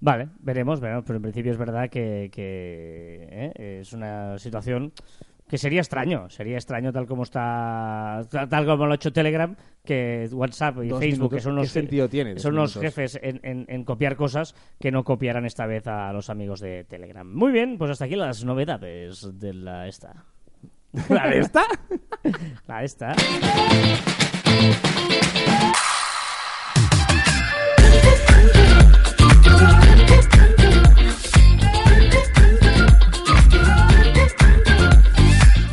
Vale, 0.00 0.28
veremos, 0.40 0.80
veremos, 0.80 1.04
pero 1.06 1.16
en 1.16 1.22
principio 1.22 1.52
es 1.52 1.58
verdad 1.58 1.88
que, 1.88 2.28
que, 2.32 3.78
es 3.80 3.92
una 3.94 4.38
situación 4.38 4.92
que 5.48 5.58
sería 5.58 5.80
extraño, 5.80 6.28
sería 6.28 6.56
extraño 6.56 6.92
tal 6.92 7.06
como 7.06 7.22
está, 7.22 8.22
tal, 8.50 8.66
como 8.66 8.86
lo 8.86 8.92
ha 8.92 8.94
hecho 8.96 9.12
Telegram, 9.12 9.54
que 9.84 10.28
WhatsApp 10.32 10.78
y 10.82 10.88
Dos 10.88 10.98
Facebook, 10.98 11.34
que 11.34 11.40
son 11.40 11.54
¿qué 11.54 11.60
los, 11.62 11.68
sentido 11.70 12.08
tiene 12.08 12.38
son 12.38 12.54
los 12.56 12.74
jefes 12.76 13.18
en, 13.22 13.40
en- 13.44 13.64
en 13.68 13.84
copiar 13.84 14.16
cosas 14.16 14.54
que 14.80 14.90
no 14.90 15.04
copiarán 15.04 15.46
esta 15.46 15.66
vez 15.66 15.86
a 15.86 16.12
los 16.12 16.30
amigos 16.30 16.60
de 16.60 16.84
Telegram. 16.84 17.26
Muy 17.32 17.52
bien, 17.52 17.78
pues 17.78 17.90
hasta 17.92 18.06
aquí 18.06 18.16
las 18.16 18.44
novedades 18.44 19.38
de 19.38 19.54
la 19.54 19.86
esta. 19.86 20.24
¿La 21.08 21.28
de 21.28 21.38
esta? 21.38 21.64
La 22.66 22.82
esta. 22.82 23.14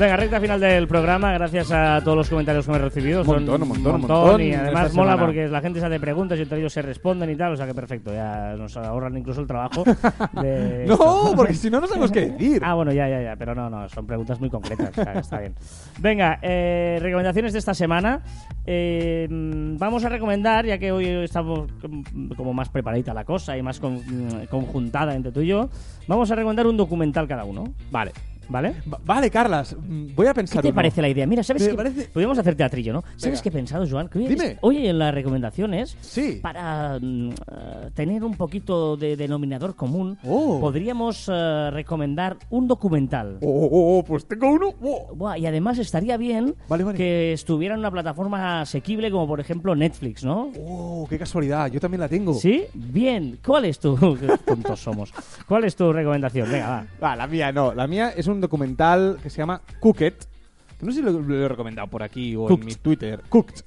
Venga, 0.03 0.17
recta 0.17 0.41
final 0.41 0.59
del 0.59 0.85
programa. 0.87 1.31
Gracias 1.31 1.71
a 1.71 2.01
todos 2.03 2.17
los 2.17 2.29
comentarios 2.29 2.65
que 2.65 2.71
me 2.73 2.77
he 2.77 2.81
recibido. 2.81 3.21
Un 3.21 3.25
Son 3.25 3.35
montón, 3.35 3.61
un 3.61 3.67
montón, 3.69 3.95
un 3.95 4.01
montón 4.01 4.41
Y 4.41 4.53
además 4.53 4.93
mola 4.93 5.11
semana. 5.11 5.25
porque 5.25 5.47
la 5.47 5.61
gente 5.61 5.79
se 5.79 5.85
hace 5.85 5.97
preguntas 5.99 6.37
y 6.37 6.41
entre 6.41 6.59
ellos 6.59 6.73
se 6.73 6.81
responden 6.81 7.29
y 7.29 7.35
tal. 7.37 7.53
O 7.53 7.55
sea 7.55 7.65
que 7.65 7.73
perfecto. 7.73 8.13
Ya 8.13 8.53
nos 8.57 8.75
ahorran 8.75 9.17
incluso 9.17 9.39
el 9.39 9.47
trabajo. 9.47 9.83
de 10.41 10.85
No, 10.87 11.31
porque 11.37 11.53
si 11.53 11.69
no, 11.69 11.79
no 11.79 11.87
sabemos 11.87 12.11
qué 12.11 12.21
decir. 12.31 12.61
Ah, 12.65 12.73
bueno, 12.73 12.91
ya, 12.91 13.07
ya, 13.07 13.21
ya. 13.21 13.35
Pero 13.37 13.55
no, 13.55 13.69
no. 13.69 13.87
Son 13.87 14.05
preguntas 14.05 14.41
muy 14.41 14.49
concretas. 14.49 14.89
o 14.89 14.93
sea, 15.03 15.13
está 15.13 15.39
bien. 15.39 15.55
Venga, 15.99 16.37
eh, 16.41 16.97
recomendaciones 17.01 17.53
de 17.53 17.59
esta 17.59 17.73
semana. 17.73 18.21
Eh, 18.65 19.27
vamos 19.29 20.03
a 20.03 20.09
recomendar, 20.09 20.65
ya 20.65 20.77
que 20.77 20.91
hoy 20.91 21.05
estamos 21.23 21.71
com- 21.81 22.29
como 22.35 22.53
más 22.53 22.67
preparadita 22.67 23.13
la 23.13 23.23
cosa 23.23 23.57
y 23.57 23.61
más 23.61 23.79
con- 23.79 23.95
mm, 23.95 24.47
conjuntada 24.49 25.15
entre 25.15 25.31
tú 25.31 25.39
y 25.41 25.47
yo, 25.47 25.69
vamos 26.07 26.29
a 26.29 26.35
recomendar 26.35 26.67
un 26.67 26.75
documental 26.75 27.25
cada 27.25 27.45
uno. 27.45 27.63
Vale. 27.89 28.11
¿Vale? 28.53 28.75
Va- 28.91 28.99
vale, 29.03 29.31
Carlas, 29.31 29.75
mm, 29.75 30.13
voy 30.15 30.27
a 30.27 30.29
¿Qué 30.29 30.35
pensar 30.35 30.61
te 30.61 30.67
uno. 30.67 30.75
parece 30.75 31.01
la 31.01 31.09
idea? 31.09 31.25
Mira, 31.25 31.41
¿sabes 31.43 31.63
Me 31.63 31.69
qué? 31.69 31.75
parece- 31.75 32.07
Podríamos 32.13 32.37
hacer 32.37 32.53
teatrillo, 32.53 32.93
¿no? 32.93 33.03
¿Sabes 33.17 33.41
qué 33.41 33.49
he 33.49 33.51
pensado, 33.51 33.83
Joan? 33.89 34.09
Que 34.09 34.19
hoy, 34.19 34.27
Dime. 34.27 34.57
hoy 34.61 34.85
en 34.87 34.99
las 34.99 35.11
recomendaciones, 35.11 35.97
Sí. 36.01 36.37
para 36.39 36.99
mm, 37.01 37.29
eh, 37.31 37.33
tener 37.95 38.23
un 38.23 38.35
poquito 38.35 38.95
de 38.95 39.17
denominador 39.17 39.75
común, 39.75 40.19
Oh. 40.23 40.59
podríamos 40.59 41.27
eh, 41.33 41.71
recomendar 41.71 42.37
un 42.51 42.67
documental. 42.67 43.39
Oh, 43.41 43.47
oh, 43.71 43.97
oh, 43.99 44.03
pues 44.03 44.27
tengo 44.27 44.51
uno. 44.51 44.69
Oh. 44.83 45.15
Buah, 45.15 45.39
y 45.39 45.47
además 45.47 45.79
estaría 45.79 46.15
bien 46.17 46.53
Vale, 46.69 46.83
vale. 46.83 46.95
que 46.95 47.33
estuviera 47.33 47.73
en 47.73 47.79
una 47.79 47.89
plataforma 47.89 48.61
asequible 48.61 49.09
como 49.09 49.27
por 49.27 49.39
ejemplo 49.39 49.75
Netflix, 49.75 50.23
¿no? 50.23 50.51
Oh, 50.59 51.07
qué 51.09 51.17
casualidad, 51.17 51.71
yo 51.71 51.79
también 51.79 52.01
la 52.01 52.07
tengo. 52.07 52.35
¿Sí? 52.35 52.65
Bien. 52.75 53.39
¿Cuál 53.43 53.65
es 53.65 53.79
tu... 53.79 53.95
Qué 54.19 54.27
tontos 54.45 54.79
somos. 54.79 55.11
¿Cuál 55.47 55.63
es 55.63 55.75
tu 55.75 55.91
recomendación? 55.91 56.51
Venga, 56.51 56.69
va. 56.69 56.85
Va, 57.09 57.15
la 57.15 57.25
mía 57.25 57.51
no. 57.51 57.73
La 57.73 57.87
mía 57.87 58.11
es 58.15 58.27
un 58.27 58.42
documental 58.43 59.17
que 59.23 59.29
se 59.29 59.37
llama 59.39 59.61
Cooked. 59.79 60.13
Que 60.79 60.85
no 60.85 60.91
sé 60.91 60.99
si 60.99 61.03
lo, 61.03 61.11
lo 61.11 61.35
he 61.45 61.47
recomendado 61.47 61.87
por 61.87 62.03
aquí 62.03 62.35
o 62.35 62.45
Cooked. 62.45 62.61
en 62.61 62.65
mi 62.67 62.75
Twitter. 62.75 63.21
Cooked. 63.29 63.61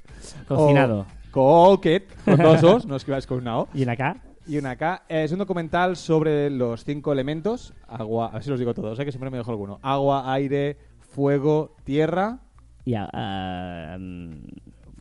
Cocinado. 0.46 1.06
O 1.32 1.70
Cooked, 1.76 2.02
con 2.24 2.36
dos 2.38 2.62
os, 2.62 2.86
no 2.86 2.96
escribáis 2.96 3.26
con 3.26 3.38
una 3.38 3.58
O. 3.58 3.68
¿Y 3.74 3.82
en 3.82 3.90
acá? 3.90 4.16
Y 4.48 4.58
una 4.58 4.76
K. 4.76 5.02
Eh, 5.08 5.24
Es 5.24 5.32
un 5.32 5.38
documental 5.38 5.96
sobre 5.96 6.48
los 6.50 6.84
cinco 6.84 7.12
elementos. 7.12 7.74
Agua, 7.88 8.28
a 8.28 8.34
ver 8.34 8.44
si 8.44 8.50
los 8.50 8.58
digo 8.60 8.72
todos, 8.74 8.98
¿eh? 8.98 9.04
que 9.04 9.10
siempre 9.10 9.28
me 9.30 9.36
dejo 9.38 9.50
alguno. 9.50 9.78
Agua, 9.82 10.32
aire, 10.32 10.76
fuego, 11.00 11.74
tierra. 11.84 12.38
Y 12.84 12.94
a- 12.94 13.10
ah, 13.12 13.96
mm, 13.98 14.34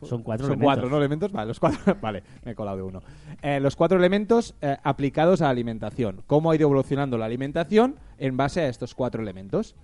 son 0.02 0.22
cuatro 0.22 0.46
Son 0.46 0.52
elementos. 0.54 0.64
cuatro, 0.66 0.90
¿no? 0.90 0.98
Elementos. 0.98 1.32
Vale, 1.32 1.48
los 1.48 1.58
cuatro. 1.60 1.96
vale, 2.00 2.22
me 2.44 2.52
he 2.52 2.54
colado 2.54 2.76
de 2.76 2.82
uno. 2.82 3.02
Eh, 3.42 3.60
los 3.60 3.76
cuatro 3.76 3.98
elementos 3.98 4.54
eh, 4.60 4.76
aplicados 4.82 5.40
a 5.40 5.44
la 5.44 5.50
alimentación. 5.50 6.22
Cómo 6.26 6.50
ha 6.50 6.56
ido 6.56 6.64
evolucionando 6.66 7.16
la 7.18 7.24
alimentación 7.26 7.96
en 8.18 8.36
base 8.36 8.60
a 8.60 8.68
estos 8.68 8.94
cuatro 8.94 9.22
elementos. 9.22 9.74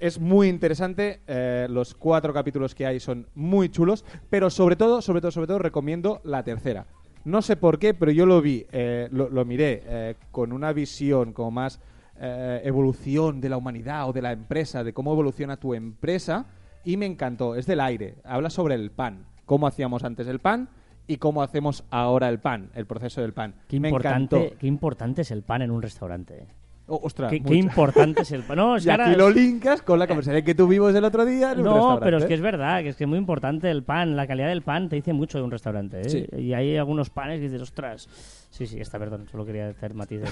Es 0.00 0.18
muy 0.20 0.48
interesante. 0.48 1.20
eh, 1.26 1.66
los 1.70 1.94
cuatro 1.94 2.32
capítulos 2.32 2.74
que 2.74 2.86
hay 2.86 3.00
son 3.00 3.26
muy 3.34 3.68
chulos. 3.68 4.04
Pero 4.28 4.50
sobre 4.50 4.76
todo, 4.76 5.02
sobre 5.02 5.20
todo, 5.20 5.30
sobre 5.30 5.46
todo, 5.46 5.58
recomiendo 5.58 6.20
la 6.24 6.42
tercera. 6.44 6.86
No 7.24 7.42
sé 7.42 7.56
por 7.56 7.78
qué, 7.78 7.92
pero 7.92 8.12
yo 8.12 8.26
lo 8.26 8.40
vi, 8.40 8.66
eh, 8.72 9.08
lo, 9.12 9.28
lo 9.28 9.44
miré 9.44 10.16
con 10.30 10.52
una 10.52 10.72
visión 10.72 11.32
como 11.32 11.50
más 11.50 11.80
evolución 12.22 13.40
de 13.40 13.48
la 13.48 13.56
humanidad 13.56 14.08
o 14.08 14.12
de 14.12 14.22
la 14.22 14.32
empresa, 14.32 14.84
de 14.84 14.92
cómo 14.92 15.12
evoluciona 15.12 15.56
tu 15.56 15.74
empresa. 15.74 16.46
y 16.84 16.96
me 16.96 17.06
encantó. 17.06 17.54
Es 17.56 17.66
del 17.66 17.80
aire. 17.80 18.14
Habla 18.24 18.48
sobre 18.50 18.74
el 18.74 18.90
pan. 18.90 19.26
Cómo 19.50 19.66
hacíamos 19.66 20.04
antes 20.04 20.28
el 20.28 20.38
pan 20.38 20.68
y 21.08 21.16
cómo 21.16 21.42
hacemos 21.42 21.82
ahora 21.90 22.28
el 22.28 22.38
pan, 22.38 22.70
el 22.76 22.86
proceso 22.86 23.20
del 23.20 23.32
pan. 23.32 23.52
Qué 23.66 23.80
me 23.80 23.88
importante, 23.88 24.36
encantó. 24.36 24.58
qué 24.60 24.66
importante 24.68 25.22
es 25.22 25.32
el 25.32 25.42
pan 25.42 25.62
en 25.62 25.72
un 25.72 25.82
restaurante. 25.82 26.34
eh. 26.34 26.46
Oh, 26.86 27.00
ostras, 27.02 27.32
Qué, 27.32 27.56
importante 27.56 28.22
es 28.22 28.30
el 28.30 28.44
pan. 28.44 28.58
No, 28.58 28.76
es 28.76 28.86
Y 28.86 29.16
lo 29.16 29.28
linkas 29.28 29.82
con 29.82 29.98
la 29.98 30.06
conversación 30.06 30.44
que 30.44 30.54
tuvimos 30.54 30.94
el 30.94 31.04
otro 31.04 31.24
día 31.26 31.50
en 31.50 31.58
un 31.58 31.64
No, 31.64 31.98
pero 32.00 32.18
es 32.18 32.26
que 32.26 32.34
es 32.34 32.40
verdad, 32.40 32.82
que 32.82 32.90
es 32.90 32.96
que 32.96 33.02
es 33.02 33.08
muy 33.10 33.18
importante 33.18 33.68
el 33.72 33.82
pan, 33.82 34.14
la 34.14 34.28
calidad 34.28 34.46
del 34.46 34.62
pan 34.62 34.88
te 34.88 34.94
dice 34.94 35.12
mucho 35.12 35.38
de 35.38 35.42
un 35.42 35.50
restaurante. 35.50 36.00
¿eh? 36.02 36.08
Sí. 36.08 36.26
Y 36.38 36.52
hay 36.52 36.76
algunos 36.76 37.10
panes 37.10 37.38
que 37.40 37.46
dices, 37.46 37.60
ostras. 37.60 38.08
Sí, 38.50 38.68
sí, 38.68 38.78
está, 38.80 39.00
perdón, 39.00 39.26
solo 39.32 39.44
quería 39.44 39.70
hacer 39.70 39.94
matices. 39.94 40.30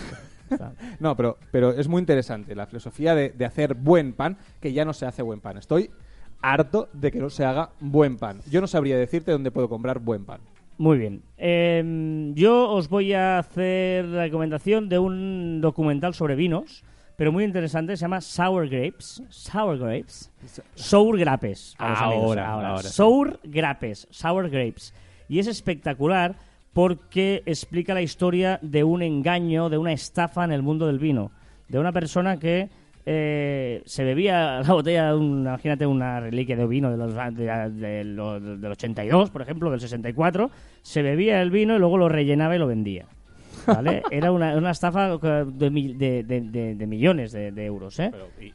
No, 1.00 1.16
pero, 1.16 1.38
pero 1.50 1.72
es 1.72 1.88
muy 1.88 1.98
interesante 1.98 2.54
la 2.54 2.66
filosofía 2.66 3.16
de, 3.16 3.30
de 3.30 3.44
hacer 3.44 3.74
buen 3.74 4.12
pan, 4.12 4.36
que 4.60 4.72
ya 4.72 4.84
no 4.84 4.92
se 4.92 5.06
hace 5.06 5.22
buen 5.22 5.40
pan. 5.40 5.58
Estoy 5.58 5.90
harto 6.40 6.88
de 6.92 7.10
que 7.10 7.18
no 7.18 7.30
se 7.30 7.44
haga 7.44 7.70
buen 7.80 8.16
pan. 8.16 8.40
Yo 8.50 8.60
no 8.60 8.66
sabría 8.66 8.96
decirte 8.96 9.32
dónde 9.32 9.50
puedo 9.50 9.68
comprar 9.68 9.98
buen 9.98 10.24
pan. 10.24 10.40
Muy 10.78 10.98
bien. 10.98 11.22
Eh, 11.36 12.32
yo 12.34 12.70
os 12.70 12.88
voy 12.88 13.12
a 13.12 13.38
hacer 13.38 14.04
la 14.04 14.22
recomendación 14.24 14.88
de 14.88 14.98
un 15.00 15.60
documental 15.60 16.14
sobre 16.14 16.36
vinos, 16.36 16.84
pero 17.16 17.32
muy 17.32 17.42
interesante, 17.42 17.96
se 17.96 18.02
llama 18.02 18.20
Sour 18.20 18.68
Grapes. 18.68 19.20
Sour 19.28 19.78
Grapes. 19.78 20.30
Sour 20.76 21.18
Grapes. 21.18 21.74
amigos. 21.78 22.00
Ahora, 22.00 22.48
ahora 22.52 22.78
sí. 22.82 22.88
Sour 22.90 23.40
Grapes. 23.42 24.06
Sour 24.10 24.48
Grapes. 24.48 24.94
Y 25.28 25.40
es 25.40 25.48
espectacular 25.48 26.36
porque 26.72 27.42
explica 27.44 27.92
la 27.92 28.02
historia 28.02 28.60
de 28.62 28.84
un 28.84 29.02
engaño, 29.02 29.68
de 29.68 29.78
una 29.78 29.92
estafa 29.92 30.44
en 30.44 30.52
el 30.52 30.62
mundo 30.62 30.86
del 30.86 31.00
vino. 31.00 31.32
De 31.66 31.80
una 31.80 31.90
persona 31.90 32.36
que 32.38 32.70
eh, 33.10 33.80
se 33.86 34.04
bebía 34.04 34.60
la 34.60 34.74
botella 34.74 35.16
un, 35.16 35.40
imagínate 35.40 35.86
una 35.86 36.20
reliquia 36.20 36.56
de 36.56 36.66
vino 36.66 36.90
de 36.90 36.96
los, 36.98 37.14
de- 37.14 37.70
de 37.70 38.04
los- 38.04 38.60
del 38.60 38.70
82, 38.72 39.30
por 39.30 39.40
ejemplo, 39.40 39.70
del 39.70 39.80
64, 39.80 40.50
se 40.82 41.00
bebía 41.02 41.40
el 41.40 41.50
vino 41.50 41.74
y 41.74 41.78
luego 41.78 41.96
lo 41.96 42.10
rellenaba 42.10 42.54
y 42.54 42.58
lo 42.58 42.66
vendía. 42.66 43.06
¿Vale? 43.68 44.02
Era 44.10 44.32
una, 44.32 44.56
una 44.56 44.70
estafa 44.70 45.16
de, 45.18 45.70
mi- 45.70 45.92
de- 45.92 46.24
de- 46.24 46.40
de- 46.40 46.74
de 46.74 46.86
millones 46.86 47.32
de, 47.32 47.52
euros, 47.64 47.98
¿eh? 48.00 48.10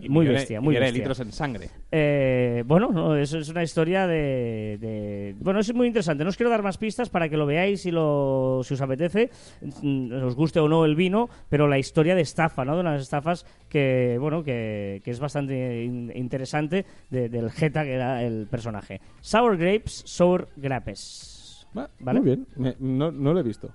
muy 0.10 0.26
millones- 0.26 0.34
bestia, 0.42 0.60
muy 0.60 0.74
de 0.74 0.80
bestia. 0.82 0.98
litros 0.98 1.20
en 1.20 1.32
sangre. 1.32 1.70
Eh, 1.92 2.64
bueno, 2.66 2.90
no, 2.92 3.16
eso 3.16 3.38
es 3.38 3.48
una 3.50 3.64
historia 3.64 4.08
de, 4.08 5.36
Bueno, 5.40 5.60
es 5.60 5.74
muy 5.74 5.88
interesante. 5.88 6.24
No 6.24 6.30
os 6.30 6.38
quiero 6.38 6.50
dar 6.50 6.64
más 6.64 6.78
pistas 6.78 7.10
para 7.10 7.30
que 7.30 7.38
lo 7.38 7.46
veáis 7.46 7.86
y 7.86 7.92
lo, 7.92 8.62
si 8.64 8.74
os 8.74 8.82
apetece, 8.82 9.30
mm, 9.82 10.12
os 10.26 10.36
guste 10.36 10.60
o 10.60 10.68
no 10.68 10.84
el 10.86 10.96
vino, 10.96 11.30
pero 11.50 11.68
la 11.68 11.78
historia 11.78 12.16
de 12.16 12.22
estafa, 12.22 12.66
¿no? 12.66 12.76
De 12.76 12.82
unas 12.82 13.02
estafas 13.02 13.46
que, 13.70 14.18
bueno, 14.20 14.44
que, 14.44 15.02
que 15.04 15.12
es 15.12 15.20
bastante 15.20 15.84
in- 15.84 16.12
interesante 16.16 16.86
de- 17.10 17.30
del 17.30 17.52
Jeta 17.52 17.84
que 17.84 17.94
era 17.94 18.24
el 18.24 18.48
personaje. 18.50 19.00
Sour 19.22 19.58
Grapes, 19.58 20.04
Sour 20.06 20.50
Grapes. 20.58 21.68
¿Vale? 21.74 22.20
Muy 22.20 22.30
bien. 22.30 22.48
Me- 22.56 22.76
no, 22.80 23.12
no 23.12 23.34
lo 23.34 23.40
he 23.40 23.44
visto. 23.44 23.70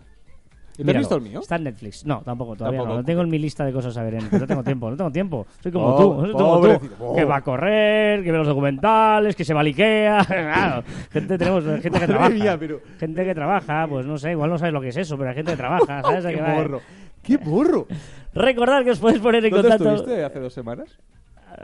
¿Y 0.79 0.85
¿Te 0.85 0.91
has 0.93 0.97
visto 0.99 1.17
el 1.17 1.23
mío? 1.23 1.41
Está 1.41 1.57
en 1.57 1.65
Netflix. 1.65 2.07
No, 2.07 2.23
tampoco, 2.23 2.55
todavía 2.55 2.79
Tampoco. 2.79 2.95
no. 2.95 3.01
Lo 3.01 3.05
tengo 3.05 3.23
en 3.23 3.29
mi 3.29 3.39
lista 3.39 3.65
de 3.65 3.73
cosas 3.73 3.97
a 3.97 4.03
ver. 4.05 4.15
En... 4.15 4.29
No 4.31 4.47
tengo 4.47 4.63
tiempo, 4.63 4.89
no 4.91 4.97
tengo 4.97 5.11
tiempo. 5.11 5.47
Soy 5.61 5.73
como 5.73 5.87
Oh, 5.89 5.97
tú, 6.17 6.21
soy 6.23 6.33
como 6.33 6.55
tú. 6.57 6.61
pobrecito. 6.63 7.15
Que 7.17 7.25
va 7.25 7.37
a 7.37 7.41
correr, 7.43 8.23
que 8.23 8.31
ve 8.31 8.39
los 8.39 8.47
documentales, 8.47 9.35
que 9.35 9.45
se 9.45 9.53
va 9.55 9.61
al 9.61 9.67
Ikea. 9.67 10.25
Claro, 10.25 10.85
gente, 11.11 11.37
tenemos 11.37 11.65
gente 11.65 11.99
que 12.01 12.07
trabaja. 12.07 12.31
mía, 12.31 12.57
pero- 12.59 12.81
Gente 12.99 13.25
que 13.25 13.35
trabaja, 13.35 13.87
pues 13.89 14.07
no 14.07 14.17
sé, 14.19 14.31
igual 14.31 14.51
no 14.51 14.59
sabes 14.59 14.73
lo 14.73 14.81
que 14.81 14.89
es 14.89 14.97
eso, 14.97 15.17
pero 15.19 15.31
hay 15.31 15.35
gente 15.37 15.51
que 15.51 15.57
trabaja, 15.57 16.01
¿sabes? 16.03 16.25
a 16.25 16.29
¡Qué 16.31 16.37
qué 16.37 16.43
va? 16.43 16.55
borro! 16.55 16.81
¡Qué 17.23 17.37
borro! 17.45 17.87
Recordad 18.35 18.85
que 18.85 18.93
os 18.93 19.01
podéis 19.01 19.21
poner 19.21 19.45
en 19.45 19.51
¿Dónde 19.51 19.69
contacto. 19.71 19.95
estuviste 19.97 20.25
hace 20.25 20.39
dos 20.39 20.53
semanas? 20.53 20.97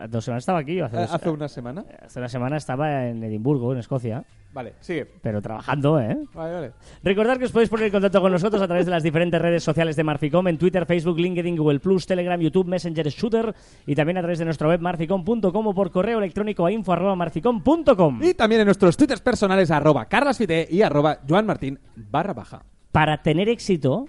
Dos 0.09 0.24
semanas 0.24 0.43
estaba 0.43 0.59
aquí, 0.61 0.80
hace, 0.80 0.97
dos- 0.97 1.12
¿Hace 1.12 1.30
una 1.30 1.49
semana? 1.49 1.85
hace 2.05 2.18
una 2.18 2.28
semana 2.28 2.57
estaba 2.57 3.07
en 3.07 3.22
Edimburgo, 3.22 3.72
en 3.72 3.78
Escocia, 3.78 4.24
Vale, 4.53 4.74
sigue. 4.80 5.07
pero 5.22 5.41
trabajando, 5.43 5.99
¿eh? 6.01 6.16
Vale, 6.32 6.53
vale. 6.55 6.72
Recordad 7.03 7.39
que 7.39 7.45
os 7.47 7.53
podéis 7.53 7.68
poner 7.68 7.87
en 7.87 7.93
contacto 7.93 8.20
con 8.20 8.30
nosotros 8.32 8.61
a 8.62 8.66
través 8.66 8.87
de 8.87 8.91
las 8.93 9.03
diferentes 9.03 9.41
redes 9.41 9.62
sociales 9.64 9.97
de 9.97 10.05
Marficom, 10.05 10.47
en 10.49 10.59
Twitter, 10.59 10.87
Facebook, 10.87 11.18
LinkedIn, 11.18 11.57
Google 11.57 11.80
Plus, 11.80 12.07
Telegram, 12.07 12.41
YouTube, 12.41 12.66
Messenger, 12.68 13.09
Shooter 13.09 13.55
y 13.87 13.95
también 13.95 14.18
a 14.18 14.20
través 14.20 14.39
de 14.39 14.45
nuestra 14.45 14.68
web 14.68 14.80
marficom.com 14.80 15.66
o 15.66 15.74
por 15.74 15.91
correo 15.91 16.18
electrónico 16.18 16.66
a 16.66 16.72
info 16.72 16.93
arroba 16.93 17.16
marficom.com. 17.16 18.20
Y 18.22 18.35
también 18.35 18.61
en 18.62 18.66
nuestros 18.66 18.97
twitters 18.97 19.20
personales 19.20 19.70
arroba 19.70 20.07
carlasfite 20.07 20.66
y 20.70 20.82
arroba 20.82 21.18
joanmartin 21.28 21.78
barra 21.97 22.32
baja. 22.32 22.62
Para 22.93 23.22
tener 23.22 23.49
éxito, 23.49 24.07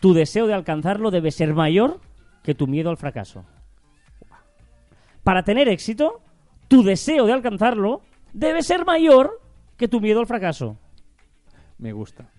tu 0.00 0.12
deseo 0.12 0.46
de 0.46 0.54
alcanzarlo 0.54 1.10
debe 1.10 1.30
ser 1.30 1.54
mayor 1.54 2.00
que 2.42 2.54
tu 2.54 2.66
miedo 2.66 2.90
al 2.90 2.96
fracaso. 2.96 3.44
Para 5.26 5.42
tener 5.42 5.68
éxito, 5.68 6.20
tu 6.68 6.84
deseo 6.84 7.26
de 7.26 7.32
alcanzarlo 7.32 8.00
debe 8.32 8.62
ser 8.62 8.84
mayor 8.84 9.42
que 9.76 9.88
tu 9.88 10.00
miedo 10.00 10.20
al 10.20 10.26
fracaso. 10.28 10.78
Me 11.78 11.92
gusta. 11.92 12.30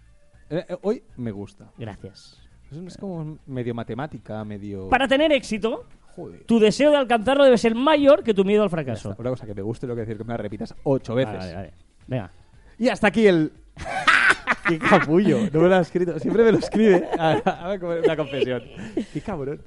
Eh, 0.50 0.64
eh, 0.70 0.78
hoy 0.84 1.04
me 1.18 1.32
gusta. 1.32 1.70
Gracias. 1.78 2.42
Es, 2.72 2.78
es 2.78 2.98
como 2.98 3.40
medio 3.46 3.76
matemática, 3.76 4.42
medio... 4.46 4.88
Para 4.88 5.06
tener 5.06 5.34
éxito, 5.34 5.84
Joder. 6.16 6.46
tu 6.46 6.60
deseo 6.60 6.92
de 6.92 6.96
alcanzarlo 6.96 7.44
debe 7.44 7.58
ser 7.58 7.76
mayor 7.76 8.24
que 8.24 8.34
tu 8.34 8.46
miedo 8.46 8.64
al 8.64 8.70
fracaso. 8.70 9.14
Una 9.18 9.32
cosa 9.32 9.46
que 9.46 9.54
me 9.54 9.64
guste 9.64 9.86
lo 9.86 9.94
que 9.94 10.02
decir 10.06 10.18
que 10.18 10.24
me 10.24 10.32
la 10.32 10.38
repitas 10.38 10.74
ocho 10.84 11.14
veces. 11.14 11.40
Vale, 11.40 11.54
vale, 11.54 11.56
vale. 11.56 11.74
Venga. 12.08 12.32
Y 12.80 12.88
hasta 12.88 13.08
aquí 13.08 13.28
el... 13.28 13.52
¡Qué 14.68 14.80
capullo! 14.80 15.40
No 15.52 15.62
me 15.62 15.70
lo 15.70 15.76
ha 15.76 15.82
escrito. 15.82 16.20
Siempre 16.20 16.44
me 16.44 16.52
lo 16.52 16.58
escribe. 16.60 17.08
Ahora 17.20 17.80
una 18.04 18.16
confesión. 18.18 18.64
¡Qué 19.14 19.22
cabrón! 19.22 19.62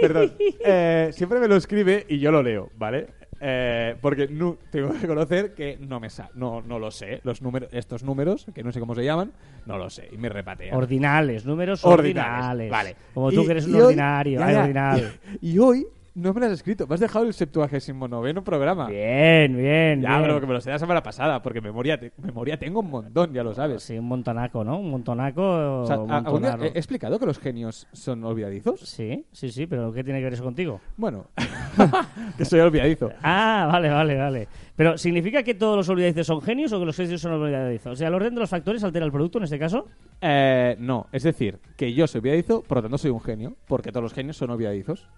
Perdón. 0.00 0.32
Eh, 0.64 1.10
siempre 1.12 1.40
me 1.40 1.48
lo 1.48 1.56
escribe 1.56 2.04
y 2.08 2.18
yo 2.18 2.30
lo 2.30 2.42
leo, 2.42 2.70
¿vale? 2.76 3.08
Eh, 3.40 3.96
porque 4.00 4.26
no, 4.28 4.56
tengo 4.70 4.92
que 4.92 4.98
reconocer 5.00 5.54
que 5.54 5.76
no 5.78 6.00
me 6.00 6.08
sa 6.08 6.30
no, 6.34 6.62
no 6.62 6.78
lo 6.78 6.90
sé. 6.90 7.20
Los 7.24 7.42
números, 7.42 7.68
estos 7.72 8.02
números, 8.02 8.46
que 8.54 8.62
no 8.62 8.72
sé 8.72 8.80
cómo 8.80 8.94
se 8.94 9.04
llaman, 9.04 9.32
no 9.66 9.76
lo 9.76 9.90
sé. 9.90 10.08
Y 10.12 10.16
me 10.16 10.28
repatea. 10.28 10.74
Ordinales, 10.76 11.44
números 11.44 11.84
Ordinales, 11.84 12.32
ordinales. 12.32 12.70
Vale. 12.70 12.96
Como 13.12 13.32
tú 13.32 13.44
que 13.44 13.50
eres 13.50 13.66
un 13.66 13.74
hoy- 13.74 13.82
ordinario. 13.82 14.40
ya, 14.40 14.46
Ay, 14.46 14.54
ya. 14.54 14.60
ordinal. 14.62 15.12
Y 15.42 15.58
hoy 15.58 15.86
no 16.14 16.32
me 16.32 16.40
lo 16.40 16.46
has 16.46 16.52
escrito. 16.52 16.86
Me 16.86 16.94
has 16.94 17.00
dejado 17.00 17.24
el 17.26 17.34
septuagésimo 17.34 18.06
noveno 18.08 18.44
programa. 18.44 18.86
Bien, 18.88 19.56
bien, 19.56 20.00
Ya, 20.00 20.10
bien. 20.10 20.22
pero 20.22 20.40
que 20.40 20.46
me 20.46 20.52
lo 20.52 20.60
sé 20.60 20.70
la 20.70 20.78
semana 20.78 21.02
pasada, 21.02 21.42
porque 21.42 21.60
memoria, 21.60 21.98
te- 21.98 22.12
memoria 22.22 22.58
tengo 22.58 22.80
un 22.80 22.90
montón, 22.90 23.32
ya 23.32 23.42
lo 23.42 23.52
sabes. 23.54 23.82
Sí, 23.82 23.98
un 23.98 24.06
montonaco, 24.06 24.62
¿no? 24.64 24.78
Un 24.78 24.90
montonaco. 24.90 25.82
O 25.82 25.86
sea, 25.86 25.98
un 25.98 26.10
¿a- 26.10 26.18
¿algún 26.18 26.40
día 26.42 26.50
montonarro. 26.52 26.64
he 26.64 26.76
he 26.76 26.78
explicado 26.78 27.18
que 27.18 27.26
los 27.26 27.38
genios 27.38 27.86
son 27.92 28.22
olvidadizos? 28.24 28.80
Sí, 28.80 29.24
sí, 29.32 29.50
sí, 29.50 29.66
pero 29.66 29.92
¿qué 29.92 30.04
tiene 30.04 30.20
que 30.20 30.24
ver 30.24 30.32
eso 30.34 30.44
contigo? 30.44 30.80
Bueno, 30.96 31.26
que 32.38 32.44
soy 32.44 32.60
olvidadizo. 32.60 33.10
Ah, 33.22 33.68
vale, 33.70 33.88
vale, 33.90 34.16
vale. 34.16 34.48
Pero 34.76 34.98
¿significa 34.98 35.42
que 35.42 35.54
todos 35.54 35.76
los 35.76 35.88
olvidadizos 35.88 36.26
son 36.26 36.40
genios 36.42 36.72
o 36.72 36.78
que 36.80 36.86
los 36.86 36.96
genios 36.96 37.20
son 37.20 37.32
olvidadizos? 37.32 37.92
O 37.92 37.96
sea, 37.96 38.08
¿el 38.08 38.14
orden 38.14 38.34
de 38.34 38.40
los 38.40 38.50
factores 38.50 38.82
altera 38.84 39.04
el 39.04 39.12
producto 39.12 39.38
en 39.38 39.44
este 39.44 39.58
caso? 39.58 39.86
Eh, 40.20 40.76
no, 40.78 41.06
es 41.12 41.22
decir, 41.22 41.58
que 41.76 41.92
yo 41.92 42.06
soy 42.06 42.20
olvidadizo, 42.20 42.62
por 42.62 42.78
lo 42.78 42.82
tanto 42.82 42.98
soy 42.98 43.10
un 43.10 43.20
genio, 43.20 43.56
porque 43.66 43.90
todos 43.90 44.02
los 44.04 44.12
genios 44.14 44.36
son 44.36 44.50
olvidadizos. 44.50 45.08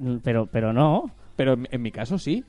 Mm, 0.00 0.16
Pero, 0.24 0.46
pero 0.46 0.72
no. 0.72 1.10
Pero 1.36 1.52
en, 1.52 1.68
en 1.70 1.80
mi 1.82 1.92
caso 1.92 2.18
sí. 2.18 2.44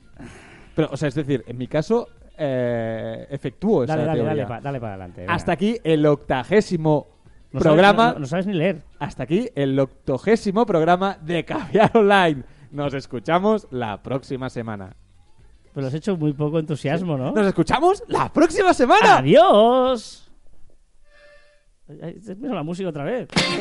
Pero, 0.74 0.88
o 0.90 0.96
sea, 0.96 1.08
es 1.08 1.14
decir, 1.14 1.44
en 1.46 1.56
mi 1.56 1.66
caso 1.68 2.08
eh, 2.36 3.26
efectúo 3.30 3.84
esa 3.84 3.94
Dale, 3.94 4.06
dale, 4.06 4.18
teoría. 4.20 4.34
dale, 4.44 4.46
pa- 4.48 4.60
dale 4.60 4.80
para 4.80 4.94
adelante. 4.94 5.20
venga. 5.22 5.34
Hasta 5.34 5.52
aquí 5.52 5.78
el 5.84 6.04
octagésimo 6.06 7.06
No 7.52 7.60
sabes- 7.60 7.62
programa. 7.62 8.12
no- 8.14 8.18
no 8.20 8.26
sabes 8.26 8.46
ni 8.46 8.54
leer. 8.54 8.82
Hasta 8.98 9.22
aquí 9.22 9.48
el 9.54 9.78
octogésimo 9.78 10.66
programa 10.66 11.18
de 11.22 11.44
Caviar 11.44 11.90
Online. 11.96 12.42
Nos 12.72 12.94
escuchamos 12.94 13.68
la 13.70 14.02
próxima 14.02 14.48
semana. 14.50 14.96
Pero 15.74 15.82
lo 15.82 15.88
has 15.88 15.94
hecho 15.94 16.16
muy 16.16 16.32
poco 16.34 16.58
entusiasmo, 16.58 17.16
¿no? 17.16 17.32
Nos 17.32 17.46
escuchamos 17.46 18.02
la 18.08 18.30
próxima 18.32 18.74
semana. 18.74 19.18
¡Adiós! 19.18 20.30
Ay, 22.02 22.18
la 22.40 22.62
música 22.62 22.88
otra 22.88 23.04
vez. 23.04 23.28
espera, 23.34 23.52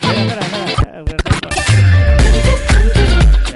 espera, 0.00 0.40
espera, 0.40 1.00
espera. 1.00 1.29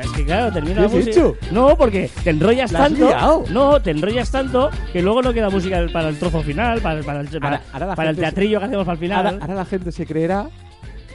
Es 0.02 0.10
que 0.10 0.24
claro, 0.24 0.52
termina 0.52 0.74
¿Qué 0.74 0.80
la 0.80 0.86
has 0.86 0.92
música. 0.92 1.10
hecho? 1.10 1.36
No, 1.50 1.76
porque 1.76 2.10
te 2.22 2.30
enrollas 2.30 2.72
La 2.72 2.78
has 2.84 2.88
tanto. 2.90 3.06
liado. 3.06 3.44
No, 3.50 3.80
te 3.82 3.90
enrollas 3.90 4.30
tanto 4.30 4.70
que 4.92 5.02
luego 5.02 5.22
no 5.22 5.32
queda 5.32 5.50
música 5.50 5.84
para 5.92 6.08
el 6.08 6.18
trozo 6.18 6.42
final, 6.42 6.80
para, 6.80 7.02
para 7.02 7.20
el, 7.20 7.28
para, 7.28 7.46
Ahora- 7.56 7.62
ahora 7.72 7.94
para 7.96 8.10
el 8.10 8.16
se- 8.16 8.22
teatrillo 8.22 8.58
que 8.60 8.64
hacemos 8.66 8.84
para 8.84 8.94
el 8.94 8.98
final. 9.00 9.26
Ahora, 9.26 9.38
ahora 9.40 9.54
la 9.54 9.64
gente 9.64 9.92
se 9.92 10.06
creerá 10.06 10.48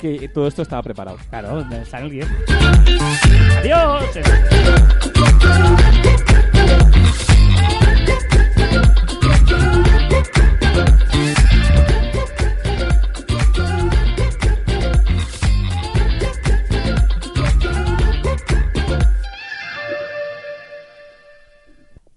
que 0.01 0.29
todo 0.29 0.47
esto 0.47 0.61
estaba 0.61 0.81
preparado. 0.83 1.17
Claro, 1.29 1.59
está 1.71 1.99
en 1.99 2.05
el 2.05 2.11
guion. 2.11 2.29
¡Adiós! 3.59 4.03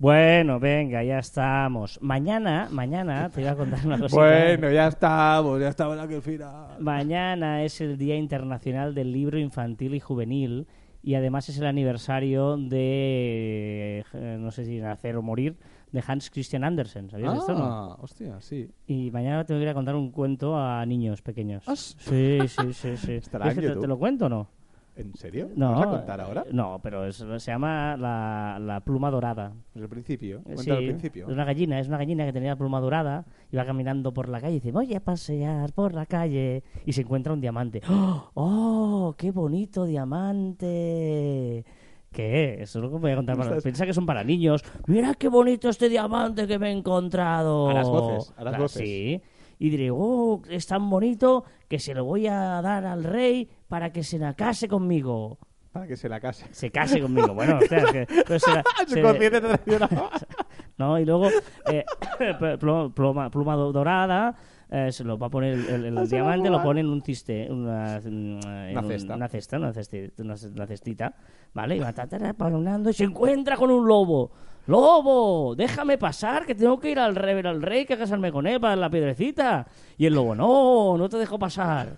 Bueno, 0.03 0.59
venga, 0.59 1.05
ya 1.05 1.21
estamos. 1.21 1.97
Mañana, 2.03 2.67
mañana 2.73 3.31
te 3.31 3.41
iba 3.41 3.53
a 3.53 3.55
contar 3.55 3.87
una 3.87 4.01
cosita. 4.01 4.21
Bueno, 4.21 4.69
ya 4.69 4.89
estamos, 4.89 5.61
ya 5.61 5.69
estamos 5.69 5.97
aquí 5.97 6.15
al 6.15 6.23
final. 6.23 6.77
Mañana 6.81 7.63
es 7.63 7.81
el 7.81 7.97
Día 7.97 8.17
Internacional 8.17 8.97
del 8.97 9.13
Libro 9.13 9.39
Infantil 9.39 9.95
y 9.95 10.01
Juvenil 10.01 10.67
y 11.05 11.15
además 11.15 11.49
es 11.51 11.59
el 11.59 11.67
aniversario 11.67 12.57
de, 12.57 14.05
eh, 14.13 14.37
no 14.41 14.51
sé 14.51 14.65
si 14.65 14.81
nacer 14.81 15.17
o 15.17 15.23
morir, 15.23 15.57
de 15.93 16.03
Hans 16.05 16.31
Christian 16.31 16.65
Andersen. 16.65 17.09
¿Sabías 17.09 17.39
esto? 17.39 17.55
No? 17.55 17.65
Ah, 17.65 17.97
hostia, 18.01 18.41
sí. 18.41 18.69
Y 18.89 19.13
mañana 19.13 19.45
tengo 19.45 19.61
que 19.61 19.67
ir 19.67 19.69
a 19.69 19.75
contar 19.75 19.95
un 19.95 20.11
cuento 20.11 20.59
a 20.59 20.85
niños 20.85 21.23
pequeños. 21.23 21.63
Ah, 21.69 21.77
sí. 21.77 21.95
Sí, 22.01 22.49
sí, 22.49 22.73
sí, 22.73 22.97
sí. 22.97 23.13
Estará 23.23 23.47
en 23.47 23.53
¿Quieres 23.53 23.71
que 23.71 23.75
te, 23.77 23.83
te 23.83 23.87
lo 23.87 23.97
cuento 24.01 24.27
o 24.27 24.29
no? 24.29 24.49
¿En 24.95 25.15
serio? 25.17 25.49
No. 25.57 25.73
¿Vas 25.73 25.87
a 25.87 25.91
contar 25.91 26.21
ahora? 26.21 26.45
No, 26.53 26.79
pero 26.83 27.07
es- 27.07 27.17
se 27.17 27.51
llama 27.51 27.97
la, 27.97 28.59
la 28.61 28.81
pluma 28.81 29.11
dorada. 29.11 29.53
Desde 29.73 29.85
el 29.85 29.89
principio. 29.89 30.43
Eh, 30.47 30.59
sí, 30.59 30.71
al 30.71 30.79
principio. 30.85 31.27
Es 31.27 31.33
una 31.33 31.45
gallina, 31.47 31.81
es 31.81 31.89
una 31.89 31.97
gallina 31.97 32.27
que 32.27 32.33
tenía 32.35 32.51
la 32.51 32.57
pluma 32.57 32.79
dorada, 32.79 33.25
iba 33.51 33.65
caminando 33.65 34.13
por 34.13 34.29
la 34.29 34.39
calle 34.41 34.57
y 34.57 34.61
dice, 34.61 34.71
voy 34.71 34.95
a 34.95 35.01
pasear 35.01 35.73
por 35.73 35.95
la 35.95 36.05
calle 36.05 36.63
y 36.85 36.93
se 36.93 37.01
encuentra 37.03 37.33
un 37.33 37.41
diamante. 37.41 37.81
¡Oh! 37.89 38.31
¡Oh! 38.35 39.15
¡Qué 39.17 39.31
bonito 39.31 39.87
diamante! 39.87 41.65
¿Qué? 42.13 42.59
Eso 42.61 42.79
es 42.79 42.83
lo 42.83 42.91
que 42.91 42.99
voy 42.99 43.11
a 43.13 43.17
contar. 43.17 43.37
Para... 43.39 43.59
Piensa 43.61 43.87
que 43.87 43.95
son 43.95 44.05
para 44.05 44.23
niños. 44.23 44.63
¡Mira 44.87 45.15
qué 45.15 45.29
bonito 45.29 45.71
este 45.71 45.89
diamante 45.89 46.47
que 46.47 46.59
me 46.59 46.69
he 46.69 46.73
encontrado! 46.73 47.71
Harás 47.71 47.89
voces, 47.89 48.31
harás 48.37 48.51
Claro, 48.51 48.65
voces. 48.65 48.83
Sí. 48.83 49.21
Y 49.63 49.71
diré, 49.71 49.93
oh, 49.93 50.43
es 50.51 50.67
tan 50.67 50.91
bonito 50.91 51.45
que 51.69 51.79
se 51.79 51.95
lo 51.95 52.05
voy 52.05 52.27
a 52.27 52.61
dar 52.61 52.85
al 52.85 53.05
rey 53.05 53.49
para 53.69 53.93
que 53.93 54.03
se 54.03 54.19
la 54.19 54.35
case 54.35 54.67
conmigo. 54.67 55.39
Para 55.71 55.87
que 55.87 55.97
se 55.97 56.09
la 56.09 56.19
case. 56.19 56.47
Se 56.51 56.73
case 56.73 57.01
conmigo. 57.01 57.33
Bueno, 57.33 57.59
o 57.63 57.67
sea, 57.69 57.85
que... 57.93 58.05
pues 58.27 58.43
se 58.43 58.53
la- 58.53 58.65
Su 58.89 58.95
se- 58.95 59.03
consciente 59.03 59.41
traicionado. 59.41 60.11
¿no? 60.79 60.99
Y 60.99 61.05
luego 61.05 61.29
eh, 61.71 61.85
pl- 62.59 62.59
pluma, 62.91 63.31
pluma 63.31 63.55
do- 63.55 63.71
dorada, 63.71 64.35
eh, 64.69 64.91
se 64.91 65.05
lo 65.05 65.17
va 65.17 65.29
a 65.29 65.31
poner 65.31 65.55
el, 65.55 65.69
el- 65.69 65.85
el 65.85 65.95
Vas 65.95 66.09
a 66.13 66.17
diamante, 66.17 66.51
lo 66.51 66.61
pone 66.61 66.81
en 66.81 66.89
un 66.89 67.01
ciste, 67.01 67.47
una, 67.49 67.99
en 67.99 68.41
Una 68.73 68.81
un- 68.81 68.89
cesta. 68.89 69.15
una 69.15 69.29
cesta, 69.29 69.57
una, 69.59 69.73
cesti- 69.73 70.13
una 70.19 70.37
ce- 70.37 70.49
una 70.49 70.67
cestita, 70.67 71.15
¿vale? 71.55 71.77
Y 71.77 71.79
va 71.79 71.93
ta, 71.93 72.09
caminando 72.09 72.91
y 72.91 72.95
se 72.95 73.05
encuentra 73.05 73.57
con 73.57 73.71
un 73.71 73.87
lobo. 73.87 74.33
¡Lobo! 74.67 75.55
¡Déjame 75.57 75.99
pasar! 75.99 76.47
Que 76.47 76.55
tengo 76.55 76.79
que 76.79 76.91
ir 76.91 76.99
al 76.99 77.17
rey, 77.17 77.41
al 77.45 77.63
rey, 77.63 77.85
que 77.85 77.95
a 77.95 77.99
casarme 77.99 78.31
con 78.31 78.47
él 78.47 78.61
para 78.61 78.77
la 78.77 78.91
piedrecita. 78.91 79.67
Y 79.99 80.07
el 80.07 80.15
lobo, 80.15 80.35
no, 80.35 80.97
no 80.97 81.09
te 81.09 81.17
dejo 81.17 81.39
pasar. 81.39 81.97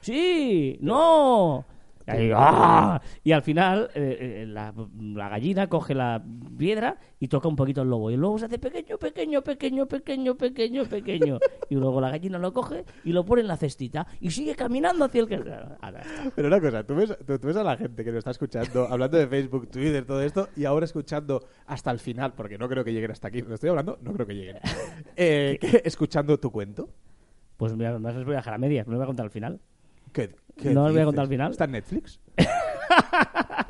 Sí, 0.00 0.78
no. 0.80 1.64
Y, 2.06 2.10
ahí, 2.10 2.30
¡ah! 2.34 3.00
Y 3.24 3.32
al 3.32 3.42
final 3.42 3.90
eh, 3.94 4.42
eh, 4.42 4.46
la, 4.46 4.72
la 5.00 5.28
gallina 5.28 5.68
coge 5.68 5.94
la 5.94 6.22
piedra 6.56 6.98
y 7.18 7.28
toca 7.28 7.48
un 7.48 7.56
poquito 7.56 7.82
el 7.82 7.90
lobo. 7.90 8.10
Y 8.10 8.14
el 8.14 8.20
lobo 8.20 8.38
se 8.38 8.44
hace 8.46 8.58
pequeño, 8.58 8.96
pequeño, 8.98 9.42
pequeño, 9.42 9.86
pequeño, 9.86 10.36
pequeño, 10.36 10.84
pequeño. 10.84 11.38
Y 11.68 11.74
luego 11.74 12.00
la 12.00 12.10
gallina 12.10 12.38
lo 12.38 12.52
coge 12.52 12.84
y 13.04 13.12
lo 13.12 13.24
pone 13.24 13.40
en 13.42 13.48
la 13.48 13.56
cestita 13.56 14.06
y 14.20 14.30
sigue 14.30 14.54
caminando 14.54 15.04
hacia 15.04 15.20
el 15.22 15.26
que... 15.28 15.34
Está. 15.34 15.76
Pero 16.34 16.48
una 16.48 16.60
cosa, 16.60 16.84
tú 16.84 16.94
ves, 16.94 17.16
tú, 17.26 17.38
tú 17.38 17.46
ves 17.48 17.56
a 17.56 17.64
la 17.64 17.76
gente 17.76 18.04
que 18.04 18.10
nos 18.10 18.18
está 18.18 18.30
escuchando, 18.30 18.86
hablando 18.88 19.16
de 19.18 19.26
Facebook, 19.26 19.68
Twitter, 19.68 20.04
todo 20.04 20.22
esto, 20.22 20.48
y 20.56 20.64
ahora 20.64 20.84
escuchando 20.84 21.42
hasta 21.66 21.90
el 21.90 21.98
final, 21.98 22.34
porque 22.34 22.56
no 22.58 22.68
creo 22.68 22.84
que 22.84 22.92
lleguen 22.92 23.10
hasta 23.10 23.28
aquí. 23.28 23.42
Lo 23.42 23.54
estoy 23.54 23.70
hablando, 23.70 23.98
no 24.02 24.12
creo 24.12 24.26
que 24.26 24.34
lleguen. 24.34 24.58
Eh, 25.16 25.58
¿qué- 25.60 25.82
escuchando 25.84 26.38
tu 26.38 26.50
cuento. 26.50 26.88
Pues 27.56 27.74
mira, 27.74 27.98
más 27.98 28.14
les 28.14 28.24
voy 28.24 28.34
a 28.34 28.38
dejar 28.38 28.54
a 28.54 28.58
medias, 28.58 28.86
no 28.86 28.92
les 28.92 28.98
voy 28.98 29.04
a 29.04 29.06
contar 29.06 29.24
al 29.24 29.30
final. 29.30 29.60
¿Qué, 30.12 30.28
qué 30.28 30.36
No 30.64 30.84
os 30.84 30.92
voy 30.92 31.00
a 31.02 31.04
contar 31.04 31.22
al 31.22 31.28
final. 31.28 31.50
¿Está 31.52 31.64
en 31.64 31.72
Netflix? 31.72 32.20